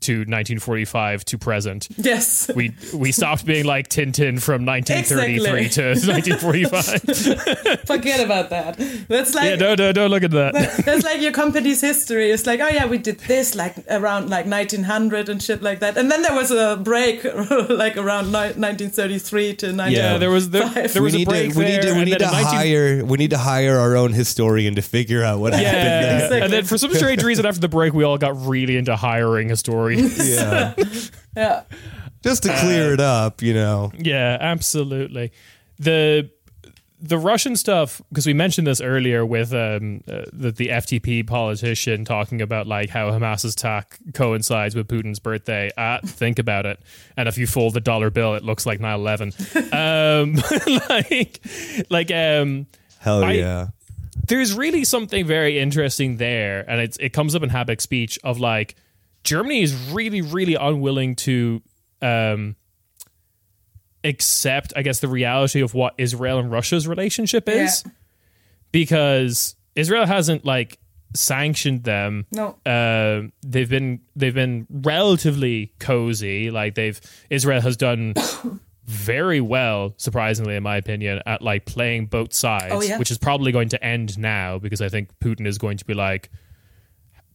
to 0.00 0.18
1945 0.18 1.24
to 1.24 1.38
present 1.38 1.88
yes. 1.96 2.50
we 2.54 2.74
we 2.94 3.10
stopped 3.10 3.46
being 3.46 3.64
like 3.64 3.88
Tintin 3.88 4.40
from 4.40 4.66
1933 4.66 5.68
to 5.70 5.82
1945 6.12 7.80
Forget 7.86 8.20
about 8.20 8.50
that. 8.50 8.76
That's 9.08 9.34
like 9.34 9.44
yeah 9.50 9.56
no 9.56 9.74
no 9.74 9.92
don't 9.92 10.10
look 10.10 10.22
at 10.24 10.32
that 10.32 10.52
That's 10.84 11.04
like 11.04 11.22
your 11.22 11.32
company's 11.32 11.80
history. 11.80 12.30
It's 12.30 12.46
like, 12.46 12.60
oh 12.60 12.68
yeah, 12.68 12.84
we 12.86 12.98
did 12.98 13.20
this 13.20 13.54
like 13.54 13.76
around 13.88 14.28
like 14.28 14.44
1900 14.46 15.28
and 15.30 15.42
shit 15.42 15.62
like 15.62 15.80
that. 15.80 15.96
And 15.96 16.10
then 16.10 16.20
there 16.20 16.34
was 16.34 16.50
a 16.50 16.76
break 16.76 17.24
like 17.70 17.96
around 17.96 18.26
ni- 18.26 18.52
1933 18.60 19.56
to 19.56 19.72
19. 19.72 19.96
yeah 19.96 20.18
there 20.18 20.30
was 20.30 20.50
there, 20.50 20.68
there 20.68 20.88
we 20.96 21.00
was 21.00 21.14
a 21.14 21.18
need 21.18 21.28
break 21.28 21.52
to 21.52 21.58
we 21.58 21.64
need 21.64 21.80
to 21.80 21.86
there, 21.88 21.96
we 21.96 22.04
need 22.04 22.18
to 22.18 22.24
in 22.26 22.30
19 22.30 22.44
hire 22.44 23.04
we 23.06 23.16
need 23.16 23.30
to 23.30 23.38
hire 23.38 23.78
our 23.78 23.96
own 23.96 24.12
historian 24.12 24.74
to 24.74 24.82
figure 24.82 25.24
out 25.24 25.38
what 25.40 25.54
happened. 25.54 25.72
yeah, 25.72 26.14
Exactly. 26.16 26.40
and 26.42 26.52
then 26.52 26.64
for 26.64 26.76
some 26.76 26.92
strange 26.92 27.22
reason 27.22 27.46
after 27.46 27.60
the 27.60 27.68
break 27.68 27.94
we 27.94 28.04
all 28.04 28.18
got 28.18 28.36
really 28.46 28.76
into 28.76 28.94
hiring 28.94 29.48
historians 29.48 29.77
Yeah. 30.18 30.74
Yeah. 31.36 31.62
Just 32.22 32.42
to 32.44 32.54
clear 32.58 32.92
it 32.92 33.00
up, 33.00 33.42
you 33.42 33.54
know. 33.54 33.92
Yeah, 33.96 34.36
absolutely. 34.40 35.32
The 35.78 36.30
the 37.00 37.16
Russian 37.16 37.54
stuff 37.54 38.02
because 38.08 38.26
we 38.26 38.32
mentioned 38.32 38.66
this 38.66 38.80
earlier 38.80 39.24
with 39.24 39.52
um, 39.54 40.02
uh, 40.08 40.22
the, 40.32 40.50
the 40.50 40.66
FDP 40.68 41.24
politician 41.24 42.04
talking 42.04 42.42
about 42.42 42.66
like 42.66 42.90
how 42.90 43.12
Hamas's 43.12 43.52
attack 43.52 43.98
coincides 44.14 44.74
with 44.74 44.88
Putin's 44.88 45.20
birthday. 45.20 45.70
Uh, 45.76 46.00
think 46.04 46.40
about 46.40 46.66
it. 46.66 46.80
And 47.16 47.28
if 47.28 47.38
you 47.38 47.46
fold 47.46 47.74
the 47.74 47.80
dollar 47.80 48.10
bill, 48.10 48.34
it 48.34 48.42
looks 48.42 48.66
like 48.66 48.80
9-11. 48.80 49.72
um, 49.72 50.34
like, 50.90 51.40
like 51.88 52.10
um, 52.10 52.66
Hell 52.98 53.22
I- 53.22 53.32
yeah. 53.34 53.68
there's 54.26 54.52
really 54.54 54.82
something 54.82 55.24
very 55.24 55.60
interesting 55.60 56.16
there, 56.16 56.68
and 56.68 56.80
it's 56.80 56.96
it 56.98 57.12
comes 57.12 57.36
up 57.36 57.44
in 57.44 57.50
Habeck's 57.50 57.84
speech 57.84 58.18
of 58.24 58.40
like 58.40 58.74
Germany 59.28 59.62
is 59.62 59.74
really, 59.92 60.22
really 60.22 60.54
unwilling 60.54 61.14
to 61.16 61.62
um 62.00 62.56
accept, 64.04 64.72
I 64.76 64.82
guess, 64.82 65.00
the 65.00 65.08
reality 65.08 65.60
of 65.60 65.74
what 65.74 65.94
Israel 65.98 66.38
and 66.38 66.50
Russia's 66.50 66.86
relationship 66.86 67.48
is, 67.48 67.82
Yeah. 67.84 67.92
because 68.72 69.56
Israel 69.74 70.06
hasn't 70.06 70.44
like 70.44 70.78
sanctioned 71.14 71.84
them. 71.84 72.26
No. 72.32 72.56
Um, 72.64 73.32
they've 73.42 73.68
been 73.68 74.00
they've 74.16 74.34
been 74.34 74.66
relatively 74.70 75.72
cozy. 75.78 76.50
Like 76.50 76.74
they've 76.74 77.00
Israel 77.30 77.60
has 77.60 77.76
done 77.76 78.14
very 78.84 79.40
well, 79.40 79.94
surprisingly, 79.96 80.54
in 80.56 80.62
my 80.62 80.76
opinion, 80.76 81.20
at 81.26 81.42
like 81.42 81.64
playing 81.66 82.06
both 82.06 82.32
sides, 82.32 82.66
Oh, 82.70 82.80
yeah. 82.82 82.98
which 82.98 83.10
is 83.10 83.18
probably 83.18 83.52
going 83.52 83.68
to 83.70 83.84
end 83.84 84.16
now 84.18 84.58
because 84.58 84.80
I 84.80 84.88
think 84.88 85.10
Putin 85.18 85.46
is 85.46 85.58
going 85.58 85.76
to 85.78 85.84
be 85.84 85.94
like 85.94 86.30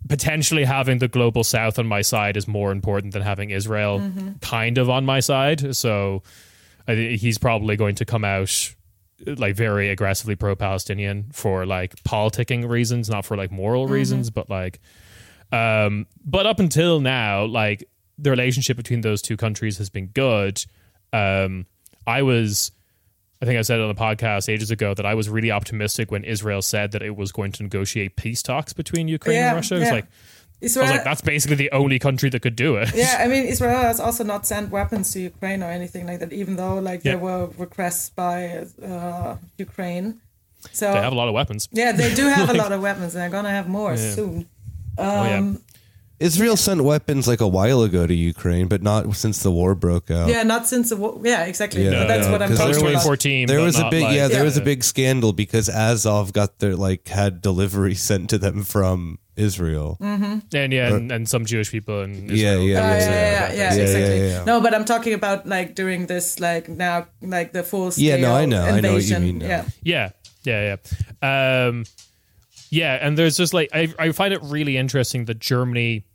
potentially 0.10 0.64
having 0.66 0.98
the 1.00 1.08
global 1.08 1.44
south 1.44 1.80
on 1.80 1.88
my 1.88 2.02
side 2.02 2.36
is 2.38 2.48
more 2.48 2.72
important 2.72 3.14
than 3.14 3.22
having 3.22 3.50
Israel 3.52 4.00
Mm-hmm. 4.00 4.30
kind 4.42 4.78
of 4.78 4.90
on 4.90 5.06
my 5.06 5.20
side. 5.20 5.76
So 5.76 6.24
I 6.88 6.96
he's 7.20 7.38
probably 7.38 7.76
going 7.78 7.96
to 7.96 8.06
come 8.06 8.26
out 8.26 8.76
like 9.26 9.56
very 9.56 9.90
aggressively 9.90 10.36
pro-Palestinian 10.36 11.28
for 11.32 11.66
like 11.66 11.96
politicking 12.04 12.68
reasons, 12.68 13.10
not 13.10 13.24
for 13.26 13.38
like 13.38 13.52
moral 13.52 13.86
Mm-hmm. 13.86 13.94
reasons, 13.94 14.30
but 14.30 14.50
like 14.50 14.80
um 15.52 16.08
but 16.26 16.46
up 16.46 16.60
until 16.60 17.00
now 17.00 17.46
like 17.46 17.84
the 18.18 18.30
relationship 18.30 18.76
between 18.78 19.02
those 19.02 19.22
two 19.22 19.38
countries 19.38 19.78
has 19.78 19.90
been 19.90 20.08
good. 20.08 20.64
Um 21.14 21.66
I 22.06 22.22
was 22.24 22.72
I 23.44 23.46
think 23.46 23.60
I 23.60 23.62
said 23.62 23.80
it 23.80 23.84
on 23.84 23.90
the 23.94 24.02
podcast 24.10 24.48
ages 24.48 24.72
ago 24.72 24.94
that 24.94 25.06
I 25.06 25.14
was 25.16 25.28
really 25.30 25.52
optimistic 25.52 26.10
when 26.12 26.24
Israel 26.24 26.62
said 26.62 26.88
that 26.94 27.02
it 27.02 27.16
was 27.22 27.30
going 27.34 27.52
to 27.58 27.64
negotiate 27.64 28.16
peace 28.16 28.42
talks 28.42 28.72
between 28.72 29.10
Ukraine 29.10 29.36
Yeah, 29.36 29.48
and 29.50 29.56
Russia. 29.58 29.76
It 29.76 29.80
was 29.80 29.88
yeah. 29.90 29.94
like 30.00 30.08
Israel, 30.62 30.86
I 30.86 30.88
was 30.92 30.96
like, 30.98 31.04
that's 31.04 31.22
basically 31.22 31.58
the 31.58 31.72
only 31.82 32.00
country 32.00 32.30
that 32.30 32.42
could 32.42 32.56
do 32.56 32.78
it. 32.78 32.88
yeah, 32.96 33.18
I 33.24 33.28
mean, 33.28 33.44
Israel 33.54 33.82
has 33.90 34.00
also 34.00 34.24
not 34.24 34.42
sent 34.52 34.66
weapons 34.72 35.12
to 35.14 35.20
Ukraine 35.20 35.62
or 35.62 35.70
anything 35.80 36.08
like 36.08 36.20
that, 36.22 36.32
even 36.32 36.56
though 36.56 36.76
like 36.90 37.04
Yeah. 37.04 37.12
there 37.14 37.18
were 37.28 37.48
requests 37.66 38.06
by 38.24 38.36
uh, 38.92 39.36
Ukraine. 39.58 40.22
So 40.72 40.86
They 40.94 41.02
have 41.02 41.12
a 41.12 41.20
lot 41.22 41.28
of 41.28 41.34
weapons. 41.34 41.68
yeah, 41.74 41.92
they 41.92 42.12
do 42.16 42.26
have 42.38 42.50
a 42.50 42.58
lot 42.64 42.72
of 42.72 42.80
weapons, 42.82 43.14
and 43.14 43.20
they're 43.22 43.36
gonna 43.38 43.56
have 43.60 43.68
more 43.68 43.98
soon. 43.98 44.48
oh 44.98 45.24
yeah. 45.26 45.54
Israel 46.24 46.56
sent 46.58 46.82
weapons 46.84 47.28
like 47.28 47.42
a 47.42 47.48
while 47.58 47.82
ago 47.84 48.08
to 48.08 48.14
Ukraine, 48.14 48.68
but 48.74 48.82
not 48.82 49.02
since 49.24 49.38
the 49.44 49.52
war 49.52 49.76
broke 49.76 50.10
out. 50.10 50.30
Yeah, 50.30 50.44
not 50.44 50.68
since 50.68 50.90
the 50.92 50.96
war. 50.96 51.20
Yeah, 51.24 51.44
exactly. 51.52 51.84
Yeah, 51.84 52.06
That's 52.06 52.26
yeah, 52.26 52.32
what 52.32 52.42
I'm 52.42 52.50
talking 52.56 52.58
there 52.58 52.68
was- 52.70 53.06
about. 53.06 53.20
2014. 53.20 53.48
There 53.48 53.60
was 53.70 53.78
a 53.80 53.90
big 53.90 54.04
like- 54.04 54.16
yeah, 54.16 54.28
there 54.30 54.46
was 54.46 54.58
a 54.58 54.62
big 54.72 54.84
scandal 54.84 55.34
because 55.34 55.68
Azov 55.70 56.32
got 56.32 56.60
their 56.60 56.76
like 56.88 57.08
had 57.10 57.42
delivery 57.42 57.96
sent 58.10 58.30
to 58.32 58.38
them 58.38 58.64
from 58.64 59.20
Israel. 59.36 59.98
Mm. 60.00 60.44
and 60.54 60.72
yeah, 60.74 60.94
and, 60.96 61.12
and 61.12 61.28
some 61.28 61.44
Jewish 61.46 61.70
people 61.72 62.02
in 62.04 62.30
Yeah, 62.30 62.54
Israel. 62.54 62.62
yeah, 62.64 62.64
yeah, 62.64 62.80
yeah, 62.80 63.00
yeah. 63.00 63.10
yeah, 63.10 63.10
yeah, 63.10 63.54
Yeah, 63.54 63.74
yeah, 63.76 63.82
exactly. 63.82 64.18
yeah, 64.20 64.26
yeah. 64.38 64.44
No, 64.46 64.62
but 64.62 64.72
I'm 64.76 64.86
talking 64.86 65.14
about 65.14 65.46
like 65.56 65.76
during 65.76 66.06
this, 66.06 66.40
like 66.40 66.70
now, 66.70 67.08
like 67.22 67.52
the 67.52 67.64
full 67.64 67.92
scale 67.92 68.06
Yeah, 68.06 68.18
no, 68.28 68.36
I 68.36 68.46
know. 68.46 68.64
I 68.64 68.80
know 68.80 68.94
what 68.94 69.04
you 69.04 69.20
mean 69.20 69.40
now. 69.40 69.48
Yeah, 69.48 69.64
Yeah, 69.84 70.10
yeah, 70.46 70.78
yeah. 71.22 71.68
Um, 71.68 71.86
yeah, 72.70 72.98
and 73.06 73.18
there's 73.18 73.38
just 73.38 73.54
like 73.54 73.70
I, 73.74 73.94
I 74.00 74.12
find 74.14 74.34
it 74.34 74.42
really 74.44 74.78
interesting 74.78 75.26
that 75.26 75.40
Germany 75.40 76.06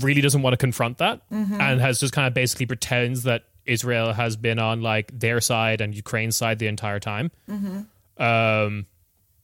really 0.00 0.20
doesn't 0.20 0.42
want 0.42 0.54
to 0.54 0.56
confront 0.56 0.98
that 0.98 1.28
Mm-hmm. 1.30 1.60
and 1.60 1.80
has 1.80 2.00
just 2.00 2.12
kind 2.12 2.26
of 2.26 2.34
basically 2.34 2.66
pretends 2.66 3.24
that 3.24 3.44
Israel 3.66 4.12
has 4.12 4.36
been 4.36 4.58
on 4.58 4.82
like 4.82 5.10
their 5.18 5.40
side 5.40 5.80
and 5.80 5.94
Ukraine's 5.94 6.36
side 6.36 6.58
the 6.58 6.66
entire 6.66 6.98
time. 6.98 7.30
Mm-hmm. 7.48 8.22
Um, 8.22 8.86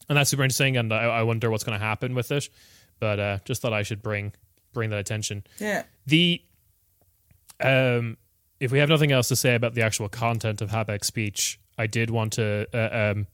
and 0.09 0.17
that's 0.17 0.29
super 0.29 0.43
interesting, 0.43 0.75
and 0.77 0.91
I, 0.93 1.03
I 1.03 1.23
wonder 1.23 1.49
what's 1.51 1.63
going 1.63 1.77
to 1.79 1.85
happen 1.85 2.15
with 2.15 2.31
it. 2.31 2.49
But 2.99 3.19
uh, 3.19 3.37
just 3.45 3.61
thought 3.61 3.73
I 3.73 3.83
should 3.83 4.01
bring 4.01 4.33
bring 4.73 4.89
that 4.89 4.99
attention. 4.99 5.43
yeah. 5.59 5.83
The 6.07 6.41
um, 7.61 8.17
if 8.59 8.71
we 8.71 8.79
have 8.79 8.89
nothing 8.89 9.11
else 9.11 9.27
to 9.29 9.35
say 9.35 9.55
about 9.55 9.73
the 9.73 9.81
actual 9.83 10.09
content 10.09 10.61
of 10.61 10.69
Habeck's 10.69 11.07
speech, 11.07 11.59
I 11.77 11.87
did 11.87 12.09
want 12.09 12.33
to 12.33 12.67
uh, 12.73 13.11
um, 13.13 13.27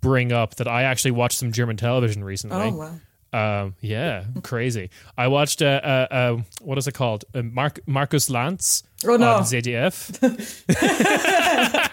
bring 0.00 0.32
up 0.32 0.56
that 0.56 0.66
I 0.68 0.82
actually 0.84 1.12
watched 1.12 1.38
some 1.38 1.52
German 1.52 1.76
television 1.76 2.24
recently. 2.24 2.56
Oh 2.56 2.74
wow. 2.74 2.94
Um, 3.34 3.74
yeah, 3.80 4.24
crazy. 4.42 4.90
I 5.18 5.26
watched 5.28 5.60
uh, 5.60 5.80
uh, 5.82 6.06
uh, 6.10 6.36
what 6.62 6.78
is 6.78 6.86
it 6.86 6.94
called? 6.94 7.24
Uh, 7.34 7.42
Mark 7.42 7.80
Markus 7.86 8.30
Lanz 8.30 8.84
Oh, 9.06 9.16
no. 9.16 9.34
on 9.36 9.42
ZDF. 9.42 10.20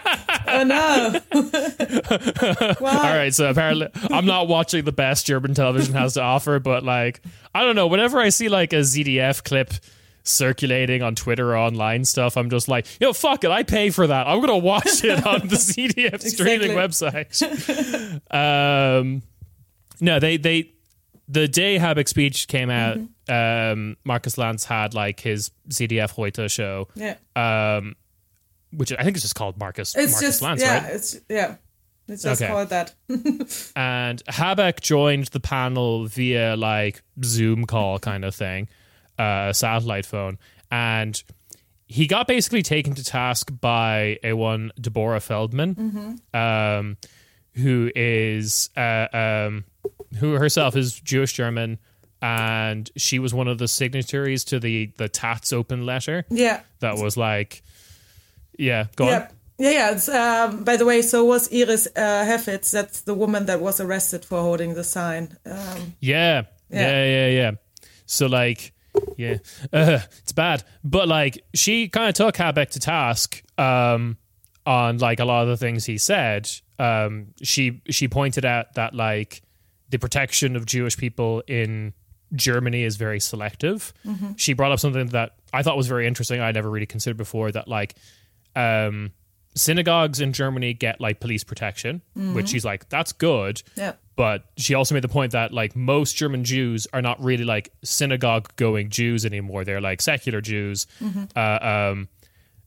Oh 0.54 0.64
no. 0.64 1.20
All 2.86 3.16
right, 3.16 3.32
so 3.32 3.48
apparently 3.48 3.88
I'm 4.10 4.26
not 4.26 4.48
watching 4.48 4.84
the 4.84 4.92
best 4.92 5.24
German 5.24 5.54
television 5.54 5.94
has 5.94 6.14
to 6.14 6.20
offer, 6.22 6.58
but 6.58 6.84
like 6.84 7.22
I 7.54 7.62
don't 7.64 7.74
know. 7.76 7.86
Whenever 7.86 8.18
I 8.20 8.28
see 8.28 8.48
like 8.50 8.72
a 8.72 8.80
ZDF 8.80 9.44
clip 9.44 9.72
circulating 10.24 11.02
on 11.02 11.14
Twitter 11.14 11.52
or 11.52 11.56
online 11.56 12.04
stuff, 12.04 12.36
I'm 12.36 12.50
just 12.50 12.68
like, 12.68 12.86
yo, 13.00 13.12
fuck 13.12 13.44
it, 13.44 13.50
I 13.50 13.62
pay 13.62 13.88
for 13.90 14.06
that. 14.06 14.26
I'm 14.26 14.40
gonna 14.40 14.58
watch 14.58 15.02
it 15.04 15.24
on 15.26 15.40
the 15.48 15.56
ZDF 15.56 16.20
streaming 16.22 16.72
website. 16.72 17.40
um, 18.34 19.22
no, 20.00 20.18
they 20.18 20.36
they 20.36 20.72
the 21.28 21.48
day 21.48 21.78
Habeck 21.78 22.08
speech 22.08 22.48
came 22.48 22.70
out, 22.70 22.98
um, 23.28 23.96
Markus 24.04 24.36
Lanz 24.38 24.64
had 24.64 24.94
like 24.94 25.20
his 25.20 25.50
ZDF 25.68 26.10
Heute 26.14 26.50
show, 26.50 26.88
Yeah. 26.94 27.16
um, 27.36 27.94
which 28.72 28.92
I 28.92 29.02
think 29.04 29.16
is 29.16 29.22
just 29.22 29.34
called 29.34 29.58
Markus 29.58 29.94
It's 29.94 30.12
Markus 30.12 30.20
just 30.28 30.42
Lanz, 30.42 30.60
yeah, 30.62 30.84
right? 30.84 30.94
it's 30.94 31.16
yeah. 31.28 31.56
It's 32.08 32.24
just 32.24 32.42
Okay. 32.42 32.50
called 32.52 32.68
that. 32.70 32.94
and 33.76 34.22
Habeck 34.28 34.80
joined 34.80 35.26
the 35.28 35.40
panel 35.40 36.06
via 36.06 36.56
like 36.56 37.00
Zoom 37.24 37.64
call 37.64 37.98
kind 38.00 38.24
of 38.24 38.34
thing, 38.34 38.68
uh, 39.18 39.52
satellite 39.52 40.04
phone, 40.04 40.38
and 40.70 41.22
he 41.86 42.06
got 42.06 42.26
basically 42.26 42.62
taken 42.62 42.94
to 42.94 43.04
task 43.04 43.52
by 43.60 44.18
a 44.24 44.32
one 44.32 44.72
Deborah 44.80 45.20
Feldman, 45.20 46.18
um, 46.34 46.96
who 47.54 47.90
is 47.94 48.70
uh, 48.76 49.06
um, 49.12 49.64
who 50.18 50.32
herself 50.34 50.76
is 50.76 50.98
Jewish 51.00 51.32
German, 51.32 51.78
and 52.20 52.90
she 52.96 53.18
was 53.18 53.32
one 53.34 53.48
of 53.48 53.58
the 53.58 53.68
signatories 53.68 54.44
to 54.44 54.60
the 54.60 54.92
the 54.96 55.08
taz 55.08 55.52
open 55.52 55.84
letter 55.86 56.24
Yeah. 56.30 56.60
that 56.80 56.96
was 56.98 57.16
like, 57.16 57.62
yeah, 58.58 58.86
go 58.96 59.06
Yeah. 59.08 59.18
on. 59.20 59.28
Yeah, 59.58 59.96
yeah. 60.08 60.44
Um, 60.48 60.64
by 60.64 60.76
the 60.76 60.84
way, 60.84 61.02
so 61.02 61.24
was 61.24 61.52
Iris 61.52 61.86
uh, 61.94 62.24
Hefets. 62.24 62.70
That's 62.72 63.02
the 63.02 63.14
woman 63.14 63.46
that 63.46 63.60
was 63.60 63.80
arrested 63.80 64.24
for 64.24 64.40
holding 64.40 64.74
the 64.74 64.82
sign. 64.84 65.36
Um, 65.46 65.94
Yeah, 66.00 66.42
Yeah. 66.70 66.80
yeah, 66.90 67.04
yeah, 67.04 67.26
yeah. 67.28 67.50
So 68.06 68.26
like, 68.26 68.72
yeah, 69.16 69.36
uh, 69.72 70.00
it's 70.22 70.32
bad. 70.32 70.64
But 70.82 71.06
like, 71.08 71.44
she 71.54 71.88
kind 71.88 72.08
of 72.08 72.14
took 72.14 72.36
Habeck 72.36 72.70
to 72.70 72.80
task 72.80 73.42
um, 73.58 74.16
on 74.66 74.98
like 74.98 75.20
a 75.20 75.24
lot 75.24 75.42
of 75.42 75.48
the 75.48 75.56
things 75.56 75.84
he 75.86 75.98
said. 75.98 76.50
Um, 76.78 77.28
she 77.42 77.82
she 77.90 78.08
pointed 78.08 78.44
out 78.44 78.74
that 78.74 78.94
like 78.94 79.42
the 79.92 79.98
protection 79.98 80.56
of 80.56 80.66
Jewish 80.66 80.96
people 80.96 81.44
in 81.46 81.92
Germany 82.34 82.82
is 82.82 82.96
very 82.96 83.20
selective. 83.20 83.92
She 84.36 84.52
brought 84.54 84.72
up 84.72 84.80
something 84.80 85.06
that 85.08 85.36
I 85.52 85.62
thought 85.62 85.76
was 85.76 85.86
very 85.86 86.08
interesting. 86.08 86.40
I 86.40 86.50
never 86.50 86.68
really 86.68 86.86
considered 86.86 87.16
before. 87.16 87.52
That 87.52 87.68
like. 87.68 87.94
Um, 88.56 89.12
synagogues 89.54 90.20
in 90.20 90.32
Germany 90.32 90.72
get 90.72 90.98
like 91.00 91.20
police 91.20 91.44
protection, 91.44 92.00
which 92.14 92.48
she's 92.48 92.64
like, 92.64 92.88
that's 92.88 93.12
good 93.12 93.62
yeah. 93.76 93.92
but 94.16 94.44
she 94.56 94.74
also 94.74 94.94
made 94.94 95.04
the 95.04 95.08
point 95.08 95.32
that 95.32 95.52
like 95.52 95.76
most 95.76 96.16
German 96.16 96.42
Jews 96.44 96.86
are 96.92 97.02
not 97.02 97.22
really 97.22 97.44
like 97.44 97.70
synagogue 97.84 98.54
going 98.56 98.88
Jews 98.88 99.26
anymore. 99.26 99.64
They're 99.64 99.80
like 99.80 100.00
secular 100.00 100.40
Jews. 100.40 100.86
Uh, 101.36 101.58
um, 101.92 102.08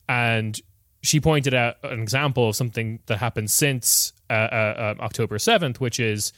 and 0.07 0.59
she 1.01 1.19
pointed 1.19 1.53
out 1.53 1.77
an 1.83 1.99
example 2.01 2.49
of 2.49 2.55
something 2.55 2.99
that 3.05 3.17
happened 3.17 3.51
since 3.51 4.13
uh, 4.29 4.33
uh, 4.33 4.95
uh, 4.99 5.03
October 5.03 5.37
7th, 5.37 5.79
which 5.79 5.99
is 5.99 6.33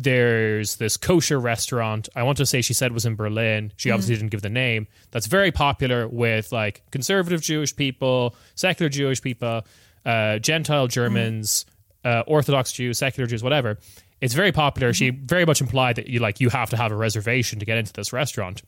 there's 0.00 0.76
this 0.76 0.96
kosher 0.96 1.40
restaurant. 1.40 2.08
I 2.14 2.22
want 2.22 2.38
to 2.38 2.46
say 2.46 2.62
she 2.62 2.72
said 2.72 2.92
was 2.92 3.04
in 3.04 3.16
Berlin. 3.16 3.72
She 3.76 3.90
obviously 3.90 4.14
didn't 4.14 4.30
give 4.30 4.42
the 4.42 4.48
name. 4.48 4.86
That's 5.10 5.26
very 5.26 5.50
popular 5.50 6.06
with 6.06 6.52
like 6.52 6.82
conservative 6.92 7.42
Jewish 7.42 7.74
people, 7.74 8.36
secular 8.54 8.88
Jewish 8.88 9.20
people, 9.20 9.66
uh, 10.06 10.38
Gentile 10.38 10.86
Germans, 10.86 11.66
uh, 12.04 12.22
Orthodox 12.28 12.70
Jews, 12.70 12.96
secular 12.96 13.26
Jews, 13.26 13.42
whatever. 13.42 13.78
It's 14.20 14.34
very 14.34 14.52
popular. 14.52 14.92
She 14.92 15.10
very 15.10 15.44
much 15.44 15.60
implied 15.60 15.96
that 15.96 16.06
you 16.06 16.20
like 16.20 16.40
you 16.40 16.48
have 16.48 16.70
to 16.70 16.76
have 16.76 16.92
a 16.92 16.96
reservation 16.96 17.58
to 17.58 17.66
get 17.66 17.76
into 17.76 17.92
this 17.92 18.12
restaurant. 18.12 18.62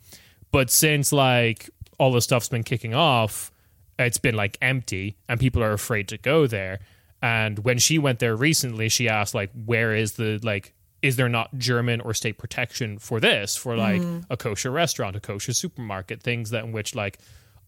But 0.50 0.68
since 0.68 1.12
like 1.12 1.70
all 1.96 2.10
the 2.10 2.20
stuff's 2.20 2.48
been 2.48 2.64
kicking 2.64 2.92
off, 2.92 3.52
it's 4.00 4.18
been 4.18 4.34
like 4.34 4.58
empty 4.60 5.16
and 5.28 5.38
people 5.38 5.62
are 5.62 5.72
afraid 5.72 6.08
to 6.08 6.18
go 6.18 6.48
there. 6.48 6.80
And 7.22 7.60
when 7.60 7.78
she 7.78 7.98
went 7.98 8.18
there 8.18 8.34
recently, 8.34 8.88
she 8.88 9.08
asked 9.08 9.32
like, 9.32 9.50
where 9.64 9.94
is 9.94 10.14
the 10.14 10.40
like 10.42 10.74
is 11.02 11.16
there 11.16 11.28
not 11.28 11.56
German 11.58 12.00
or 12.00 12.12
state 12.14 12.38
protection 12.38 12.98
for 12.98 13.20
this? 13.20 13.56
For 13.56 13.76
like 13.76 14.02
a 14.28 14.36
kosher 14.36 14.70
restaurant, 14.70 15.16
a 15.16 15.20
kosher 15.20 15.52
supermarket, 15.52 16.22
things 16.22 16.50
that 16.50 16.64
in 16.64 16.72
which 16.72 16.94
like 16.94 17.18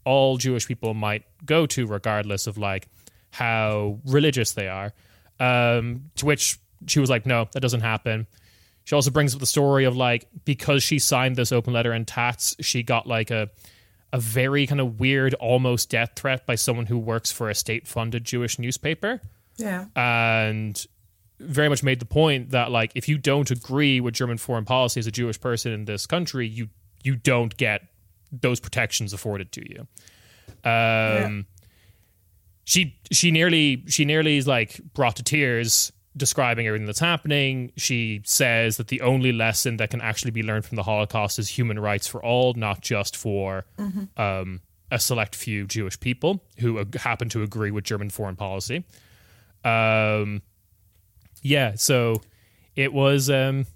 all 0.05 0.37
Jewish 0.37 0.67
people 0.67 0.95
might 0.95 1.25
go 1.47 1.65
to 1.67 1.87
regardless 1.87 2.47
of 2.47 2.59
like 2.59 2.89
how 3.31 3.99
religious 4.05 4.53
they 4.53 4.69
are. 4.69 4.93
Um, 5.41 6.11
to 6.17 6.27
which 6.27 6.59
she 6.87 7.01
was 7.01 7.09
like, 7.11 7.27
no, 7.27 7.49
that 7.53 7.61
doesn't 7.61 7.81
happen. 7.81 8.27
She 8.85 8.95
also 8.95 9.11
brings 9.11 9.33
up 9.35 9.41
the 9.41 9.47
story 9.47 9.85
of 9.85 9.97
like 9.97 10.27
because 10.45 10.83
she 10.83 10.99
signed 10.99 11.37
this 11.37 11.53
open 11.53 11.73
letter 11.73 11.93
in 11.93 12.05
taz, 12.05 12.55
she 12.61 12.83
got 12.83 13.07
like 13.07 13.31
a 13.31 13.49
a 14.15 14.19
very 14.21 14.67
kind 14.67 14.81
of 14.81 15.01
weird, 15.01 15.33
almost 15.35 15.89
death 15.89 16.11
threat 16.17 16.45
by 16.47 16.55
someone 16.55 16.85
who 16.85 16.99
works 16.99 17.33
for 17.33 17.49
a 17.49 17.55
state 17.55 17.87
funded 17.89 18.25
Jewish 18.25 18.59
newspaper, 18.59 19.23
Yeah. 19.57 19.87
and 19.97 20.85
very 21.43 21.69
much 21.69 21.83
made 21.83 22.01
the 22.01 22.07
point 22.07 22.51
that 22.51 22.71
like 22.71 22.93
if 22.95 23.09
you 23.09 23.19
don't 23.19 23.51
agree 23.51 24.01
with 24.01 24.15
German 24.15 24.39
foreign 24.39 24.65
policy 24.65 25.01
as 25.01 25.07
a 25.07 25.11
Jewish 25.11 25.41
person 25.41 25.73
in 25.73 25.85
this 25.85 26.07
country, 26.07 26.47
you 26.47 26.69
you 27.03 27.17
don't 27.17 27.57
get 27.57 27.83
those 28.31 28.61
protections 28.61 29.13
afforded 29.13 29.53
to 29.53 29.63
you. 29.69 29.87
Um, 30.65 31.47
she 32.65 32.97
she 33.11 33.31
nearly 33.31 33.85
she 33.89 34.05
nearly 34.05 34.37
is 34.37 34.47
like 34.47 34.81
brought 34.95 35.17
to 35.17 35.23
tears 35.23 35.93
describing 36.17 36.67
everything 36.67 36.87
that's 36.87 37.01
happening. 37.01 37.73
She 37.77 38.23
says 38.25 38.77
that 38.77 38.89
the 38.89 39.01
only 39.01 39.33
lesson 39.33 39.79
that 39.79 39.91
can 39.91 40.01
actually 40.01 40.31
be 40.31 40.43
learned 40.43 40.65
from 40.65 40.77
the 40.77 40.83
Holocaust 40.83 41.39
is 41.39 41.49
human 41.49 41.79
rights 41.79 42.07
for 42.07 42.23
all, 42.23 42.55
not 42.55 42.83
just 42.83 43.17
for 43.17 43.65
um, 44.17 44.61
a 44.91 44.99
select 44.99 45.35
few 45.35 45.67
Jewish 45.67 45.99
people 45.99 46.45
who 46.59 46.85
happen 46.97 47.29
to 47.31 47.43
agree 47.43 47.71
with 47.71 47.85
German 47.85 48.11
foreign 48.11 48.37
policy. 48.37 48.85
Um, 49.65 50.43
yeah, 51.43 51.73
so 51.77 52.23
it 52.77 52.93
was. 52.93 53.29
Um, 53.29 53.67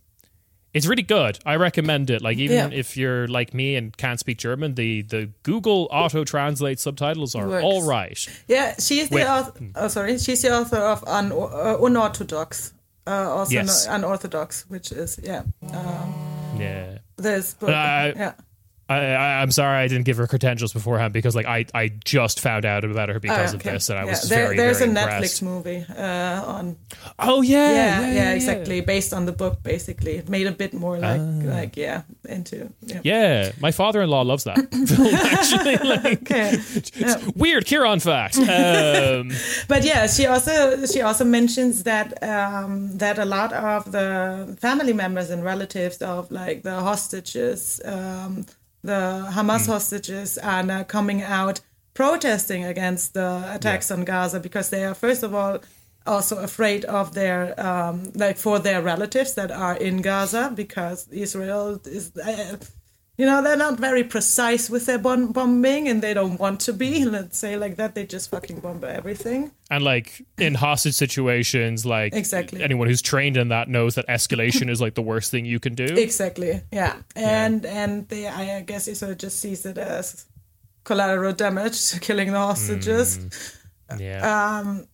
it's 0.75 0.87
really 0.87 1.03
good. 1.03 1.39
I 1.47 1.57
recommend 1.57 2.11
it. 2.11 2.21
Like 2.21 2.37
even 2.37 2.57
Yeah. 2.71 2.79
if 2.79 2.99
you're 2.99 3.27
like 3.29 3.55
me 3.55 3.77
and 3.77 3.97
can't 3.97 4.21
speak 4.21 4.37
German, 4.39 4.75
the 4.75 5.03
the 5.03 5.31
Google 5.43 5.89
auto 5.91 6.23
translate 6.25 6.79
subtitles 6.79 7.35
are 7.35 7.49
Works. 7.49 7.65
all 7.65 7.83
right. 7.89 8.19
Yeah, 8.47 8.75
she's 8.79 9.09
the 9.09 9.27
author. 9.27 9.59
Oh, 9.75 9.89
sorry, 9.89 10.19
she's 10.19 10.43
the 10.43 10.53
author 10.53 10.77
of 10.77 11.03
Un- 11.07 11.33
uh, 11.33 11.79
Unorthodox, 11.83 12.75
uh, 13.07 13.11
also 13.11 13.53
Yes. 13.55 13.87
no- 13.87 13.95
unorthodox, 13.95 14.67
which 14.69 14.93
is 14.93 15.19
yeah, 15.23 15.45
Yeah. 16.59 16.99
this 17.17 17.55
book. 17.55 17.71
Uh, 17.71 18.13
yeah, 18.17 18.33
I, 18.89 18.99
I 18.99 19.43
I'm 19.43 19.51
sorry 19.51 19.79
I 19.79 19.89
didn't 19.89 20.05
give 20.05 20.17
her 20.19 20.27
credentials 20.29 20.73
beforehand 20.73 21.13
because 21.13 21.35
like 21.35 21.47
I, 21.47 21.67
I 21.75 21.89
just 22.05 22.39
found 22.41 22.65
out 22.65 22.85
about 22.85 23.09
her 23.09 23.19
because 23.19 23.53
Oh, 23.53 23.57
of 23.57 23.63
this 23.65 23.89
and 23.91 23.99
I 23.99 24.05
Yeah, 24.05 24.11
was 24.11 24.29
there- 24.29 24.45
very 24.45 24.57
there's 24.57 24.79
very 24.79 24.91
a 24.91 24.95
impressed. 25.01 25.43
Netflix 25.43 25.43
movie 25.43 25.85
uh, 25.99 26.43
on 26.57 26.77
Oh 27.19 27.43
yeah, 27.43 27.73
yeah, 27.73 28.13
yeah, 28.13 28.33
exactly 28.35 28.81
based 28.81 29.13
on 29.13 29.27
the 29.27 29.33
book. 29.33 29.63
Basically, 29.65 30.17
it 30.17 30.29
made 30.29 30.47
a 30.47 30.53
bit 30.53 30.73
more 30.73 30.99
like 30.99 31.21
Ah. 31.21 31.59
like 31.61 31.77
yeah 31.77 32.03
into 32.29 32.71
yeah. 32.83 33.01
Yeah, 33.05 33.53
my 33.61 33.73
father-in-law 33.73 34.23
loves 34.23 34.45
that 34.45 34.57
film. 34.89 35.15
Actually, 35.15 35.77
like 35.79 36.23
Okay. 36.23 36.59
weird 37.37 37.67
Ciaran 37.67 38.01
fact. 38.01 38.39
Um, 38.49 39.31
But 39.69 39.85
yeah, 39.85 40.07
she 40.07 40.27
also 40.27 40.87
she 40.87 41.03
also 41.03 41.25
mentions 41.25 41.83
that 41.83 42.23
um, 42.23 42.97
that 42.99 43.19
a 43.19 43.25
lot 43.25 43.53
of 43.53 43.91
the 43.91 44.57
family 44.61 44.93
members 44.93 45.31
and 45.31 45.43
relatives 45.45 45.99
of 46.03 46.31
like 46.31 46.63
the 46.63 46.81
hostages, 46.81 47.81
um, 47.85 48.47
the 48.87 49.29
Hamas 49.33 49.67
hostages, 49.67 50.39
are 50.39 50.63
now 50.63 50.83
coming 50.83 51.23
out 51.23 51.61
protesting 51.95 52.65
against 52.65 53.15
the 53.15 53.43
attacks 53.55 53.91
on 53.91 54.05
Gaza 54.05 54.39
because 54.41 54.71
they 54.71 54.85
are 54.85 54.95
first 54.95 55.23
of 55.23 55.35
all 55.35 55.59
also 56.07 56.39
afraid 56.39 56.85
of 56.85 57.15
their 57.15 57.59
um, 57.59 58.13
like 58.15 58.37
for 58.37 58.59
their 58.59 58.81
relatives 58.83 59.35
that 59.35 59.51
are 59.51 59.77
in 59.77 60.03
Gaza 60.03 60.53
because 60.55 61.09
Israel 61.09 61.81
is. 61.85 62.17
Uh, 62.17 62.57
you 63.19 63.25
know 63.27 63.43
they're 63.43 63.57
not 63.57 63.79
very 63.81 64.05
precise 64.05 64.69
with 64.69 64.85
their 64.87 64.99
bomb- 64.99 65.33
bombing 65.33 65.89
and 65.89 66.03
they 66.03 66.13
don't 66.15 66.39
want 66.39 66.61
to 66.61 66.73
be. 66.73 67.01
Mm-hmm. 67.01 67.11
Let's 67.11 67.39
say 67.39 67.57
like 67.57 67.77
that 67.77 67.95
they 67.95 68.05
just 68.07 68.31
fucking 68.31 68.61
bomb 68.61 68.85
everything. 68.85 69.51
And 69.71 69.83
like 69.83 70.23
in 70.39 70.55
hostage 70.55 70.95
situations, 70.95 71.85
like 71.87 72.15
Exactly. 72.15 72.63
anyone 72.63 72.89
who's 72.89 73.03
trained 73.03 73.37
in 73.37 73.49
that 73.49 73.69
knows 73.69 73.95
that 73.95 74.07
escalation 74.09 74.69
is 74.71 74.81
like 74.81 74.95
the 74.95 75.03
worst 75.03 75.31
thing 75.31 75.45
you 75.47 75.59
can 75.61 75.75
do. 75.75 75.85
exactly 75.85 76.61
yeah. 76.73 76.97
And 77.15 77.65
and 77.67 78.09
they 78.09 78.27
i 78.29 78.61
guess 78.61 78.87
israel 78.89 79.15
just 79.15 79.41
sees 79.41 79.65
it 79.67 79.79
as 79.79 80.27
collateral 80.85 81.33
damage 81.33 82.01
killing 82.01 82.33
the 82.33 82.39
hostages. 82.39 83.19
Mm. 83.19 83.53
Yeah, 84.01 84.21
um, 84.59 84.87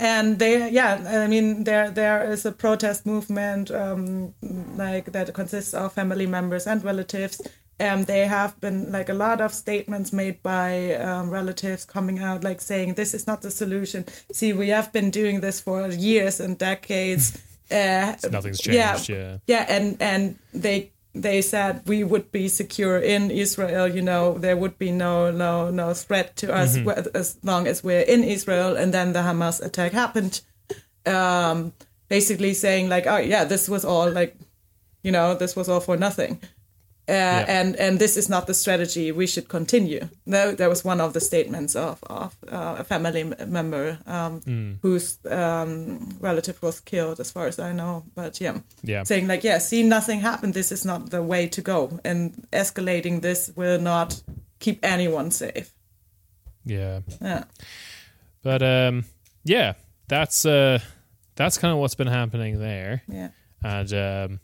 and 0.00 0.38
they 0.38 0.70
yeah 0.70 1.22
i 1.22 1.26
mean 1.26 1.64
there 1.64 1.90
there 1.90 2.32
is 2.32 2.46
a 2.46 2.52
protest 2.52 3.04
movement 3.04 3.70
um 3.70 4.32
like 4.74 5.12
that 5.12 5.34
consists 5.34 5.74
of 5.74 5.92
family 5.92 6.26
members 6.26 6.66
and 6.66 6.82
relatives 6.82 7.42
and 7.80 8.06
they 8.06 8.26
have 8.26 8.60
been 8.60 8.90
like 8.90 9.08
a 9.08 9.14
lot 9.14 9.40
of 9.40 9.52
statements 9.54 10.12
made 10.12 10.42
by 10.42 10.94
um, 10.94 11.30
relatives 11.30 11.84
coming 11.84 12.18
out 12.18 12.42
like 12.42 12.60
saying 12.60 12.94
this 12.94 13.14
is 13.14 13.26
not 13.26 13.42
the 13.42 13.50
solution 13.50 14.04
see 14.32 14.52
we 14.52 14.68
have 14.68 14.92
been 14.92 15.10
doing 15.10 15.40
this 15.40 15.60
for 15.60 15.88
years 15.88 16.40
and 16.40 16.58
decades 16.58 17.40
uh, 17.70 18.16
nothing's 18.30 18.60
changed. 18.60 19.08
Yeah, 19.08 19.38
yeah 19.46 19.66
and 19.68 19.96
and 20.00 20.38
they 20.54 20.90
they 21.14 21.42
said 21.42 21.82
we 21.86 22.04
would 22.04 22.30
be 22.32 22.48
secure 22.48 22.98
in 22.98 23.30
Israel. 23.30 23.88
You 23.88 24.02
know, 24.02 24.38
there 24.38 24.56
would 24.56 24.78
be 24.78 24.90
no 24.90 25.30
no 25.30 25.70
no 25.70 25.94
threat 25.94 26.36
to 26.36 26.54
us 26.54 26.76
wh- 26.76 26.98
as 27.14 27.38
long 27.42 27.66
as 27.66 27.82
we're 27.82 28.00
in 28.00 28.24
Israel. 28.24 28.76
And 28.76 28.92
then 28.92 29.12
the 29.12 29.20
Hamas 29.20 29.64
attack 29.64 29.92
happened, 29.92 30.40
um, 31.06 31.72
basically 32.08 32.54
saying 32.54 32.88
like, 32.88 33.06
oh 33.06 33.18
yeah, 33.18 33.44
this 33.44 33.68
was 33.68 33.84
all 33.84 34.10
like, 34.10 34.36
you 35.02 35.12
know, 35.12 35.34
this 35.34 35.56
was 35.56 35.68
all 35.68 35.80
for 35.80 35.96
nothing. 35.96 36.40
Uh, 37.08 37.44
and 37.48 37.76
and 37.76 37.98
this 37.98 38.16
is 38.16 38.28
not 38.28 38.46
the 38.46 38.52
strategy 38.54 39.12
we 39.12 39.26
should 39.26 39.48
continue. 39.48 40.08
No, 40.26 40.52
that 40.54 40.68
was 40.68 40.84
one 40.84 41.00
of 41.04 41.12
the 41.12 41.20
statements 41.20 41.74
of 41.76 41.98
of 42.02 42.36
uh, 42.52 42.76
a 42.78 42.84
family 42.84 43.24
member 43.46 43.98
um, 44.06 44.40
whose 44.82 45.18
um, 45.30 45.98
relative 46.20 46.60
was 46.62 46.80
killed, 46.80 47.18
as 47.20 47.30
far 47.32 47.46
as 47.46 47.58
I 47.58 47.72
know. 47.72 48.02
But 48.14 48.40
yeah, 48.40 48.58
Yeah. 48.82 49.04
saying 49.04 49.26
like, 49.28 49.42
yeah, 49.48 49.58
see, 49.60 49.82
nothing 49.82 50.20
happened. 50.20 50.52
This 50.54 50.70
is 50.72 50.84
not 50.84 51.10
the 51.10 51.22
way 51.22 51.48
to 51.48 51.62
go, 51.62 51.98
and 52.04 52.46
escalating 52.52 53.22
this 53.22 53.50
will 53.56 53.80
not 53.80 54.22
keep 54.58 54.78
anyone 54.84 55.30
safe. 55.30 55.70
Yeah. 56.66 57.00
Yeah, 57.22 57.44
But 58.42 58.62
um, 58.62 59.04
yeah, 59.44 59.74
that's 60.08 60.44
uh, 60.44 60.78
that's 61.36 61.58
kind 61.58 61.72
of 61.72 61.78
what's 61.80 61.94
been 61.96 62.12
happening 62.12 62.58
there, 62.60 63.02
yeah, 63.08 63.30
and 63.62 63.92
um, 63.92 64.40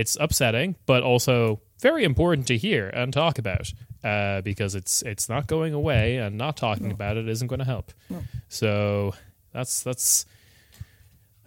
it's 0.00 0.16
upsetting, 0.20 0.76
but 0.86 1.02
also 1.02 1.60
very 1.80 2.04
important 2.04 2.46
to 2.48 2.56
hear 2.56 2.88
and 2.88 3.12
talk 3.12 3.38
about 3.38 3.72
uh, 4.02 4.40
because 4.40 4.74
it's 4.74 5.02
it's 5.02 5.28
not 5.28 5.46
going 5.46 5.74
away, 5.74 6.16
and 6.16 6.36
not 6.36 6.56
talking 6.56 6.90
about 6.90 7.16
it 7.16 7.28
isn't 7.28 7.48
going 7.48 7.58
to 7.58 7.64
help. 7.64 7.92
So 8.48 9.14
that's 9.52 9.82
that's. 9.82 10.26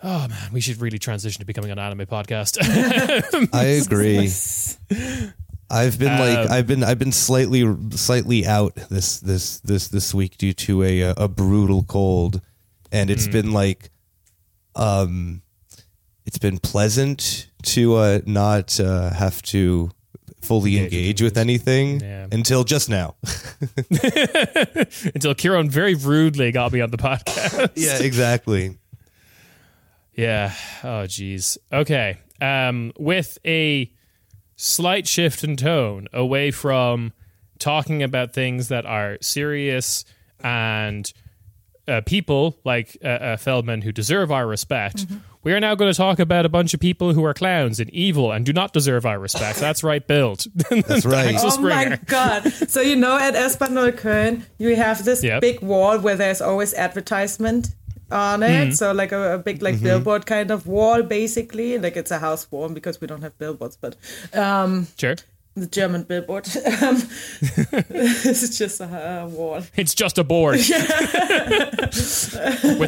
Oh 0.05 0.27
man, 0.27 0.49
we 0.51 0.59
should 0.59 0.81
really 0.81 0.99
transition 0.99 1.39
to 1.39 1.45
becoming 1.45 1.71
an 1.71 1.79
anime 1.79 2.05
podcast. 2.05 2.57
I 3.53 3.63
agree. 3.81 4.29
I've 5.69 5.97
been 5.97 6.19
like 6.19 6.37
Um, 6.37 6.51
I've 6.51 6.67
been 6.67 6.83
I've 6.83 6.99
been 6.99 7.11
slightly 7.13 7.63
slightly 7.91 8.45
out 8.45 8.75
this 8.75 9.19
this 9.19 9.59
this 9.61 9.87
this 9.87 10.13
week 10.13 10.37
due 10.37 10.53
to 10.53 10.83
a 10.83 11.01
a 11.17 11.27
brutal 11.27 11.83
cold, 11.83 12.41
and 12.91 13.09
it's 13.09 13.27
been 13.27 13.51
like, 13.53 13.89
um, 14.75 15.41
it's 16.25 16.37
been 16.37 16.57
pleasant 16.59 17.47
to 17.63 17.95
uh, 17.95 18.19
not 18.25 18.79
uh, 18.79 19.11
have 19.11 19.41
to 19.43 19.91
fully 20.41 20.77
Engage 20.77 20.83
with 20.83 20.93
engage 20.93 21.21
with 21.21 21.37
anything 21.37 21.99
Yeah. 22.01 22.27
until 22.31 22.63
just 22.65 22.89
now. 22.89 23.15
Until 25.15 25.33
Ciaran 25.33 25.69
very 25.69 25.95
rudely 25.95 26.51
got 26.51 26.71
me 26.73 26.81
on 26.81 26.91
the 26.91 26.97
podcast. 26.97 27.71
yeah, 27.75 27.99
exactly. 28.01 28.77
Yeah. 30.15 30.53
Oh, 30.83 31.07
geez. 31.07 31.57
Okay. 31.71 32.17
Um, 32.41 32.91
with 32.99 33.37
a 33.45 33.91
slight 34.55 35.07
shift 35.07 35.43
in 35.43 35.55
tone 35.55 36.07
away 36.13 36.51
from 36.51 37.13
talking 37.59 38.03
about 38.03 38.33
things 38.33 38.67
that 38.67 38.85
are 38.85 39.17
serious 39.21 40.03
and 40.43 41.11
uh, 41.87 42.01
people 42.05 42.57
like 42.63 42.97
uh, 43.03 43.07
uh, 43.07 43.37
Feldman 43.37 43.81
who 43.81 43.91
deserve 43.91 44.31
our 44.31 44.47
respect. 44.47 45.05
We 45.43 45.51
are 45.51 45.59
now 45.59 45.75
going 45.75 45.91
to 45.91 45.97
talk 45.97 46.19
about 46.19 46.45
a 46.45 46.49
bunch 46.49 46.73
of 46.73 46.79
people 46.79 47.13
who 47.13 47.25
are 47.25 47.33
clowns 47.33 47.81
and 47.81 47.89
evil 47.89 48.31
and 48.31 48.45
do 48.45 48.53
not 48.53 48.71
deserve 48.71 49.05
our 49.05 49.19
respect. 49.19 49.59
That's 49.59 49.83
right, 49.83 50.05
Bild. 50.07 50.45
That's 50.69 51.05
right. 51.05 51.35
Axel 51.35 51.51
Oh 51.53 51.61
my 51.61 51.99
god! 52.05 52.49
So 52.69 52.79
you 52.79 52.95
know, 52.95 53.17
at 53.17 53.35
S-Bahn 53.35 53.71
Neukölln, 53.71 54.43
you 54.57 54.75
have 54.77 55.03
this 55.03 55.21
Yep. 55.21 55.41
big 55.41 55.61
wall 55.61 55.99
where 55.99 56.15
there's 56.15 56.41
always 56.41 56.73
advertisement 56.73 57.75
on 58.09 58.43
it. 58.43 58.47
Mm-hmm. 58.47 58.71
So 58.71 58.93
like 58.93 59.11
a, 59.11 59.33
a 59.33 59.37
big 59.37 59.61
like 59.61 59.81
billboard 59.81 60.25
kind 60.25 60.51
of 60.51 60.65
wall, 60.67 61.03
basically. 61.03 61.77
Like 61.77 61.97
it's 61.97 62.11
a 62.11 62.19
house 62.19 62.49
wall 62.51 62.69
because 62.69 63.01
we 63.01 63.07
don't 63.07 63.21
have 63.21 63.37
billboards, 63.37 63.75
but 63.75 63.97
um, 64.33 64.87
Sure. 64.97 65.15
The 65.55 65.67
German 65.67 66.01
billboard. 66.03 66.47
um, 66.81 66.97
it's 67.41 68.57
just 68.57 68.81
a, 68.81 69.21
a 69.21 69.27
wall. 69.27 69.61
It's 69.75 69.93
just 69.93 70.17
a 70.17 70.23
board 70.23 70.55
with 70.57 70.71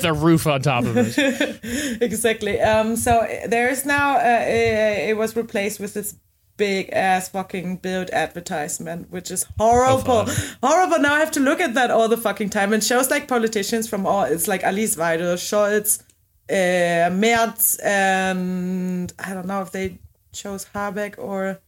a 0.03 0.13
roof 0.13 0.47
on 0.47 0.63
top 0.63 0.85
of 0.85 0.97
it. 0.97 1.59
exactly. 2.01 2.59
Um, 2.59 2.95
so 2.95 3.27
there 3.47 3.69
is 3.69 3.85
now 3.85 4.15
uh, 4.17 4.41
it, 4.47 5.09
it 5.09 5.17
was 5.17 5.35
replaced 5.35 5.79
with 5.79 5.93
this 5.93 6.15
big 6.57 6.89
ass 6.91 7.29
fucking 7.29 7.77
Bild 7.77 8.09
advertisement, 8.11 9.11
which 9.11 9.29
is 9.29 9.45
horrible, 9.59 10.25
horrible. 10.63 10.99
Now 10.99 11.13
I 11.13 11.19
have 11.19 11.31
to 11.31 11.39
look 11.39 11.59
at 11.59 11.73
that 11.75 11.91
all 11.91 12.07
the 12.07 12.17
fucking 12.17 12.49
time. 12.49 12.73
And 12.73 12.83
shows 12.83 13.11
like 13.11 13.27
politicians 13.27 13.87
from 13.87 14.05
all. 14.07 14.23
It's 14.23 14.47
like 14.47 14.63
Alice 14.63 14.95
Weidel, 14.95 15.35
Scholz, 15.35 16.01
uh, 16.49 17.09
Merz, 17.13 17.79
and 17.83 19.13
I 19.19 19.33
don't 19.33 19.47
know 19.47 19.61
if 19.61 19.71
they 19.71 19.99
chose 20.31 20.65
Habeck 20.73 21.17
or 21.17 21.59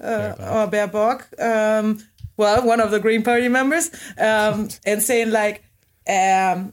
uh, 0.00 0.34
or 0.38 0.70
Baerbock. 0.70 1.24
Um, 1.42 1.98
well, 2.36 2.64
one 2.64 2.80
of 2.80 2.90
the 2.90 3.00
Green 3.00 3.22
Party 3.22 3.48
members, 3.48 3.90
um, 4.18 4.68
and 4.86 5.02
saying 5.02 5.30
like. 5.30 5.62
Um, 6.08 6.72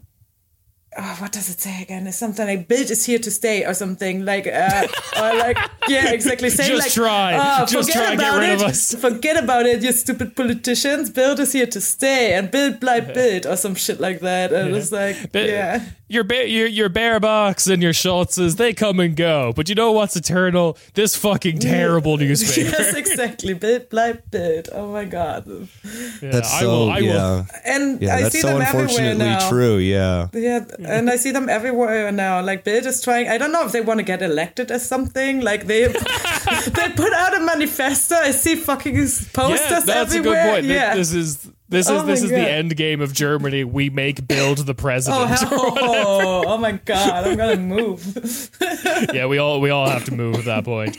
oh, 0.98 1.16
what 1.20 1.32
does 1.34 1.50
it 1.50 1.60
say 1.60 1.82
again? 1.82 2.08
It's 2.08 2.18
something 2.18 2.48
like 2.48 2.68
"Bild 2.70 2.90
is 2.90 3.06
here 3.06 3.20
to 3.20 3.30
stay" 3.32 3.66
or 3.66 3.74
something 3.74 4.24
like, 4.24 4.48
uh, 4.48 4.88
or 5.22 5.36
like, 5.36 5.58
yeah, 5.90 6.12
exactly. 6.12 6.50
Saying 6.50 6.70
Just 6.70 6.84
like, 6.86 6.94
try. 6.94 7.34
"Oh, 7.36 7.66
Just 7.66 7.90
forget 7.90 8.06
try 8.06 8.14
about 8.14 8.40
rid 8.40 8.50
it. 8.50 8.62
of 8.62 8.70
us." 8.70 8.96
Forget 9.08 9.44
about 9.44 9.66
it, 9.66 9.84
you 9.84 9.92
stupid 9.92 10.36
politicians. 10.36 11.10
Bild 11.10 11.40
is 11.40 11.52
here 11.52 11.68
to 11.68 11.82
stay, 11.82 12.34
and 12.36 12.50
Bild 12.50 12.80
bleibt 12.80 13.14
Bild 13.14 13.46
or 13.46 13.58
some 13.58 13.76
shit 13.76 14.00
like 14.00 14.22
that. 14.22 14.54
And 14.54 14.76
it's 14.76 14.92
like, 14.92 15.32
But 15.34 15.50
yeah, 15.50 15.84
Your 16.08 16.24
ba- 16.24 16.48
your 16.48 16.68
your 16.68 16.88
Baerbocks 16.90 17.68
and 17.72 17.82
your 17.82 17.92
Scholzes, 17.92 18.58
they 18.58 18.74
come 18.74 19.00
and 19.00 19.16
go. 19.16 19.54
But 19.56 19.70
you 19.70 19.74
know 19.76 19.92
what's 19.92 20.16
eternal? 20.16 20.78
This 20.94 21.16
fucking 21.16 21.58
terrible 21.58 22.16
newspaper. 22.24 22.70
yes, 22.70 22.94
exactly. 23.04 23.54
Bild 23.56 23.90
bleibt 23.90 24.30
Bild. 24.30 24.70
Oh 24.72 24.92
my 24.92 25.06
god. 25.06 25.46
Yeah, 25.48 26.30
That's 26.32 26.54
I 26.54 26.60
so 26.60 26.70
will, 26.70 26.90
I 26.92 27.02
will- 27.02 27.08
yeah 27.08 27.44
And 27.66 28.02
yeah. 28.04 28.16
I 28.18 28.22
that's 28.22 28.36
see 28.36 28.42
so 28.42 28.50
them 28.50 28.62
everywhere 28.62 28.82
unfortunately 28.84 29.26
now. 29.26 29.50
true. 29.50 29.78
Yeah. 29.78 30.28
Yeah, 30.34 30.66
and 30.86 31.10
I 31.10 31.16
see 31.16 31.32
them 31.32 31.50
everywhere 31.50 32.12
now. 32.12 32.40
Like 32.42 32.64
Bild 32.64 32.86
is 32.86 33.02
trying. 33.02 33.28
I 33.28 33.40
don't 33.40 33.52
know 33.52 33.66
if 33.66 33.72
they 33.72 33.82
want 33.82 33.98
to 34.00 34.04
get 34.06 34.22
elected 34.22 34.70
as 34.70 34.88
something. 34.88 35.42
Like 35.42 35.66
they 35.66 35.88
they 36.78 36.90
put 36.96 37.14
out 37.14 37.36
a 37.36 37.40
manifesto. 37.40 38.14
I 38.16 38.30
see 38.30 38.56
fucking 38.56 38.96
posters 39.34 39.60
Yeah, 39.72 39.80
that's 39.80 40.14
a 40.14 40.22
good 40.22 40.38
point. 40.38 40.66
Th- 40.66 40.74
Yeah. 40.76 40.94
This 40.96 41.14
is 41.14 41.50
this 41.68 41.88
is 41.88 41.92
Oh 41.92 42.00
my 42.00 42.06
this 42.06 42.24
is 42.24 42.30
the 42.30 42.38
end 42.38 42.76
game 42.76 43.02
of 43.02 43.14
Germany. 43.14 43.64
We 43.64 43.90
make 43.90 44.28
Bild 44.28 44.60
the 44.60 44.72
Oh, 44.72 44.76
president. 44.76 45.40
oh, 45.52 46.44
oh 46.48 46.58
my 46.58 46.74
god! 46.74 47.28
I'm 47.28 47.38
gonna 47.38 47.58
move. 47.58 48.52
yeah, 49.14 49.26
we 49.26 49.38
all 49.40 49.62
we 49.62 49.72
all 49.72 49.90
have 49.90 50.06
to 50.06 50.14
move 50.14 50.36
at 50.36 50.46
that 50.46 50.64
point. 50.64 50.98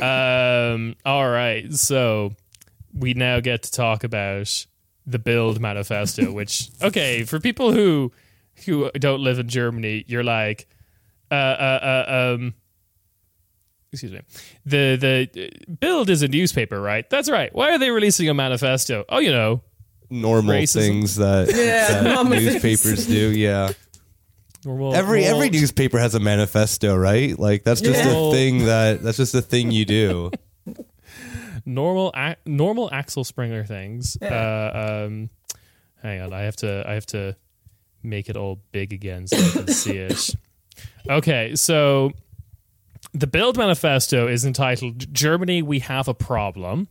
Um, 0.00 0.94
all 1.04 1.28
right, 1.28 1.72
so 1.72 2.32
we 2.92 3.14
now 3.14 3.40
get 3.40 3.64
to 3.64 3.72
talk 3.72 4.04
about 4.04 4.66
the 5.06 5.18
Bild 5.18 5.60
Manifesto, 5.60 6.32
which 6.32 6.70
okay 6.80 7.24
for 7.24 7.40
people 7.40 7.72
who 7.72 8.12
who 8.66 8.90
don't 8.92 9.20
live 9.20 9.38
in 9.40 9.48
Germany, 9.48 10.04
you're 10.06 10.24
like, 10.24 10.68
uh, 11.30 11.34
uh, 11.34 12.04
uh 12.08 12.34
um. 12.34 12.54
Excuse 13.92 14.12
me. 14.12 14.20
The 14.66 14.96
the 14.96 15.46
uh, 15.46 15.74
Bild 15.80 16.10
is 16.10 16.22
a 16.22 16.28
newspaper, 16.28 16.80
right? 16.80 17.08
That's 17.10 17.30
right. 17.30 17.54
Why 17.54 17.70
are 17.72 17.78
they 17.78 17.90
releasing 17.90 18.28
a 18.28 18.34
manifesto? 18.34 19.04
Oh, 19.08 19.18
you 19.18 19.30
know, 19.30 19.62
Normal 20.20 20.54
Racism. 20.54 20.74
things 20.80 21.16
that, 21.16 21.48
Yeah, 21.54 21.88
that 22.02 22.04
normal 22.04 22.32
things. 22.32 22.52
newspapers 22.54 23.06
do. 23.06 23.30
Yeah. 23.30 23.72
normal. 24.64 24.94
Every 24.94 25.24
every 25.24 25.46
normal- 25.48 25.60
newspaper 25.60 25.98
has 25.98 26.14
a 26.14 26.20
manifesto, 26.20 26.94
right? 26.96 27.38
Like 27.38 27.64
that's 27.64 27.80
just 27.80 28.02
Yeah. 28.04 28.10
a 28.16 28.30
thing 28.32 28.64
that 28.66 29.02
that's 29.02 29.16
just 29.18 29.34
a 29.34 29.42
thing 29.42 29.70
you 29.70 29.84
do. 29.84 30.30
normal 31.66 32.12
a- 32.14 32.36
normal 32.46 32.88
Axel 32.92 33.24
Springer 33.24 33.64
things. 33.64 34.16
Uh, 34.20 35.04
um, 35.06 35.30
hang 36.02 36.20
on, 36.20 36.32
I 36.32 36.42
have 36.42 36.56
to 36.56 36.84
I 36.86 36.94
have 36.94 37.06
to 37.06 37.36
make 38.02 38.28
it 38.28 38.36
all 38.36 38.60
big 38.72 38.92
again 38.92 39.26
so 39.26 39.36
I 39.36 39.50
can 39.50 39.68
see 39.68 39.96
it. 39.98 40.30
Okay, 41.08 41.54
so 41.54 42.10
the 43.12 43.26
Bild 43.28 43.56
Manifesto 43.58 44.26
is 44.26 44.44
entitled 44.46 45.12
"Germany, 45.12 45.60
We 45.62 45.78
Have 45.80 46.08
a 46.08 46.14
Problem." 46.14 46.88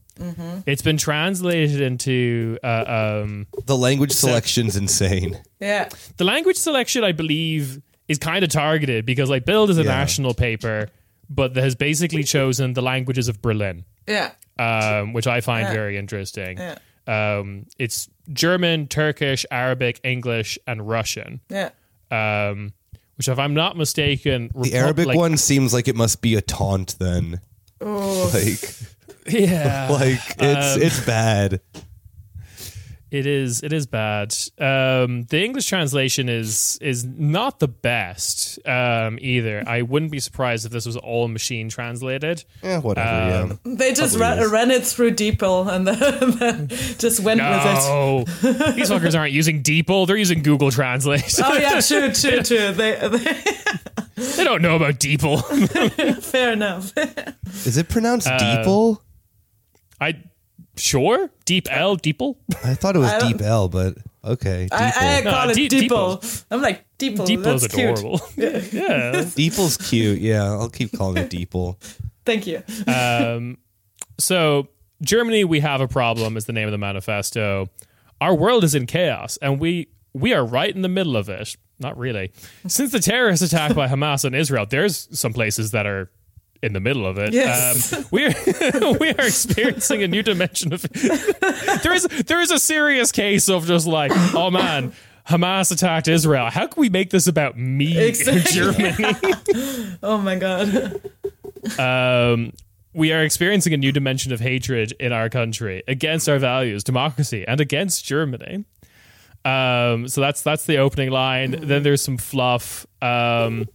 It's 0.65 0.81
been 0.81 0.97
translated 0.97 1.81
into 1.81 2.57
uh, 2.63 3.21
um, 3.23 3.47
The 3.65 3.77
language 3.77 4.11
selection's 4.11 4.75
insane. 4.75 5.39
Yeah, 5.59 5.89
the 6.17 6.23
language 6.23 6.57
selection. 6.57 7.03
I 7.03 7.11
believe 7.11 7.81
is 8.07 8.17
kind 8.19 8.43
of 8.43 8.49
targeted 8.49 9.05
because 9.05 9.29
like 9.29 9.45
Bild 9.45 9.69
is 9.69 9.77
a 9.77 9.83
Yeah. 9.83 9.95
national 9.95 10.33
paper, 10.33 10.89
but 11.29 11.55
has 11.55 11.75
basically 11.75 12.23
chosen 12.23 12.73
the 12.73 12.81
languages 12.81 13.27
of 13.27 13.41
Berlin. 13.41 13.85
yeah, 14.07 14.31
um, 14.59 15.13
which 15.13 15.25
I 15.27 15.41
find 15.41 15.67
Yeah. 15.67 15.73
very 15.73 15.97
interesting. 15.97 16.57
Yeah. 16.57 16.77
Um, 17.07 17.65
it's 17.79 18.07
German, 18.31 18.87
Turkish, 18.87 19.45
Arabic, 19.51 19.99
English, 20.03 20.57
and 20.67 20.87
Russian. 20.87 21.41
yeah. 21.49 21.69
Um, 22.11 22.73
which, 23.15 23.27
if 23.27 23.37
I'm 23.39 23.53
not 23.53 23.77
mistaken, 23.77 24.49
The 24.55 24.73
Arabic 24.75 25.07
like, 25.07 25.17
one 25.17 25.37
seems 25.37 25.73
like 25.73 25.87
it 25.87 25.95
must 25.95 26.21
be 26.21 26.35
a 26.35 26.41
taunt 26.41 26.95
then. 26.99 27.39
Oh, 27.81 28.31
Like 28.33 28.59
yeah, 29.27 29.87
like 29.91 30.19
it's 30.39 30.75
Um, 30.75 30.81
it's 30.81 31.05
bad. 31.05 31.61
It 33.11 33.27
is 33.27 33.61
it 33.61 33.71
is 33.73 33.85
bad. 33.85 34.35
Um, 34.57 35.21
the 35.29 35.43
English 35.45 35.67
translation 35.67 36.29
is 36.29 36.79
is 36.81 37.05
not 37.05 37.59
the 37.59 37.67
best 37.67 38.57
um, 38.67 39.19
either. 39.21 39.63
I 39.67 39.83
wouldn't 39.83 40.11
be 40.11 40.19
surprised 40.19 40.65
if 40.65 40.71
this 40.71 40.87
was 40.87 40.97
all 40.97 41.27
machine 41.27 41.69
translated. 41.69 42.43
Yeah, 42.63 42.79
whatever. 42.79 43.43
Um, 43.53 43.59
yeah. 43.65 43.75
They 43.75 43.93
just 43.93 44.17
Probably 44.17 44.45
ra- 44.45 44.51
ran 44.51 44.71
it 44.71 44.83
through 44.83 45.11
DeepL 45.11 45.71
and 45.71 45.87
then, 45.87 46.39
then 46.39 46.67
just 46.97 47.19
went 47.19 47.39
with 47.39 47.51
it. 47.51 47.85
No, 47.85 48.23
these 48.71 48.89
fuckers 48.89 49.15
aren't 49.15 49.31
using 49.31 49.61
DeepL. 49.61 50.07
They're 50.07 50.17
using 50.17 50.41
Google 50.41 50.71
Translate. 50.71 51.39
Oh 51.43 51.53
yeah, 51.53 51.79
true, 51.87 52.11
true, 52.13 52.41
true. 52.41 52.71
They, 52.71 52.95
they, 53.09 53.43
they 54.37 54.43
don't 54.43 54.63
know 54.63 54.75
about 54.75 54.95
DeepL. 54.95 56.23
fair 56.23 56.51
enough. 56.53 56.91
Is 57.67 57.77
it 57.77 57.89
pronounced 57.89 58.25
Uh, 58.27 58.39
Deeple? 58.39 59.01
I 60.01 60.15
sure 60.77 61.29
Deep 61.45 61.67
L 61.71 61.97
DeepL. 61.97 62.35
I 62.63 62.73
thought 62.75 62.95
it 62.95 62.99
was 62.99 63.11
I 63.11 63.19
don't- 63.19 63.31
Deep 63.33 63.41
L, 63.41 63.69
but 63.69 63.95
okay. 64.25 64.67
I, 64.71 65.19
I 65.19 65.21
call 65.23 65.45
No, 65.45 65.51
it 65.51 65.55
Deep- 65.55 65.71
DeepL. 65.71 66.45
I'm 66.51 66.61
like 66.61 66.85
DeepL. 66.97 67.25
DeepL 67.27 67.53
is 67.55 67.61
That's 67.63 67.73
cute. 67.75 67.89
adorable. 67.99 68.21
yeah. 68.37 69.11
Deeple's 69.35 69.77
cute. 69.77 70.19
Yeah, 70.19 70.43
I'll 70.43 70.69
keep 70.69 70.91
calling 70.97 71.17
it 71.17 71.29
Deeple. 71.29 71.77
Thank 72.25 72.47
you. 72.47 72.63
Um, 72.87 73.57
so 74.17 74.67
Germany, 75.01 75.43
we 75.43 75.59
have 75.59 75.81
a 75.81 75.87
problem 75.87 76.37
is 76.37 76.45
the 76.45 76.53
name 76.53 76.67
of 76.67 76.71
the 76.71 76.77
manifesto. 76.77 77.67
Our 78.21 78.33
world 78.33 78.63
is 78.63 78.73
in 78.75 78.85
chaos, 78.85 79.37
and 79.41 79.59
we 79.59 79.89
we 80.13 80.33
are 80.33 80.45
right 80.45 80.73
in 80.73 80.81
the 80.81 80.89
middle 80.89 81.17
of 81.17 81.27
it. 81.29 81.55
Not 81.79 81.97
really. 81.97 82.31
Since 82.67 82.91
the 82.93 82.99
terrorist 82.99 83.41
attack 83.41 83.75
by 83.75 83.87
Hamas 83.89 84.23
on 84.23 84.33
Israel, 84.33 84.65
there's 84.65 85.09
some 85.17 85.33
places 85.33 85.71
that 85.71 85.85
are 85.85 86.09
in 86.63 86.73
the 86.73 86.79
middle 86.79 87.05
of 87.05 87.17
it. 87.19 87.33
Yes. 87.33 87.93
Um, 87.93 88.05
we 88.11 88.25
are 88.25 88.33
we 88.99 89.09
are 89.09 89.25
experiencing 89.25 90.01
a 90.01 90.07
new 90.07 90.23
dimension 90.23 90.73
of. 90.73 90.81
there 91.83 91.93
is 91.93 92.03
there 92.25 92.41
is 92.41 92.51
a 92.51 92.57
serious 92.59 93.11
case 93.11 93.49
of 93.49 93.67
just 93.67 93.85
like, 93.85 94.11
oh 94.33 94.49
man. 94.49 94.93
Hamas 95.25 95.71
attacked 95.71 96.09
Israel. 96.09 96.49
How 96.49 96.67
can 96.67 96.81
we 96.81 96.89
make 96.89 97.09
this 97.09 97.27
about 97.27 97.57
me 97.57 97.97
Exactly. 97.97 98.41
in 98.41 98.73
Germany? 98.73 99.95
Oh 100.03 100.17
my 100.17 100.35
god. 100.35 100.99
um, 101.79 102.51
we 102.93 103.13
are 103.13 103.23
experiencing 103.23 103.73
a 103.73 103.77
new 103.77 103.93
dimension 103.93 104.33
of 104.33 104.41
hatred 104.41 104.91
in 104.99 105.13
our 105.13 105.29
country 105.29 105.81
against 105.87 106.27
our 106.27 106.39
values, 106.39 106.83
democracy, 106.83 107.45
and 107.47 107.61
against 107.61 108.03
Germany. 108.03 108.65
Um, 109.45 110.09
so 110.09 110.19
that's 110.19 110.41
that's 110.41 110.65
the 110.65 110.79
opening 110.79 111.09
line. 111.09 111.51
Then 111.51 111.83
there's 111.83 112.01
some 112.01 112.17
fluff 112.17 112.85
um, 113.01 113.69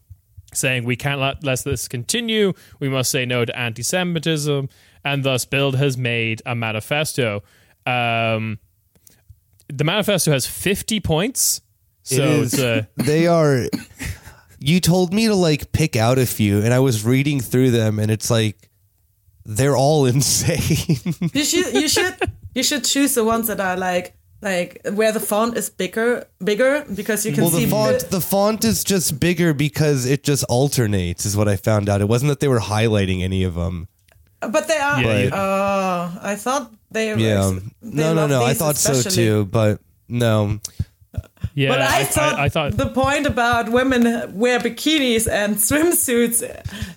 saying 0.58 0.84
we 0.84 0.96
can't 0.96 1.20
let, 1.20 1.42
let 1.44 1.64
this 1.64 1.88
continue. 1.88 2.52
We 2.80 2.88
must 2.88 3.10
say 3.10 3.24
no 3.24 3.44
to 3.44 3.58
anti-Semitism, 3.58 4.68
and 5.04 5.24
thus 5.24 5.44
Bild 5.44 5.76
has 5.76 5.96
made 5.96 6.42
a 6.44 6.54
manifesto. 6.54 7.42
Um, 7.86 8.58
the 9.72 9.84
manifesto 9.84 10.30
has 10.32 10.46
50 10.46 11.00
points. 11.00 11.60
So 12.02 12.14
It 12.22 12.30
is- 12.40 12.54
it's 12.54 12.62
a 12.62 12.88
they 12.96 13.26
are. 13.26 13.66
You 14.58 14.80
told 14.80 15.12
me 15.14 15.26
to 15.28 15.34
like 15.34 15.70
pick 15.72 15.94
out 15.94 16.18
a 16.18 16.26
few, 16.26 16.60
and 16.62 16.74
I 16.74 16.80
was 16.80 17.04
reading 17.04 17.40
through 17.40 17.70
them, 17.70 17.98
and 17.98 18.10
it's 18.10 18.30
like 18.30 18.68
they're 19.44 19.76
all 19.76 20.06
insane. 20.14 20.98
You 21.32 21.44
should 21.44 21.72
you 21.74 21.88
should 21.88 22.14
you 22.54 22.62
should 22.62 22.84
choose 22.84 23.14
the 23.14 23.24
ones 23.24 23.46
that 23.46 23.60
are 23.60 23.76
like 23.76 24.14
like 24.40 24.80
where 24.92 25.10
the 25.12 25.20
font 25.20 25.56
is 25.56 25.68
bigger 25.70 26.26
bigger 26.42 26.84
because 26.94 27.26
you 27.26 27.32
can 27.32 27.42
well, 27.42 27.50
see 27.50 27.64
the 27.64 27.70
font 27.70 28.00
the- 28.00 28.06
the 28.16 28.20
font 28.20 28.64
is 28.64 28.84
just 28.84 29.18
bigger 29.18 29.52
because 29.52 30.06
it 30.06 30.22
just 30.22 30.44
alternates. 30.44 31.26
Is 31.26 31.36
what 31.36 31.48
I 31.48 31.56
found 31.56 31.88
out. 31.88 32.00
It 32.00 32.08
wasn't 32.08 32.28
that 32.30 32.40
they 32.40 32.48
were 32.48 32.60
highlighting 32.60 33.22
any 33.22 33.42
of 33.44 33.54
them. 33.54 33.88
but 34.40 34.68
they 34.68 34.76
are. 34.78 35.02
Yeah, 35.02 35.18
you- 35.18 35.30
Oh, 35.32 36.18
I 36.22 36.36
thought 36.36 36.72
they. 36.92 37.12
were 37.12 37.18
Yeah, 37.18 37.58
they 37.82 38.02
no, 38.02 38.14
no, 38.14 38.26
no. 38.28 38.44
I 38.44 38.54
thought 38.54 38.76
so 38.76 39.02
too, 39.02 39.46
but 39.46 39.80
no. 40.08 40.60
Yeah. 41.58 41.70
But 41.70 41.80
I, 41.82 42.00
I, 42.00 42.04
thought, 42.04 42.38
I, 42.38 42.44
I 42.44 42.48
thought 42.48 42.76
the 42.76 42.86
point 42.88 43.26
about 43.26 43.70
women 43.72 44.02
wear 44.38 44.60
bikinis 44.60 45.26
and 45.28 45.56
swimsuits 45.56 46.38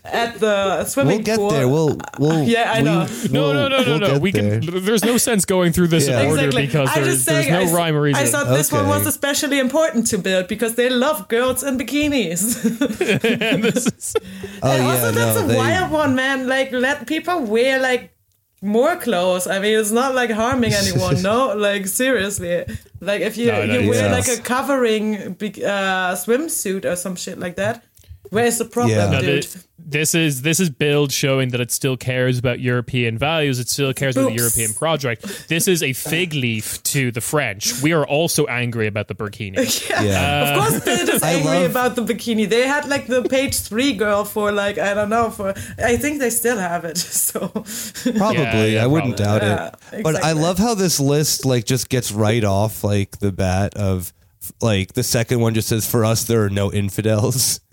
at 0.05 0.39
the 0.39 0.85
swimming 0.85 1.23
pool. 1.23 1.25
We'll 1.25 1.25
get 1.25 1.37
pool. 1.39 1.49
there. 1.49 1.67
We'll, 1.67 1.97
we'll. 2.19 2.43
Yeah, 2.55 2.71
I 2.71 2.81
know. 2.81 3.07
No, 3.31 3.41
we'll- 3.47 3.53
no, 3.53 3.67
no, 3.69 3.77
no, 3.79 3.83
we'll 3.89 3.99
no. 3.99 4.07
get 4.13 4.21
We 4.21 4.31
there. 4.31 4.59
can. 4.61 4.83
There's 4.85 5.03
no 5.03 5.17
sense 5.17 5.45
going 5.45 5.71
through 5.73 5.87
this 5.87 6.07
Yeah. 6.07 6.21
in 6.21 6.27
order 6.29 6.45
Exactly. 6.45 6.65
because 6.67 6.93
there's, 6.93 7.07
just 7.07 7.25
there's 7.25 7.47
no 7.49 7.61
I, 7.61 7.73
rhyme 7.73 7.95
or 7.95 8.01
reason. 8.01 8.23
I 8.23 8.27
thought 8.29 8.47
this 8.55 8.71
one 8.71 8.87
was 8.87 9.07
especially 9.07 9.57
important 9.57 10.05
to 10.11 10.17
Bild 10.19 10.47
because 10.47 10.75
they 10.75 10.89
love 10.89 11.27
girls 11.27 11.63
in 11.63 11.79
bikinis. 11.79 12.41
and 13.53 13.63
this 13.63 13.87
is, 13.87 14.15
Oh 14.61 14.69
And 14.71 14.83
yeah, 14.83 14.89
also, 14.91 15.11
that's 15.11 15.39
no. 15.39 15.45
a 15.45 15.47
They, 15.47 15.57
wild 15.57 15.91
one, 15.91 16.13
man. 16.15 16.47
Like, 16.47 16.71
let 16.71 17.07
people 17.07 17.41
wear 17.41 17.79
like 17.79 18.13
more 18.61 18.95
clothes. 18.95 19.47
I 19.47 19.59
mean, 19.59 19.77
it's 19.79 19.91
not 19.91 20.13
like 20.15 20.29
harming 20.29 20.73
anyone. 20.73 21.21
no, 21.29 21.55
like 21.55 21.87
seriously. 21.87 22.65
Like 22.99 23.21
if 23.21 23.37
you 23.37 23.47
No, 23.47 23.65
no, 23.65 23.73
you 23.79 23.89
wear 23.89 24.09
yes. 24.09 24.27
like 24.27 24.39
a 24.39 24.41
covering 24.41 25.33
big, 25.33 25.61
uh, 25.63 26.13
swimsuit 26.15 26.85
or 26.85 26.95
some 26.95 27.15
shit 27.15 27.39
like 27.39 27.55
that, 27.55 27.83
where's 28.31 28.57
the 28.57 28.65
problem, 28.65 28.97
Yeah. 28.97 29.09
no, 29.11 29.21
dude? 29.21 29.45
thi- 29.45 29.59
this 29.83 30.13
is 30.15 30.43
this 30.43 30.59
is 30.59 30.69
Bild 30.69 31.11
showing 31.11 31.49
that 31.49 31.59
it 31.59 31.69
still 31.71 31.97
cares 31.97 32.37
about 32.37 32.59
European 32.61 33.17
values. 33.17 33.59
It 33.59 33.67
still 33.67 33.93
cares 33.93 34.15
about 34.15 34.29
the 34.29 34.35
European 34.35 34.73
project. 34.73 35.47
This 35.49 35.67
is 35.67 35.81
a 35.83 35.91
fig 35.93 36.33
leaf 36.33 36.81
to 36.83 37.11
the 37.11 37.19
French. 37.19 37.81
We 37.81 37.91
are 37.91 38.05
also 38.05 38.45
angry 38.45 38.87
about 38.87 39.07
the 39.09 39.15
burkini. 39.15 39.57
yeah. 39.89 40.01
Yeah. 40.03 40.43
Of 40.55 40.59
course, 40.61 40.83
they're 40.85 41.19
I 41.23 41.33
angry 41.33 41.51
love- 41.63 41.71
about 41.71 41.95
the 41.95 42.03
bikini. 42.03 42.47
They 42.47 42.67
had 42.67 42.87
like 42.87 43.07
the 43.07 43.23
page 43.23 43.55
three 43.59 43.93
girl 43.93 44.23
for 44.23 44.51
like 44.51 44.77
I 44.77 44.93
don't 44.93 45.09
know 45.09 45.29
for 45.31 45.49
I 45.83 45.97
think 45.97 46.19
they 46.19 46.29
still 46.29 46.57
have 46.57 46.85
it. 46.85 46.97
So 47.31 47.47
Probably, 47.49 48.41
Yeah, 48.43 48.65
yeah, 48.65 48.83
I 48.83 48.87
wouldn't 48.87 49.17
probably. 49.17 49.39
doubt 49.39 49.75
Yeah, 49.91 49.97
it. 49.99 50.03
But 50.03 50.23
I 50.23 50.33
love 50.33 50.57
how 50.59 50.75
this 50.75 50.99
list 50.99 51.43
like 51.45 51.65
just 51.65 51.89
gets 51.89 52.11
right 52.11 52.43
off 52.43 52.83
like 52.83 53.17
the 53.19 53.31
bat 53.31 53.75
of 53.75 54.13
like 54.61 54.93
the 54.93 55.03
second 55.03 55.39
one 55.39 55.53
just 55.53 55.67
says 55.69 55.89
for 55.89 56.03
us 56.05 56.23
there 56.25 56.43
are 56.43 56.49
no 56.49 56.71
infidels. 56.71 57.59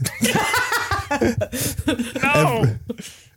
No, 2.23 2.77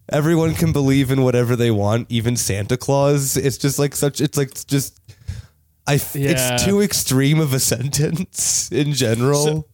Everyone 0.10 0.54
can 0.56 0.74
believe 0.74 1.10
in 1.10 1.22
whatever 1.22 1.56
they 1.56 1.72
want, 1.72 2.08
even 2.12 2.36
Santa 2.36 2.76
Claus. 2.76 3.38
It's 3.38 3.58
just 3.58 3.80
like 3.80 3.96
such. 3.96 4.20
It's 4.20 4.38
like 4.38 4.54
just. 4.68 5.00
I. 5.88 5.96
f- 5.96 6.16
Yeah. 6.16 6.32
It's 6.56 6.66
too 6.66 6.82
extreme 6.82 7.40
of 7.40 7.54
a 7.54 7.60
sentence 7.74 8.70
in 8.74 8.92
general. 8.94 9.70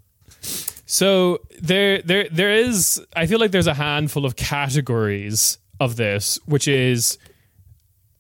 So 0.86 1.40
there, 1.60 2.02
there, 2.04 2.28
there 2.32 2.54
is. 2.54 3.04
I 3.16 3.26
feel 3.26 3.40
like 3.40 3.50
there's 3.52 3.66
a 3.68 3.74
handful 3.74 4.26
of 4.26 4.36
categories 4.36 5.58
of 5.80 5.96
this, 5.96 6.40
which 6.46 6.68
is 6.68 7.18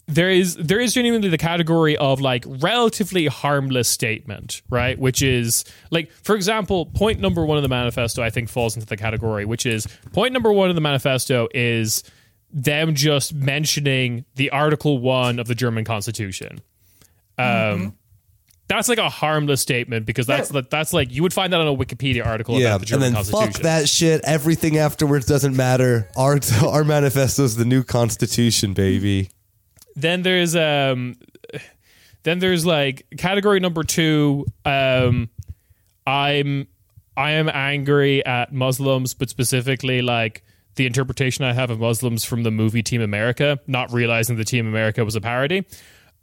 there 0.07 0.29
is 0.29 0.55
there 0.55 0.79
is 0.79 0.93
genuinely 0.93 1.27
the 1.27 1.37
category 1.37 1.97
of 1.97 2.21
like 2.21 2.45
relatively 2.47 3.27
harmless 3.27 3.89
statement, 3.89 4.61
right? 4.69 4.97
Which 4.97 5.21
is 5.21 5.65
like, 5.91 6.11
for 6.11 6.35
example, 6.35 6.85
point 6.85 7.19
number 7.19 7.45
one 7.45 7.57
of 7.57 7.63
the 7.63 7.69
manifesto, 7.69 8.23
I 8.23 8.29
think 8.29 8.47
falls 8.49 8.75
into 8.75 8.87
the 8.87 8.97
category, 8.97 9.43
which 9.43 9.65
is 9.65 9.85
point 10.13 10.31
number 10.31 10.51
one 10.51 10.69
of 10.69 10.75
the 10.75 10.81
manifesto 10.81 11.49
is 11.53 12.03
them 12.51 12.95
just 12.95 13.33
mentioning 13.33 14.23
the 14.35 14.49
Article 14.51 14.99
One 14.99 15.39
of 15.39 15.47
the 15.47 15.55
German 15.55 15.83
Constitution. 15.83 16.61
Um, 17.37 17.97
that's 18.67 18.89
like 18.89 18.97
a 18.97 19.09
harmless 19.09 19.61
statement 19.61 20.05
because 20.05 20.25
that's 20.25 20.49
that's 20.69 20.93
like 20.93 21.11
you 21.11 21.21
would 21.23 21.33
find 21.33 21.53
that 21.53 21.61
on 21.61 21.67
a 21.67 21.75
Wikipedia 21.75 22.25
article 22.25 22.59
yeah, 22.59 22.75
about 22.75 22.77
the 22.77 22.81
and 22.81 22.87
German 22.87 23.01
then 23.01 23.13
Constitution. 23.13 23.53
fuck 23.53 23.61
that 23.63 23.89
shit. 23.89 24.21
Everything 24.23 24.77
afterwards 24.77 25.25
doesn't 25.25 25.55
matter. 25.55 26.09
Our 26.15 26.39
our 26.65 26.83
manifesto 26.83 27.43
is 27.43 27.55
the 27.57 27.65
new 27.65 27.83
constitution, 27.83 28.73
baby. 28.73 29.29
Then 29.97 30.21
there's 30.21 30.55
um 30.55 31.15
then 32.23 32.39
there's 32.39 32.65
like 32.65 33.05
category 33.17 33.59
number 33.59 33.83
two 33.83 34.45
um 34.63 35.29
i'm 36.05 36.67
i 37.17 37.31
am 37.31 37.49
angry 37.49 38.25
at 38.25 38.53
muslims 38.53 39.13
but 39.13 39.29
specifically 39.29 40.01
like 40.01 40.43
the 40.75 40.85
interpretation 40.85 41.43
i 41.43 41.51
have 41.51 41.71
of 41.71 41.79
muslims 41.79 42.23
from 42.23 42.43
the 42.43 42.51
movie 42.51 42.83
team 42.83 43.01
america 43.01 43.59
not 43.67 43.91
realizing 43.91 44.37
the 44.37 44.45
team 44.45 44.65
america 44.65 45.03
was 45.03 45.15
a 45.15 45.21
parody. 45.21 45.65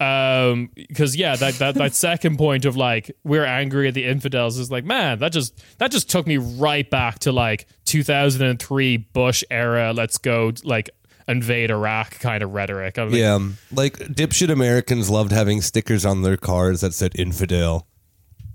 Um 0.00 0.70
because 0.74 1.14
yeah 1.14 1.36
that, 1.36 1.54
that 1.54 1.76
that 1.76 1.94
second 1.94 2.36
point 2.36 2.64
of 2.64 2.76
like 2.76 3.16
we're 3.22 3.44
angry 3.44 3.86
at 3.86 3.94
the 3.94 4.04
infidels 4.04 4.58
is 4.58 4.68
like 4.68 4.84
man 4.84 5.20
that 5.20 5.30
just 5.30 5.54
that 5.78 5.92
just 5.92 6.10
took 6.10 6.26
me 6.26 6.36
right 6.36 6.88
back 6.90 7.20
to 7.20 7.32
like 7.32 7.68
2003 7.84 8.96
bush 8.96 9.44
era 9.52 9.92
let's 9.92 10.18
go 10.18 10.52
like 10.64 10.90
invade 11.26 11.70
iraq 11.70 12.18
kind 12.20 12.42
of 12.42 12.52
rhetoric 12.52 12.98
I'm 12.98 13.10
like, 13.10 13.18
Yeah, 13.18 13.38
like 13.72 13.94
dipshit 13.98 14.50
Americans 14.50 15.08
loved 15.08 15.32
having 15.32 15.62
stickers 15.62 16.04
on 16.04 16.22
their 16.22 16.36
cars 16.36 16.80
that 16.82 16.92
said 16.94 17.12
infidel. 17.18 17.86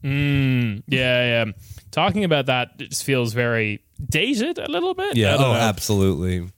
Hmm, 0.01 0.77
yeah, 0.87 1.43
yeah. 1.45 1.45
Talking 1.91 2.23
about 2.23 2.45
that 2.45 2.77
just 2.77 3.03
feels 3.03 3.33
very 3.33 3.81
dated 4.07 4.57
a 4.59 4.69
little 4.71 4.93
bit. 4.93 5.17
Yeah, 5.17 5.33
oh, 5.35 5.37
Because 5.37 5.61
absolutely. 5.61 6.49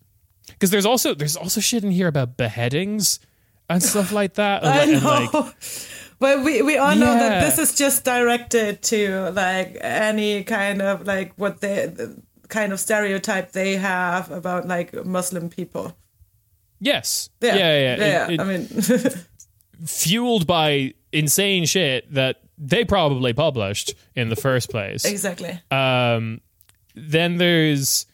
Because 0.47 0.69
there's 0.69 0.85
also 0.85 1.13
there's 1.15 1.35
also 1.37 1.61
shit 1.61 1.83
in 1.83 1.91
here 1.91 2.07
about 2.07 2.37
beheadings 2.37 3.19
and 3.69 3.81
stuff 3.81 4.11
like 4.11 4.35
that. 4.35 4.63
I 4.65 4.83
And, 4.83 5.01
know. 5.03 5.29
like, 5.33 5.55
but 6.19 6.43
we, 6.43 6.61
we 6.61 6.77
all 6.77 6.95
know 6.95 7.13
that 7.17 7.41
this 7.41 7.57
is 7.57 7.75
just 7.75 8.03
directed 8.03 8.83
to 8.83 9.31
like 9.31 9.77
any 9.81 10.43
kind 10.43 10.81
of 10.81 11.07
like 11.07 11.33
what 11.37 11.61
they 11.61 11.87
the 11.87 12.21
kind 12.49 12.73
of 12.73 12.79
stereotype 12.79 13.53
they 13.53 13.77
have 13.77 14.29
about 14.29 14.67
like 14.67 14.93
Muslim 15.05 15.49
people. 15.49 15.95
Yes. 16.81 17.29
Yeah, 17.39 17.55
Yeah, 17.55 17.79
yeah. 17.79 17.95
yeah. 17.97 18.25
It- 18.25 18.31
it- 18.33 18.39
I 18.39 18.43
mean, 18.43 18.67
fueled 19.87 20.45
by 20.47 20.93
insane 21.13 21.65
shit 21.65 22.13
that 22.13 22.41
they 22.57 22.83
probably 22.85 23.33
published 23.33 23.93
in 24.15 24.29
the 24.29 24.35
first 24.35 24.69
place. 24.69 25.05
Exactly. 25.05 25.59
Um, 25.71 26.41
then 26.95 27.37
there's, 27.37 28.05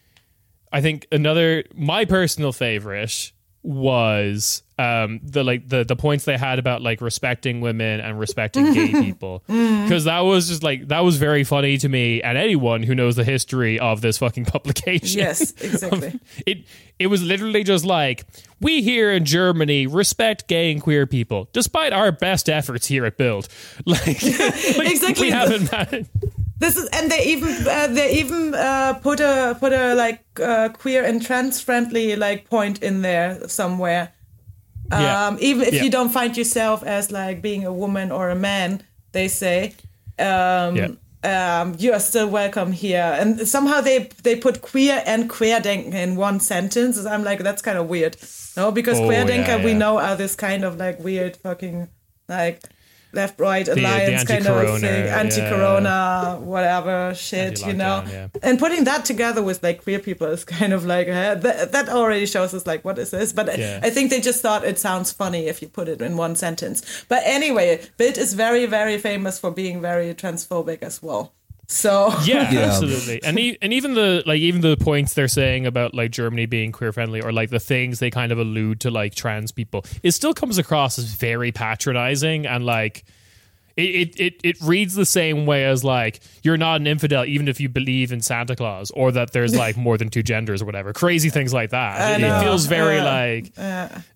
I 0.72 0.80
think 0.80 1.06
another 1.12 1.64
my 1.74 2.04
personal 2.04 2.52
favorite 2.52 3.32
was 3.68 4.62
um 4.78 5.20
the 5.22 5.44
like 5.44 5.68
the 5.68 5.84
the 5.84 5.94
points 5.94 6.24
they 6.24 6.38
had 6.38 6.58
about 6.58 6.80
like 6.80 7.02
respecting 7.02 7.60
women 7.60 8.00
and 8.00 8.18
respecting 8.18 8.72
gay 8.72 8.90
people 9.02 9.42
because 9.46 10.04
that 10.04 10.20
was 10.20 10.48
just 10.48 10.62
like 10.62 10.88
that 10.88 11.00
was 11.00 11.18
very 11.18 11.44
funny 11.44 11.76
to 11.76 11.86
me 11.88 12.22
and 12.22 12.38
anyone 12.38 12.82
who 12.82 12.94
knows 12.94 13.14
the 13.14 13.24
history 13.24 13.78
of 13.78 14.00
this 14.00 14.16
fucking 14.18 14.44
publication 14.54 15.18
Yes, 15.18 15.50
exactly. 15.60 16.18
it 16.46 16.64
it 16.98 17.08
was 17.08 17.22
literally 17.22 17.62
just 17.62 17.84
like 17.84 18.24
we 18.60 18.80
here 18.82 19.12
in 19.12 19.24
Germany 19.26 19.86
respect 19.86 20.48
gay 20.48 20.72
and 20.72 20.80
queer 20.80 21.06
people 21.06 21.48
despite 21.52 21.92
our 21.92 22.10
best 22.10 22.48
efforts 22.48 22.86
here 22.86 23.04
at 23.04 23.18
Bild 23.18 23.48
like, 23.84 24.06
like, 24.22 24.90
Exactly. 24.90 25.26
we 25.26 25.30
haven't 25.30 26.08
This 26.60 26.76
is, 26.76 26.88
and 26.92 27.10
they 27.10 27.22
even 27.24 27.66
uh, 27.66 27.86
they 27.86 28.12
even 28.20 28.54
uh, 28.54 28.94
put 29.02 29.20
a 29.20 29.56
put 29.60 29.72
a 29.72 29.94
like 29.94 30.24
uh, 30.42 30.68
queer 30.70 31.04
and 31.04 31.22
trans 31.22 31.60
friendly 31.60 32.16
like 32.16 32.48
point 32.50 32.82
in 32.82 33.02
there 33.02 33.48
somewhere. 33.48 34.12
Um, 34.90 35.00
Yeah. 35.00 35.36
Even 35.40 35.62
if 35.68 35.74
Yeah. 35.74 35.82
you 35.84 35.90
don't 35.90 36.12
find 36.12 36.36
yourself 36.36 36.82
as 36.82 37.10
like 37.12 37.40
being 37.42 37.64
a 37.66 37.72
woman 37.72 38.10
or 38.10 38.30
a 38.30 38.34
man, 38.34 38.82
they 39.12 39.28
say. 39.28 39.74
Um, 40.18 40.74
Yeah. 40.76 40.88
um, 41.22 41.74
you 41.78 41.92
are 41.92 42.00
still 42.00 42.28
welcome 42.28 42.72
here, 42.72 43.16
and 43.20 43.46
somehow 43.46 43.80
they 43.80 44.08
they 44.22 44.34
put 44.36 44.60
queer 44.60 45.02
and 45.06 45.28
Querdenken 45.30 45.94
in 45.94 46.16
one 46.16 46.40
sentence. 46.40 46.98
I'm 47.06 47.22
like, 47.24 47.42
that's 47.44 47.62
kind 47.62 47.78
of 47.78 47.86
weird, 47.88 48.16
no? 48.56 48.72
Because 48.72 48.98
Oh, 49.00 49.08
Querdenker 49.08 49.62
we 49.64 49.74
know 49.74 49.98
are 49.98 50.16
this 50.16 50.34
kind 50.34 50.64
of 50.64 50.76
like 50.76 50.98
weird 51.04 51.36
fucking 51.36 51.88
like 52.28 52.60
left 53.12 53.40
right 53.40 53.64
the 53.66 53.72
alliance 53.72 54.24
kind 54.24 54.46
of 54.46 54.56
anti-corona, 54.56 54.80
thing, 54.80 55.04
yeah. 55.06 55.18
anti-corona, 55.20 56.38
whatever 56.40 57.14
shit, 57.14 57.64
you 57.66 57.72
know. 57.72 58.04
Yeah. 58.10 58.28
And 58.42 58.58
putting 58.58 58.84
that 58.84 59.04
together 59.04 59.42
with 59.42 59.62
like 59.62 59.82
queer 59.82 59.98
people 59.98 60.26
is 60.28 60.44
kind 60.58 60.72
of 60.72 60.84
like 60.84 61.08
uh, 61.08 61.34
that, 61.36 61.72
that 61.72 61.88
already 61.88 62.26
shows 62.26 62.54
us 62.54 62.66
like 62.66 62.84
what 62.84 62.98
is 62.98 63.10
this? 63.10 63.32
But 63.32 63.50
I- 63.50 63.54
Yeah. 63.54 63.80
I 63.82 63.90
think 63.90 64.10
they 64.10 64.20
just 64.20 64.42
thought 64.42 64.64
it 64.64 64.78
sounds 64.78 65.12
funny 65.12 65.46
if 65.48 65.62
you 65.62 65.68
put 65.68 65.88
it 65.88 66.00
in 66.02 66.16
one 66.16 66.36
sentence. 66.36 67.04
But 67.08 67.22
anyway, 67.24 67.80
Bild 67.96 68.18
is 68.18 68.34
very 68.34 68.66
very 68.66 68.98
famous 68.98 69.38
for 69.38 69.50
being 69.50 69.80
very 69.80 70.14
transphobic 70.14 70.82
as 70.82 71.02
well. 71.02 71.32
So 71.70 72.14
Yeah, 72.24 72.50
Yeah. 72.52 72.60
absolutely. 72.60 73.22
And 73.22 73.38
e- 73.38 73.58
and 73.60 73.72
even 73.74 73.94
the 73.94 74.22
like 74.26 74.38
even 74.40 74.62
the 74.62 74.76
points 74.78 75.12
they're 75.14 75.28
saying 75.28 75.66
about 75.66 75.92
like 75.94 76.10
Germany 76.10 76.46
being 76.46 76.72
queer 76.72 76.92
friendly 76.92 77.20
or 77.20 77.30
like 77.30 77.50
the 77.50 77.60
things 77.60 77.98
they 77.98 78.10
kind 78.10 78.32
of 78.32 78.38
allude 78.38 78.80
to 78.80 78.90
like 78.90 79.14
trans 79.14 79.52
people, 79.52 79.84
it 80.02 80.12
still 80.12 80.32
comes 80.34 80.56
across 80.58 80.98
as 80.98 81.04
very 81.12 81.52
patronizing 81.52 82.46
and 82.46 82.64
like 82.64 83.04
it, 83.76 83.82
it, 83.82 84.20
it, 84.20 84.40
it 84.42 84.56
reads 84.60 84.96
the 84.96 85.06
same 85.06 85.46
way 85.46 85.64
as 85.64 85.84
like 85.84 86.18
you're 86.42 86.56
not 86.56 86.80
an 86.80 86.88
infidel 86.88 87.24
even 87.24 87.46
if 87.46 87.60
you 87.60 87.68
believe 87.68 88.10
in 88.10 88.20
Santa 88.20 88.56
Claus 88.56 88.90
or 88.90 89.12
that 89.12 89.32
there's 89.32 89.54
like 89.64 89.76
more 89.76 89.96
than 89.98 90.08
two 90.08 90.22
genders 90.22 90.62
or 90.62 90.64
whatever. 90.64 90.92
Crazy 90.94 91.28
things 91.30 91.52
like 91.54 91.70
that. 91.70 92.18
It, 92.18 92.24
it 92.24 92.40
feels 92.42 92.64
very 92.66 92.98
Uh, 92.98 93.04
like 93.04 93.52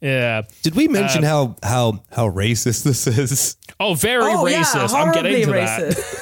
yeah. 0.01 0.43
Did 0.63 0.75
we 0.75 0.89
mention 0.89 1.23
Um, 1.25 1.29
how 1.29 1.57
how 1.63 2.03
how 2.11 2.31
racist 2.31 2.83
this 2.85 3.07
is? 3.07 3.57
Oh, 3.79 3.95
very 3.95 4.33
oh 4.33 4.45
racist. 4.45 4.91
yeah, 4.91 4.99
I'm 4.99 5.13
getting 5.13 5.45
to 5.45 5.51
that. 5.53 6.19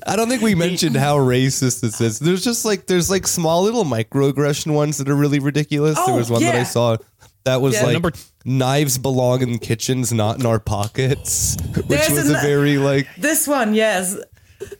racist. 0.00 0.12
I 0.12 0.16
don't 0.16 0.28
think 0.28 0.42
we 0.42 0.54
mentioned 0.54 0.96
how 0.96 1.16
racist 1.18 1.80
this 1.80 2.00
is. 2.00 2.18
There's 2.18 2.44
just 2.44 2.64
like 2.64 2.86
there's 2.86 3.10
like 3.10 3.26
small 3.26 3.62
little 3.62 3.84
microaggression 3.84 4.74
ones 4.74 4.98
that 4.98 5.08
are 5.08 5.14
really 5.16 5.38
ridiculous. 5.38 5.96
there 5.96 6.14
Oh, 6.14 6.16
was 6.16 6.30
one 6.30 6.42
that 6.42 6.54
I 6.54 6.58
yeah. 6.58 6.64
saw 6.64 6.96
that 7.44 7.60
was 7.60 7.74
Yeah. 7.74 7.84
like 7.84 7.92
Number- 7.94 8.12
knives 8.44 8.98
belong 8.98 9.42
in 9.42 9.58
kitchens, 9.58 10.12
not 10.12 10.38
in 10.38 10.46
our 10.46 10.58
pockets, 10.58 11.56
which 11.74 11.86
There's 11.86 12.10
was 12.10 12.30
a 12.30 12.34
an- 12.34 12.40
very 12.42 12.78
like 12.78 13.06
This 13.16 13.46
one, 13.48 13.74
yes. 13.74 14.16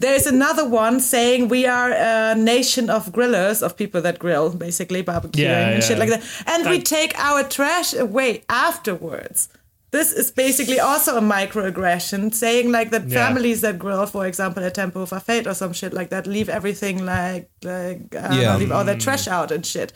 There's 0.01 0.27
another 0.27 0.69
one 0.69 0.99
saying 0.99 1.49
we 1.49 1.65
are 1.65 1.93
a 1.93 2.35
nation 2.35 2.91
of 2.91 3.13
grillers, 3.13 3.63
of 3.63 3.77
people 3.77 4.01
that 4.03 4.19
grill, 4.19 4.51
basically 4.51 5.05
barbecuing 5.05 5.37
Yeah, 5.39 5.69
and 5.69 5.85
shit 5.85 5.99
like 6.01 6.09
that. 6.09 6.23
And 6.47 6.69
we 6.69 6.83
take 6.83 7.17
our 7.17 7.45
trash 7.45 7.95
away 7.95 8.43
afterwards. 8.49 9.49
This 9.91 10.13
is 10.13 10.31
basically 10.31 10.79
also 10.81 11.17
a 11.17 11.21
microaggression, 11.21 12.35
saying 12.35 12.71
like 12.71 12.91
that 12.91 13.09
Yeah. 13.09 13.27
families 13.27 13.63
that 13.63 13.79
grill, 13.79 14.05
for 14.07 14.27
example, 14.27 14.63
at 14.63 14.75
Tempelhofer 14.75 15.23
Feld 15.23 15.47
or 15.47 15.55
some 15.55 15.73
shit 15.73 15.93
like 15.95 16.11
that, 16.11 16.27
leave 16.27 16.49
everything 16.49 17.05
like 17.07 17.49
like 17.65 18.15
uh, 18.15 18.29
Yeah. 18.33 18.57
leave 18.57 18.71
all 18.73 18.85
their 18.85 18.99
trash 18.99 19.27
out 19.27 19.51
and 19.51 19.65
shit. 19.65 19.93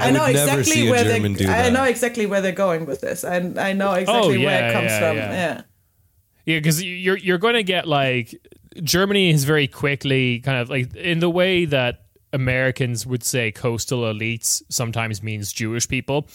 I 0.00 0.08
I 0.08 0.10
know 0.10 0.24
exactly 0.24 0.88
where 0.90 1.04
they. 1.04 1.46
I 1.46 1.70
know 1.70 1.84
exactly 1.84 2.26
where 2.26 2.40
they're 2.40 2.52
going 2.52 2.86
with 2.86 3.00
this. 3.00 3.24
I 3.24 3.36
I 3.58 3.72
know 3.72 3.92
exactly 3.92 4.38
where 4.38 4.60
yeah, 4.60 4.68
it 4.68 4.72
comes 4.72 4.90
yeah, 4.90 4.98
from. 4.98 5.16
yeah. 5.16 5.32
yeah. 5.32 5.62
Yeah, 6.44 6.58
because 6.58 6.82
you're 6.82 7.16
you're 7.18 7.38
going 7.38 7.54
to 7.54 7.62
get 7.62 7.86
like 7.86 8.34
Germany 8.82 9.30
has 9.32 9.44
very 9.44 9.66
quickly 9.68 10.40
kind 10.40 10.58
of 10.58 10.70
like 10.70 10.94
in 10.96 11.18
the 11.20 11.30
way 11.30 11.64
that 11.66 12.02
Americans 12.32 13.06
would 13.06 13.22
say 13.22 13.52
coastal 13.52 14.00
elites 14.02 14.62
sometimes 14.68 15.22
means 15.22 15.52
Jewish 15.52 15.86
people. 15.88 16.26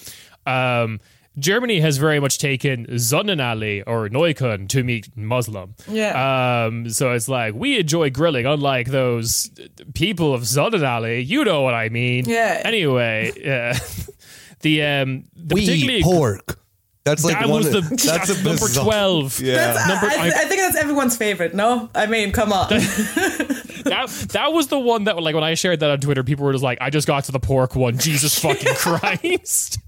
Um, 0.46 1.00
Germany 1.38 1.80
has 1.80 1.98
very 1.98 2.20
much 2.20 2.40
taken 2.40 2.88
Sonnenallee 2.88 3.84
or 3.86 4.10
Neukölln 4.10 4.68
to 4.70 4.84
meet 4.84 5.16
Muslim. 5.16 5.76
Yeah. 5.88 6.66
Um, 6.66 6.90
so 6.90 7.12
it's 7.12 7.30
like 7.30 7.54
we 7.54 7.80
enjoy 7.80 8.10
grilling, 8.10 8.46
unlike 8.46 8.88
those 8.88 9.52
people 9.94 10.34
of 10.34 10.42
Sonnenallee. 10.42 11.26
You 11.26 11.44
know 11.44 11.62
what 11.62 11.74
I 11.74 11.90
mean? 11.90 12.26
Yeah. 12.28 12.62
Anyway, 12.66 13.32
yeah. 13.38 13.78
the 14.62 14.84
um, 14.84 15.26
the 15.36 15.56
we 15.56 15.62
particularly 15.62 16.00
eat 16.00 16.04
pork. 16.04 16.60
That's 17.08 17.24
like 17.24 17.40
that 17.40 17.48
one 17.48 17.64
was 17.64 17.72
the 17.72 17.78
of, 17.78 17.90
that's, 17.90 18.30
a 18.30 18.44
number 18.44 18.68
twelve. 18.68 19.40
Yeah. 19.40 19.56
That's, 19.56 19.88
Number- 19.88 20.08
I, 20.08 20.28
I, 20.28 20.46
think 20.46 20.60
that's 20.60 20.76
everyone's 20.76 21.16
favorite. 21.16 21.54
No, 21.54 21.90
I 21.96 22.06
mean, 22.06 22.34
come 22.34 22.52
on. 22.52 22.68
that 22.70 24.28
that 24.34 24.52
was 24.52 24.68
the 24.68 24.78
one 24.80 25.06
that 25.06 25.22
like 25.22 25.34
when 25.34 25.44
I 25.44 25.54
shared 25.54 25.80
that 25.80 25.90
on 25.90 26.02
Twitter, 26.02 26.26
people 26.26 26.46
were 26.46 26.52
just 26.52 26.66
like, 26.66 26.80
"I 26.82 26.90
just 26.90 27.08
got 27.08 27.24
to 27.26 27.32
the 27.32 27.40
pork 27.40 27.76
one." 27.76 27.98
Jesus 27.98 28.38
fucking 28.38 28.76
Christ! 28.76 29.80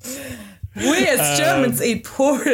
We 0.80 1.08
as 1.08 1.20
Um, 1.20 1.38
Germans 1.46 1.82
eat 1.84 2.04
pork. 2.04 2.46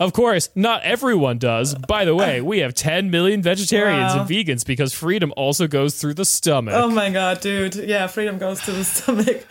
of 0.00 0.12
course, 0.12 0.50
not 0.54 0.82
everyone 0.82 1.38
does. 1.38 1.74
By 1.74 2.04
the 2.04 2.14
way, 2.14 2.40
we 2.40 2.58
have 2.58 2.74
10 2.74 3.10
million 3.10 3.40
vegetarians 3.42 4.14
Wow. 4.14 4.20
and 4.22 4.28
vegans 4.30 4.64
because 4.66 4.92
freedom 4.92 5.32
also 5.36 5.66
goes 5.66 5.94
through 6.00 6.14
the 6.14 6.24
stomach. 6.24 6.74
oh 6.76 6.90
my 6.90 7.10
god, 7.10 7.40
dude! 7.40 7.74
Yeah, 7.74 8.06
freedom 8.06 8.38
goes 8.38 8.60
to 8.62 8.72
the 8.72 8.84
stomach. 8.84 9.46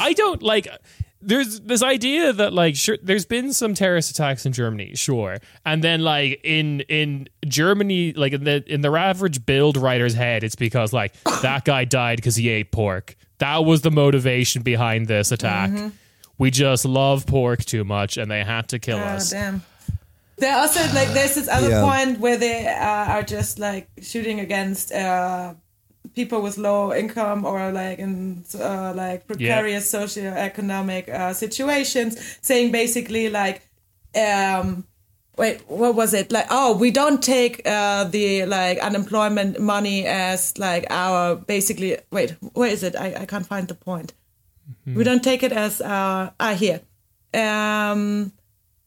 I 0.00 0.12
don't 0.14 0.42
like. 0.42 0.68
There's 1.24 1.60
this 1.60 1.82
idea 1.84 2.32
that 2.32 2.52
like 2.52 2.74
sure 2.74 2.96
there's 3.02 3.26
been 3.26 3.52
some 3.52 3.74
terrorist 3.74 4.10
attacks 4.10 4.44
in 4.46 4.52
Germany, 4.52 4.94
sure, 4.96 5.36
and 5.64 5.84
then 5.84 6.00
like 6.00 6.40
in 6.42 6.80
in 6.88 7.28
Germany, 7.46 8.12
like 8.14 8.32
in 8.32 8.44
the 8.44 8.64
in 8.66 8.80
the 8.80 8.90
average 8.92 9.44
Bild 9.46 9.76
writer's 9.76 10.14
head, 10.14 10.42
it's 10.42 10.56
because 10.56 10.92
like 10.92 11.12
that 11.42 11.64
guy 11.64 11.84
died 11.84 12.16
because 12.16 12.36
he 12.36 12.48
ate 12.48 12.72
pork. 12.72 13.16
That 13.38 13.64
was 13.64 13.82
the 13.82 13.90
motivation 13.90 14.62
behind 14.62 15.06
this 15.08 15.30
attack. 15.30 15.70
We 16.38 16.50
just 16.50 16.84
love 16.84 17.26
pork 17.26 17.64
too 17.64 17.84
much, 17.84 18.16
and 18.16 18.30
they 18.30 18.42
had 18.44 18.68
to 18.68 18.78
kill 18.78 18.98
Ah, 18.98 19.14
us. 19.16 19.30
damn. 19.30 19.62
There 20.38 20.56
also 20.56 20.80
like 20.94 21.08
there's 21.12 21.34
this 21.34 21.48
other 21.48 21.68
Yeah. 21.70 21.82
point 21.84 22.18
where 22.18 22.36
they 22.36 22.66
uh, 22.66 23.14
are 23.14 23.22
just 23.22 23.58
like 23.58 23.86
shooting 24.00 24.40
against 24.40 24.90
uh, 24.92 25.54
people 26.16 26.42
with 26.42 26.58
low 26.58 26.92
income 26.92 27.44
or 27.44 27.70
like 27.70 27.98
in 28.00 28.44
uh, 28.58 28.92
like 28.96 29.26
precarious 29.28 29.92
socioeconomic 29.92 31.08
uh, 31.08 31.32
situations, 31.32 32.16
saying 32.40 32.72
basically 32.72 33.28
like, 33.28 33.62
um, 34.16 34.84
wait, 35.36 35.60
what 35.68 35.94
was 35.94 36.12
it 36.12 36.32
like? 36.32 36.46
Oh, 36.50 36.76
we 36.76 36.90
don't 36.90 37.22
take 37.22 37.62
uh, 37.66 38.04
the 38.04 38.44
like 38.46 38.78
unemployment 38.78 39.60
money 39.60 40.06
as 40.06 40.58
like 40.58 40.86
our 40.90 41.36
basically. 41.36 41.98
Wait, 42.10 42.34
where 42.54 42.70
is 42.70 42.82
it? 42.82 42.96
I, 42.96 43.14
I 43.22 43.26
can't 43.26 43.46
find 43.46 43.68
the 43.68 43.74
point. 43.76 44.12
We 44.86 45.04
don't 45.04 45.22
take 45.22 45.42
it 45.42 45.52
as 45.52 45.80
uh, 45.80 46.30
ah 46.38 46.54
here. 46.54 46.80
Um, 47.34 48.32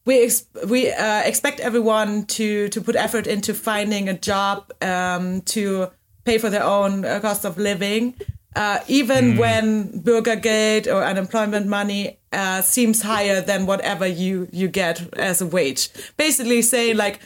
we 0.05 0.23
ex- 0.23 0.45
we 0.67 0.91
uh, 0.91 1.21
expect 1.21 1.59
everyone 1.59 2.25
to 2.37 2.69
to 2.69 2.81
put 2.81 2.95
effort 2.95 3.27
into 3.27 3.53
finding 3.53 4.09
a 4.09 4.13
job 4.13 4.71
um, 4.81 5.41
to 5.41 5.89
pay 6.25 6.37
for 6.37 6.49
their 6.49 6.63
own 6.63 7.05
uh, 7.05 7.19
cost 7.19 7.45
of 7.45 7.57
living, 7.57 8.15
uh, 8.55 8.79
even 8.87 9.37
when 9.37 10.01
Bürgergeld 10.01 10.87
or 10.87 11.03
unemployment 11.03 11.67
money 11.67 12.19
uh, 12.31 12.61
seems 12.61 13.01
higher 13.01 13.41
than 13.41 13.65
whatever 13.65 14.05
you 14.05 14.47
you 14.51 14.67
get 14.67 15.01
as 15.17 15.41
a 15.41 15.45
wage. 15.45 15.89
Basically, 16.17 16.61
saying 16.61 16.97
like 16.97 17.19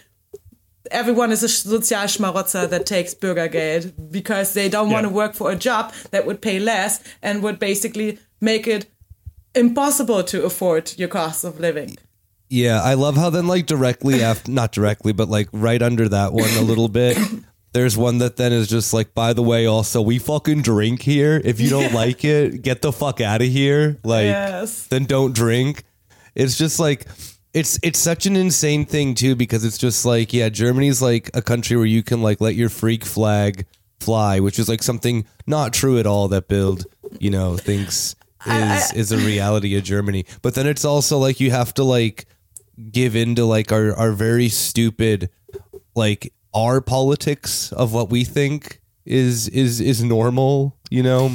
everyone 0.92 1.32
is 1.32 1.44
a 1.44 1.48
Sozialschmarotzer 1.48 2.70
that 2.70 2.86
takes 2.86 3.14
Bürgergeld 3.14 3.94
because 4.12 4.54
they 4.54 4.70
don't 4.70 4.90
want 4.90 5.06
to 5.06 5.10
Yeah. 5.10 5.16
work 5.16 5.34
for 5.36 5.52
a 5.52 5.56
job 5.56 5.94
that 6.12 6.26
would 6.26 6.42
pay 6.42 6.60
less 6.60 7.00
and 7.22 7.42
would 7.44 7.60
basically 7.60 8.20
make 8.42 8.68
it 8.68 8.86
impossible 9.56 10.24
to 10.24 10.46
afford 10.46 10.94
your 10.98 11.08
cost 11.10 11.44
of 11.44 11.60
living. 11.60 11.98
Yeah, 12.50 12.82
I 12.82 12.96
love 12.96 13.16
how 13.16 13.30
then 13.30 13.48
like 13.48 13.66
directly 13.66 14.24
after 14.30 14.52
not 14.52 14.72
directly, 14.72 15.14
but 15.14 15.30
like 15.30 15.50
right 15.52 15.82
under 15.82 16.08
that 16.10 16.34
one 16.34 16.50
a 16.58 16.62
little 16.62 16.88
bit. 16.90 17.18
There's 17.72 17.96
one 17.96 18.18
that 18.18 18.38
then 18.38 18.52
is 18.52 18.68
just 18.68 18.94
like, 18.94 19.14
by 19.14 19.34
the 19.34 19.44
way, 19.44 19.68
also 19.68 20.02
we 20.02 20.18
fucking 20.18 20.64
drink 20.64 21.04
here. 21.04 21.40
If 21.46 21.60
you 21.62 21.70
don't 21.70 21.94
like 21.94 22.26
it, 22.26 22.64
get 22.64 22.82
the 22.82 22.92
fuck 22.92 23.22
out 23.22 23.42
of 23.44 23.48
here. 23.48 24.00
Like 24.04 24.26
Yes. 24.26 24.88
then 24.88 25.06
don't 25.06 25.34
drink. 25.36 25.84
It's 26.34 26.58
just 26.58 26.80
like 26.80 27.06
it's 27.54 27.80
it's 27.82 28.00
such 28.00 28.26
an 28.26 28.36
insane 28.36 28.86
thing 28.86 29.16
too 29.16 29.36
because 29.36 29.64
it's 29.66 29.78
just 29.78 30.06
like 30.06 30.34
yeah, 30.34 30.50
Germany's 30.50 31.02
like 31.02 31.30
a 31.34 31.41
country 31.41 31.78
where 31.78 31.86
you 31.86 32.04
can 32.04 32.22
like 32.22 32.41
let 32.41 32.56
your 32.56 32.70
freak 32.70 33.06
flag 33.06 33.66
fly, 34.00 34.39
which 34.39 34.60
is 34.60 34.70
like 34.70 34.84
something 34.84 35.26
not 35.47 35.74
true 35.74 35.97
at 36.00 36.06
all 36.06 36.28
that 36.30 36.47
Bild 36.47 36.86
you 37.20 37.30
know 37.30 37.58
thinks 37.58 38.16
is 38.45 38.93
is 38.93 39.12
a 39.12 39.18
reality 39.18 39.76
of 39.78 39.84
Germany. 39.84 40.26
But 40.41 40.56
then 40.56 40.68
it's 40.68 40.86
also 40.86 41.18
like 41.18 41.39
you 41.39 41.52
have 41.52 41.74
to 41.76 41.84
like 41.84 42.26
give 42.91 43.16
into 43.16 43.45
like 43.45 43.72
our 43.72 43.93
our 43.95 44.12
very 44.12 44.47
stupid 44.50 45.30
like 45.95 46.32
our 46.54 46.82
politics 46.82 47.72
of 47.74 47.93
what 47.93 48.10
we 48.10 48.24
think 48.24 48.80
is 49.06 49.47
is 49.50 49.82
is 49.82 50.04
normal, 50.04 50.78
you 50.89 51.04
know. 51.04 51.32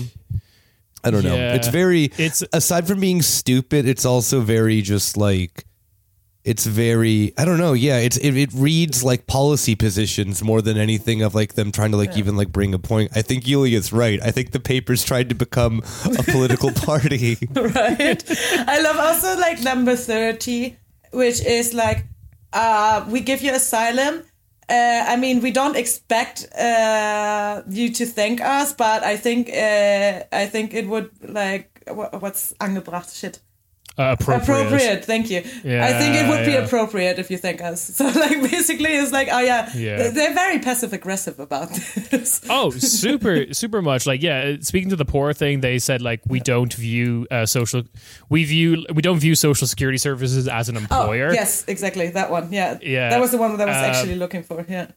I 1.07 1.11
don't 1.11 1.23
know. 1.25 1.35
Yeah. 1.37 1.55
It's 1.55 1.69
very 1.69 2.05
It's- 2.05 2.43
aside 2.55 2.87
from 2.87 2.99
being 3.01 3.21
stupid, 3.21 3.87
it's 3.87 4.07
also 4.07 4.41
very 4.41 4.81
just 4.81 5.19
like 5.19 5.67
it's 6.45 6.67
very 6.67 7.33
I 7.39 7.45
don't 7.47 7.59
know, 7.59 7.73
yeah, 7.73 7.99
it's 7.99 8.17
it, 8.19 8.37
it 8.37 8.51
reads 8.53 9.03
like 9.03 9.27
policy 9.27 9.75
positions 9.75 10.43
more 10.43 10.61
than 10.61 10.77
anything 10.77 11.23
of 11.23 11.35
like 11.35 11.55
them 11.55 11.73
trying 11.73 11.91
to 11.93 11.97
like 11.97 12.17
even 12.19 12.37
like 12.37 12.53
bring 12.53 12.75
a 12.75 12.79
point. 12.79 13.11
I 13.17 13.23
think 13.23 13.45
Yulia's 13.45 13.93
right. 13.93 14.21
I 14.23 14.31
think 14.31 14.53
the 14.53 14.61
papers 14.61 15.05
tried 15.05 15.29
to 15.31 15.35
become 15.35 15.83
a 16.19 16.23
political 16.33 16.71
party. 16.73 17.39
right? 17.55 18.23
I 18.69 18.81
love 18.83 18.99
also 18.99 19.39
like 19.41 19.63
number 19.63 19.97
30, 19.97 20.77
which 21.13 21.41
is 21.45 21.73
like, 21.73 22.05
uh, 22.53 23.05
we 23.09 23.21
give 23.21 23.41
you 23.41 23.55
asylum. 23.55 24.23
Uh, 24.69 25.05
I 25.07 25.17
mean, 25.17 25.41
we 25.41 25.51
don't 25.51 25.77
expect 25.77 26.47
uh, 26.55 27.63
you 27.69 27.91
to 27.93 28.07
thank 28.07 28.41
us, 28.41 28.73
but 28.73 29.03
I 29.03 29.17
think 29.17 29.49
uh, 29.49 30.23
I 30.33 30.47
think 30.47 30.73
it 30.75 30.89
would 30.89 31.11
like 31.27 31.83
wha- 31.87 32.11
what's 32.19 32.55
angebracht 32.61 33.13
shit. 33.15 33.41
Uh, 33.97 34.17
appropriate. 34.19 34.43
Appropriate, 34.67 35.05
thank 35.05 35.31
you. 35.31 35.43
Yeah, 35.63 35.87
I 35.87 35.93
think 35.93 36.17
it 36.17 36.29
would 36.29 36.45
be 36.45 36.57
appropriate 36.57 37.21
if 37.21 37.31
you 37.31 37.39
thank 37.39 37.63
us. 37.63 37.81
So, 37.95 38.07
like, 38.07 38.43
basically, 38.51 38.91
it's 38.91 39.13
like, 39.13 39.29
oh 39.31 39.39
yeah, 39.39 39.71
Yeah. 39.75 40.09
they're 40.11 40.35
very 40.35 40.59
passive 40.59 40.93
aggressive 40.93 41.39
about 41.39 41.69
this. 42.11 42.41
Oh, 42.51 42.71
super, 42.71 43.53
super 43.55 43.81
much. 43.83 44.05
Like, 44.07 44.21
yeah. 44.21 44.57
Speaking 44.61 44.91
to 44.91 44.97
the 44.97 45.05
poor 45.05 45.33
thing, 45.33 45.61
they 45.61 45.79
said 45.79 46.03
like 46.03 46.23
we 46.27 46.41
don't 46.41 46.75
view 46.75 47.29
uh, 47.31 47.47
social, 47.47 47.85
we 48.29 48.43
view 48.45 48.85
we 48.93 49.01
don't 49.01 49.21
view 49.21 49.37
social 49.37 49.69
security 49.69 49.99
services 49.99 50.49
as 50.49 50.69
an 50.69 50.77
employer. 50.77 50.99
Oh, 50.99 51.03
employer. 51.03 51.33
yes, 51.33 51.65
exactly 51.69 52.09
that 52.11 52.31
one. 52.33 52.53
Yeah, 52.53 52.79
Yeah. 52.83 53.11
that 53.11 53.21
was 53.21 53.31
the 53.31 53.39
one 53.39 53.57
that 53.59 53.69
I 53.69 53.73
was 53.73 53.77
Uh, 53.83 53.87
actually 53.99 54.17
looking 54.17 54.43
for. 54.43 54.67
Yeah. 54.69 54.89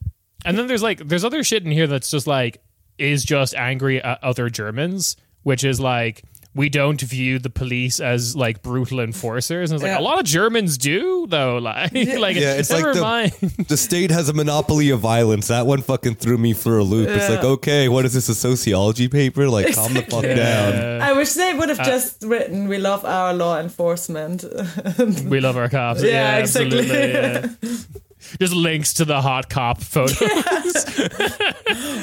And 0.43 0.57
then 0.57 0.65
there's 0.67 0.81
like 0.83 1.07
there's 1.07 1.23
other 1.23 1.43
shit 1.43 1.63
in 1.63 1.71
here 1.71 1.85
that's 1.87 2.09
just 2.09 2.25
like 2.25 2.63
is 2.97 3.23
just 3.23 3.53
angry 3.53 4.01
at 4.01 4.23
other 4.23 4.49
Germans, 4.49 5.17
which 5.43 5.63
is 5.63 5.79
like 5.79 6.23
we 6.58 6.68
don't 6.70 6.99
view 6.99 7.38
the 7.39 7.49
police 7.51 7.99
as 8.01 8.36
like 8.36 8.62
brutal 8.62 8.99
enforcers. 8.99 9.70
And 9.72 9.76
it's 9.78 9.84
like 9.84 9.91
Yeah. 9.95 9.99
a 9.99 10.08
lot 10.10 10.18
of 10.20 10.26
Germans 10.26 10.78
do 10.78 11.28
though. 11.30 11.58
Like 11.68 11.93
like 11.93 12.36
Yeah, 12.36 12.53
it's 12.60 12.72
like 12.72 12.82
never 12.84 12.93
the- 12.95 13.01
mind. 13.01 13.32
the 13.68 13.78
state 13.78 14.12
has 14.12 14.28
a 14.28 14.34
monopoly 14.34 14.89
of 14.89 14.99
violence. 14.99 15.47
That 15.47 15.66
one 15.68 15.82
fucking 15.82 16.16
threw 16.16 16.38
me 16.38 16.53
for 16.53 16.78
a 16.80 16.84
loop. 16.84 17.10
It's 17.10 17.30
like, 17.30 17.43
okay, 17.43 17.88
what 17.88 18.03
is 18.05 18.14
this, 18.14 18.28
a 18.30 18.36
sociology 18.36 19.08
paper? 19.08 19.47
Like, 19.47 19.74
calm 19.76 19.93
the 19.93 20.01
fuck 20.01 20.24
down. 20.24 21.01
I 21.01 21.14
wish 21.14 21.34
they 21.34 21.53
would 21.53 21.70
have 21.70 21.80
Uh, 21.80 21.86
just 21.86 22.24
written, 22.24 22.68
"We 22.68 22.78
love 22.80 23.05
our 23.05 23.34
law 23.34 23.60
enforcement." 23.60 24.43
we 25.30 25.39
love 25.39 25.55
our 25.58 25.70
cops. 25.70 26.01
Yeah, 26.01 26.10
Yeah, 26.12 26.38
exactly. 26.39 26.80
absolutely. 26.80 27.70
yeah. 27.70 27.78
Just 28.41 28.53
links 28.53 28.93
to 28.95 29.05
the 29.05 29.22
hot 29.22 29.47
cop 29.49 29.80
photo. 29.82 30.26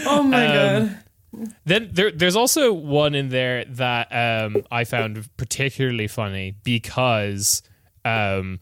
oh 0.07 0.23
my 0.23 0.47
Um, 0.47 0.55
god! 0.87 0.99
Then 1.64 1.91
there, 1.93 2.11
there's 2.11 2.37
also 2.37 2.72
one 2.72 3.14
in 3.14 3.28
there 3.28 3.64
that 3.64 4.09
um, 4.12 4.64
I 4.70 4.85
found 4.85 5.28
particularly 5.37 6.07
funny 6.07 6.55
because, 6.62 7.62
um, 8.05 8.61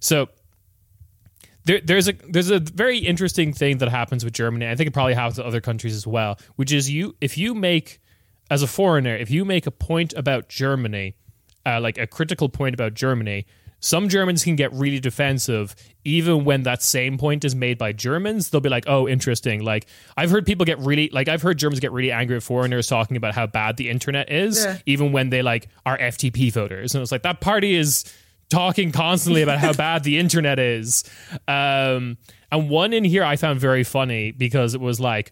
so 0.00 0.28
there, 1.64 1.80
there's 1.80 2.08
a 2.08 2.12
there's 2.28 2.50
a 2.50 2.60
very 2.60 2.98
interesting 2.98 3.52
thing 3.52 3.78
that 3.78 3.88
happens 3.88 4.24
with 4.24 4.34
Germany. 4.34 4.68
I 4.68 4.74
think 4.76 4.88
it 4.88 4.92
probably 4.92 5.14
happens 5.14 5.36
to 5.36 5.46
other 5.46 5.60
countries 5.60 5.94
as 5.94 6.06
well, 6.06 6.38
which 6.56 6.72
is 6.72 6.90
you 6.90 7.16
if 7.20 7.38
you 7.38 7.54
make 7.54 8.00
as 8.50 8.62
a 8.62 8.66
foreigner 8.66 9.16
if 9.16 9.30
you 9.30 9.44
make 9.44 9.66
a 9.66 9.70
point 9.70 10.12
about 10.14 10.48
Germany, 10.48 11.16
uh, 11.64 11.80
like 11.80 11.98
a 11.98 12.06
critical 12.06 12.48
point 12.48 12.74
about 12.74 12.94
Germany. 12.94 13.46
Some 13.84 14.08
Germans 14.08 14.42
can 14.42 14.56
get 14.56 14.72
really 14.72 14.98
defensive, 14.98 15.76
even 16.06 16.46
when 16.46 16.62
that 16.62 16.82
same 16.82 17.18
point 17.18 17.44
is 17.44 17.54
made 17.54 17.76
by 17.76 17.92
Germans. 17.92 18.48
They'll 18.48 18.62
be 18.62 18.70
like, 18.70 18.84
"Oh, 18.86 19.06
interesting." 19.06 19.62
Like 19.62 19.84
I've 20.16 20.30
heard 20.30 20.46
people 20.46 20.64
get 20.64 20.78
really, 20.78 21.10
like 21.12 21.28
I've 21.28 21.42
heard 21.42 21.58
Germans 21.58 21.80
get 21.80 21.92
really 21.92 22.10
angry 22.10 22.36
at 22.36 22.42
foreigners 22.42 22.86
talking 22.86 23.18
about 23.18 23.34
how 23.34 23.46
bad 23.46 23.76
the 23.76 23.90
internet 23.90 24.32
is, 24.32 24.64
Yeah. 24.64 24.78
even 24.86 25.12
when 25.12 25.28
they 25.28 25.42
like 25.42 25.68
are 25.84 25.98
FDP 25.98 26.50
voters, 26.50 26.94
and 26.94 27.02
it's 27.02 27.12
like 27.12 27.24
that 27.24 27.42
party 27.42 27.74
is 27.74 28.10
talking 28.48 28.90
constantly 28.90 29.42
about 29.42 29.58
how 29.58 29.72
bad 29.86 30.02
the 30.02 30.18
internet 30.18 30.58
is. 30.58 31.04
Um, 31.46 32.16
and 32.50 32.70
one 32.70 32.94
in 32.94 33.04
here 33.04 33.22
I 33.22 33.36
found 33.36 33.60
very 33.60 33.84
funny 33.84 34.32
because 34.32 34.72
it 34.72 34.80
was 34.80 34.98
like 34.98 35.30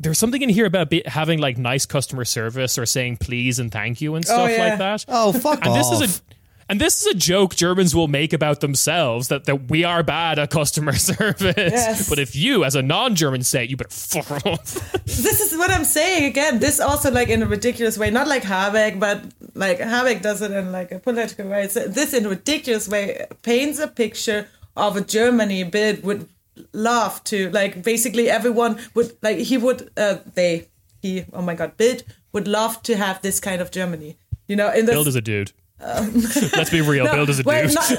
there's 0.00 0.18
something 0.18 0.40
in 0.40 0.48
here 0.48 0.64
about 0.64 0.88
be, 0.88 1.02
having 1.04 1.40
like 1.40 1.58
nice 1.58 1.84
customer 1.84 2.24
service 2.24 2.78
or 2.78 2.86
saying 2.86 3.18
please 3.18 3.58
and 3.58 3.70
thank 3.70 4.00
you 4.00 4.14
and 4.14 4.24
stuff 4.24 4.50
yeah. 4.50 4.68
like 4.70 4.78
that. 4.78 5.04
Oh, 5.08 5.30
fuck 5.30 5.58
and 5.58 5.68
off. 5.68 5.76
this 5.76 6.00
is 6.00 6.18
a 6.18 6.22
and 6.68 6.80
this 6.80 7.00
is 7.00 7.06
a 7.06 7.14
joke 7.14 7.54
Germans 7.54 7.94
will 7.94 8.08
make 8.08 8.32
about 8.32 8.60
themselves 8.60 9.28
that, 9.28 9.44
that 9.44 9.70
we 9.70 9.84
are 9.84 10.02
bad 10.02 10.38
at 10.38 10.50
customer 10.50 10.92
service. 11.10 11.54
Yes. 11.56 12.08
But 12.08 12.18
if 12.18 12.34
you, 12.34 12.64
as 12.64 12.74
a 12.74 12.82
non-German, 12.82 13.42
say 13.42 13.64
it, 13.64 13.70
you 13.70 13.76
better 13.76 13.90
fuck 13.90 14.46
off. 14.46 14.92
This 15.04 15.40
is 15.40 15.56
what 15.56 15.70
I'm 15.70 15.84
saying 15.84 16.24
again. 16.24 16.58
This 16.58 16.80
also 16.80 17.10
like 17.10 17.28
in 17.28 17.42
a 17.42 17.46
ridiculous 17.46 17.96
way, 17.96 18.10
not 18.10 18.26
like 18.26 18.42
Habeck, 18.42 18.98
but 18.98 19.22
like 19.54 19.78
Habeck 19.78 20.22
does 20.22 20.42
it 20.42 20.50
in 20.50 20.72
like 20.72 20.92
a 20.92 20.98
political 20.98 21.48
way. 21.48 21.68
So 21.68 21.86
this 21.86 22.12
in 22.12 22.26
a 22.26 22.28
ridiculous 22.28 22.88
way 22.88 23.26
paints 23.42 23.78
a 23.78 23.86
picture 23.88 24.48
of 24.76 24.96
a 24.96 25.00
Germany 25.00 25.62
Bild 25.64 26.02
would 26.02 26.28
love 26.72 27.22
to 27.24 27.50
like 27.50 27.82
basically 27.82 28.30
everyone 28.30 28.78
would 28.94 29.16
like 29.22 29.38
he 29.38 29.58
would 29.58 29.90
uh 29.96 30.18
they 30.34 30.68
he 31.02 31.24
oh 31.32 31.42
my 31.42 31.54
god 31.54 31.76
Bild 31.76 32.04
would 32.32 32.48
love 32.48 32.82
to 32.82 32.96
have 32.96 33.20
this 33.22 33.40
kind 33.40 33.60
of 33.60 33.70
Germany. 33.70 34.16
You 34.48 34.56
know, 34.56 34.70
in 34.72 34.86
the 34.86 34.92
Bild 34.92 35.08
is 35.08 35.14
a 35.14 35.20
dude. 35.20 35.52
Let's 35.80 36.70
be 36.70 36.80
real. 36.80 37.04
Bild 37.06 37.28
is 37.28 37.40
a 37.40 37.42
well, 37.42 37.68
not- 37.68 37.90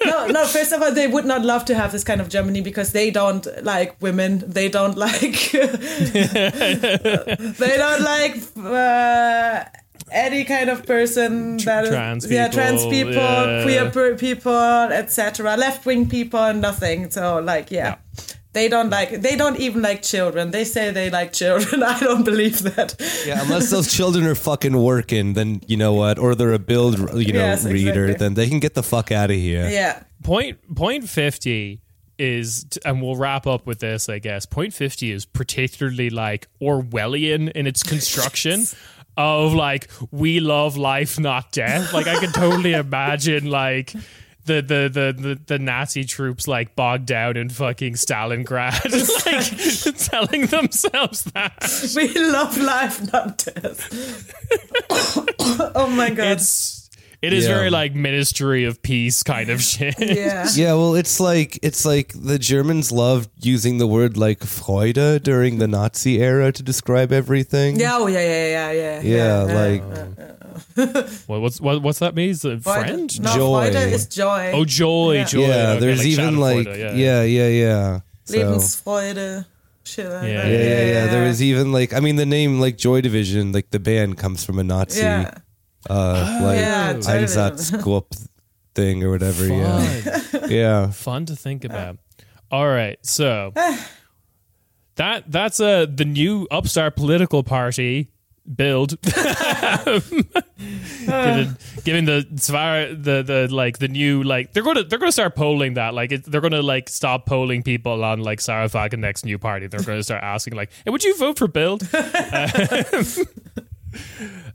no, 0.04 0.26
no. 0.26 0.46
First 0.46 0.72
of 0.72 0.82
all, 0.82 0.92
they 0.92 1.06
would 1.06 1.24
not 1.24 1.42
love 1.42 1.64
to 1.66 1.74
have 1.76 1.92
this 1.92 2.02
kind 2.02 2.20
of 2.20 2.28
Germany 2.28 2.60
because 2.60 2.90
they 2.92 3.10
don't 3.10 3.46
like 3.62 4.00
women. 4.02 4.42
They 4.46 4.68
don't 4.68 4.98
like. 4.98 5.50
they 5.52 5.68
don't 7.78 8.02
like 8.02 8.36
uh, 8.56 9.64
any 10.10 10.44
kind 10.44 10.70
of 10.70 10.84
person 10.84 11.56
that 11.58 11.84
is 11.84 11.90
trans 11.90 12.30
yeah, 12.30 12.48
trans 12.48 12.84
people, 12.86 13.12
people, 13.12 13.22
yeah. 13.22 13.90
queer 13.90 14.16
people, 14.16 14.52
etc. 14.52 15.56
Left 15.56 15.86
wing 15.86 16.08
people, 16.08 16.52
nothing. 16.52 17.10
So 17.10 17.38
like, 17.38 17.70
yeah. 17.70 17.98
They 18.52 18.68
don't 18.68 18.90
like. 18.90 19.20
They 19.22 19.36
don't 19.36 19.58
even 19.60 19.80
like 19.80 20.02
children. 20.02 20.50
They 20.50 20.64
say 20.64 20.90
they 20.90 21.08
like 21.08 21.32
children. 21.32 21.82
I 21.94 22.00
don't 22.00 22.24
believe 22.24 22.62
that. 22.62 22.96
Yeah, 23.24 23.42
unless 23.42 23.70
those 23.70 23.92
children 23.94 24.26
are 24.26 24.34
fucking 24.34 24.76
working, 24.76 25.34
then 25.34 25.60
you 25.68 25.76
know 25.76 25.92
what? 25.92 26.18
Or 26.18 26.34
they're 26.34 26.52
a 26.52 26.58
Bild, 26.58 26.98
you 27.14 27.32
know, 27.32 27.38
Yes, 27.40 27.64
reader, 27.64 28.06
exactly. 28.06 28.14
then 28.14 28.34
they 28.34 28.48
can 28.48 28.58
get 28.58 28.74
the 28.74 28.82
fuck 28.82 29.12
out 29.12 29.30
of 29.30 29.36
here. 29.36 29.68
Yeah. 29.68 30.02
point 30.24 30.58
point 30.74 31.08
50 31.08 31.80
is 32.18 32.66
and 32.84 33.00
we'll 33.00 33.16
wrap 33.16 33.46
up 33.46 33.66
with 33.66 33.78
this 33.78 34.06
i 34.10 34.18
guess 34.18 34.44
point 34.44 34.74
50 34.74 35.10
is 35.10 35.24
particularly 35.24 36.10
like 36.10 36.48
orwellian 36.60 37.50
in 37.52 37.66
its 37.66 37.82
construction 37.82 38.64
of 39.16 39.54
like 39.54 39.88
we 40.10 40.38
love 40.38 40.76
life 40.76 41.18
not 41.18 41.50
death 41.50 41.94
like 41.94 42.06
i 42.06 42.20
can 42.20 42.30
totally 42.32 42.74
imagine 42.86 43.46
like 43.50 43.94
the, 44.46 44.62
the 44.62 44.90
the 44.92 45.22
the 45.22 45.40
the 45.46 45.58
Nazi 45.58 46.04
troops 46.04 46.48
like 46.48 46.74
bogged 46.74 47.06
down 47.06 47.36
in 47.36 47.48
fucking 47.48 47.94
Stalingrad, 47.94 48.82
like 49.86 49.96
telling 50.10 50.46
themselves 50.46 51.24
that 51.32 51.92
We 51.94 52.12
love 52.14 52.56
life, 52.58 53.12
not 53.12 53.38
death. 53.38 53.88
oh 55.74 55.88
my 55.90 56.10
god. 56.10 56.26
it's 56.26 56.79
it 57.22 57.32
is 57.32 57.44
Yeah. 57.46 57.54
very 57.54 57.70
like 57.70 57.94
Ministry 57.94 58.64
of 58.64 58.80
Peace 58.82 59.22
kind 59.22 59.50
of 59.50 59.60
shit. 59.62 59.94
yeah. 59.98 60.48
Yeah, 60.54 60.74
well, 60.74 60.94
it's 60.94 61.20
like 61.20 61.58
it's 61.62 61.84
like 61.84 62.12
the 62.14 62.38
Germans 62.38 62.90
loved 62.92 63.28
using 63.44 63.78
the 63.78 63.86
word 63.86 64.16
like 64.16 64.40
Freude 64.40 65.22
during 65.22 65.58
the 65.58 65.68
Nazi 65.68 66.20
era 66.20 66.50
to 66.52 66.62
describe 66.62 67.12
everything. 67.12 67.78
Yeah, 67.78 67.96
oh 67.98 68.06
yeah, 68.06 68.20
yeah, 68.20 68.72
yeah, 68.72 69.00
yeah. 69.02 69.16
Yeah, 69.16 69.54
like 69.62 69.82
uh, 69.82 70.22
uh, 70.80 70.82
uh. 71.02 71.02
What, 71.26 71.40
what's 71.42 71.60
what, 71.60 71.82
what's 71.82 71.98
that 72.00 72.14
mean? 72.14 72.30
Is 72.30 72.42
friend? 72.62 73.20
No, 73.20 73.34
Joy. 73.34 73.70
Freude 73.70 73.92
is 73.92 74.06
joy. 74.06 74.52
Oh, 74.54 74.64
joy, 74.64 75.12
Yeah. 75.14 75.24
joy. 75.24 75.40
yeah, 75.40 75.70
Okay, 75.70 75.80
there's 75.80 76.06
even 76.06 76.38
like 76.38 76.66
Schadenfreude, 76.66 76.98
yeah, 76.98 77.22
yeah, 77.22 77.48
yeah. 77.48 78.00
So, 78.24 78.36
Lebensfreude. 78.36 79.46
Shit 79.84 80.06
like 80.10 80.22
Yeah. 80.24 80.46
yeah, 80.46 80.58
yeah, 80.58 80.84
yeah. 80.92 81.06
There 81.06 81.26
was 81.26 81.42
even 81.42 81.72
like 81.72 81.92
I 81.92 82.00
mean 82.00 82.16
the 82.16 82.26
name 82.26 82.60
like 82.60 82.76
Joy 82.76 83.00
Division, 83.00 83.52
like 83.52 83.70
the 83.70 83.80
band 83.80 84.18
comes 84.18 84.44
from 84.44 84.58
a 84.58 84.64
Nazi 84.64 85.00
uh, 85.88 86.38
oh, 86.40 86.44
like 86.44 86.58
yeah, 86.58 86.92
Einsatzgrupp 86.94 88.28
thing 88.74 89.02
or 89.02 89.10
whatever. 89.10 89.48
Fun. 89.48 89.58
Yeah, 89.58 90.46
yeah, 90.48 90.90
fun 90.90 91.26
to 91.26 91.36
think 91.36 91.64
about. 91.64 91.98
All 92.50 92.68
right, 92.68 92.98
so 93.04 93.52
that 94.96 95.30
that's 95.30 95.60
uh, 95.60 95.86
the 95.92 96.04
new 96.04 96.46
upstart 96.50 96.96
political 96.96 97.42
party 97.42 98.10
Bild 98.46 99.00
giving 99.02 99.14
the 102.04 102.26
the 103.00 103.22
the 103.22 103.48
like 103.50 103.78
the 103.78 103.86
new 103.88 104.22
like 104.24 104.52
they're 104.52 104.62
gonna 104.64 104.82
they're 104.82 104.98
gonna 104.98 105.12
start 105.12 105.36
polling 105.36 105.74
that 105.74 105.94
like 105.94 106.10
it, 106.10 106.24
they're 106.24 106.40
gonna 106.40 106.62
like 106.62 106.88
stop 106.88 107.26
polling 107.26 107.62
people 107.62 108.02
on 108.02 108.20
like 108.20 108.40
Sahra 108.40 108.68
Wagenknecht's 108.68 109.24
new 109.24 109.38
party 109.38 109.68
they're 109.68 109.82
gonna 109.82 110.02
start 110.02 110.24
asking 110.24 110.54
like 110.54 110.70
hey, 110.84 110.90
would 110.90 111.04
you 111.04 111.16
vote 111.16 111.38
for 111.38 111.46
Bild 111.46 111.82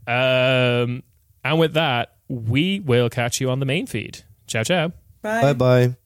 um, 0.06 1.02
and 1.50 1.60
with 1.60 1.74
that, 1.74 2.16
we 2.28 2.80
will 2.80 3.08
catch 3.08 3.40
you 3.40 3.50
on 3.50 3.60
the 3.60 3.66
main 3.66 3.86
feed. 3.86 4.24
Ciao, 4.46 4.64
ciao. 4.64 4.92
Bye. 5.22 5.42
Bye 5.42 5.52
bye. 5.52 5.96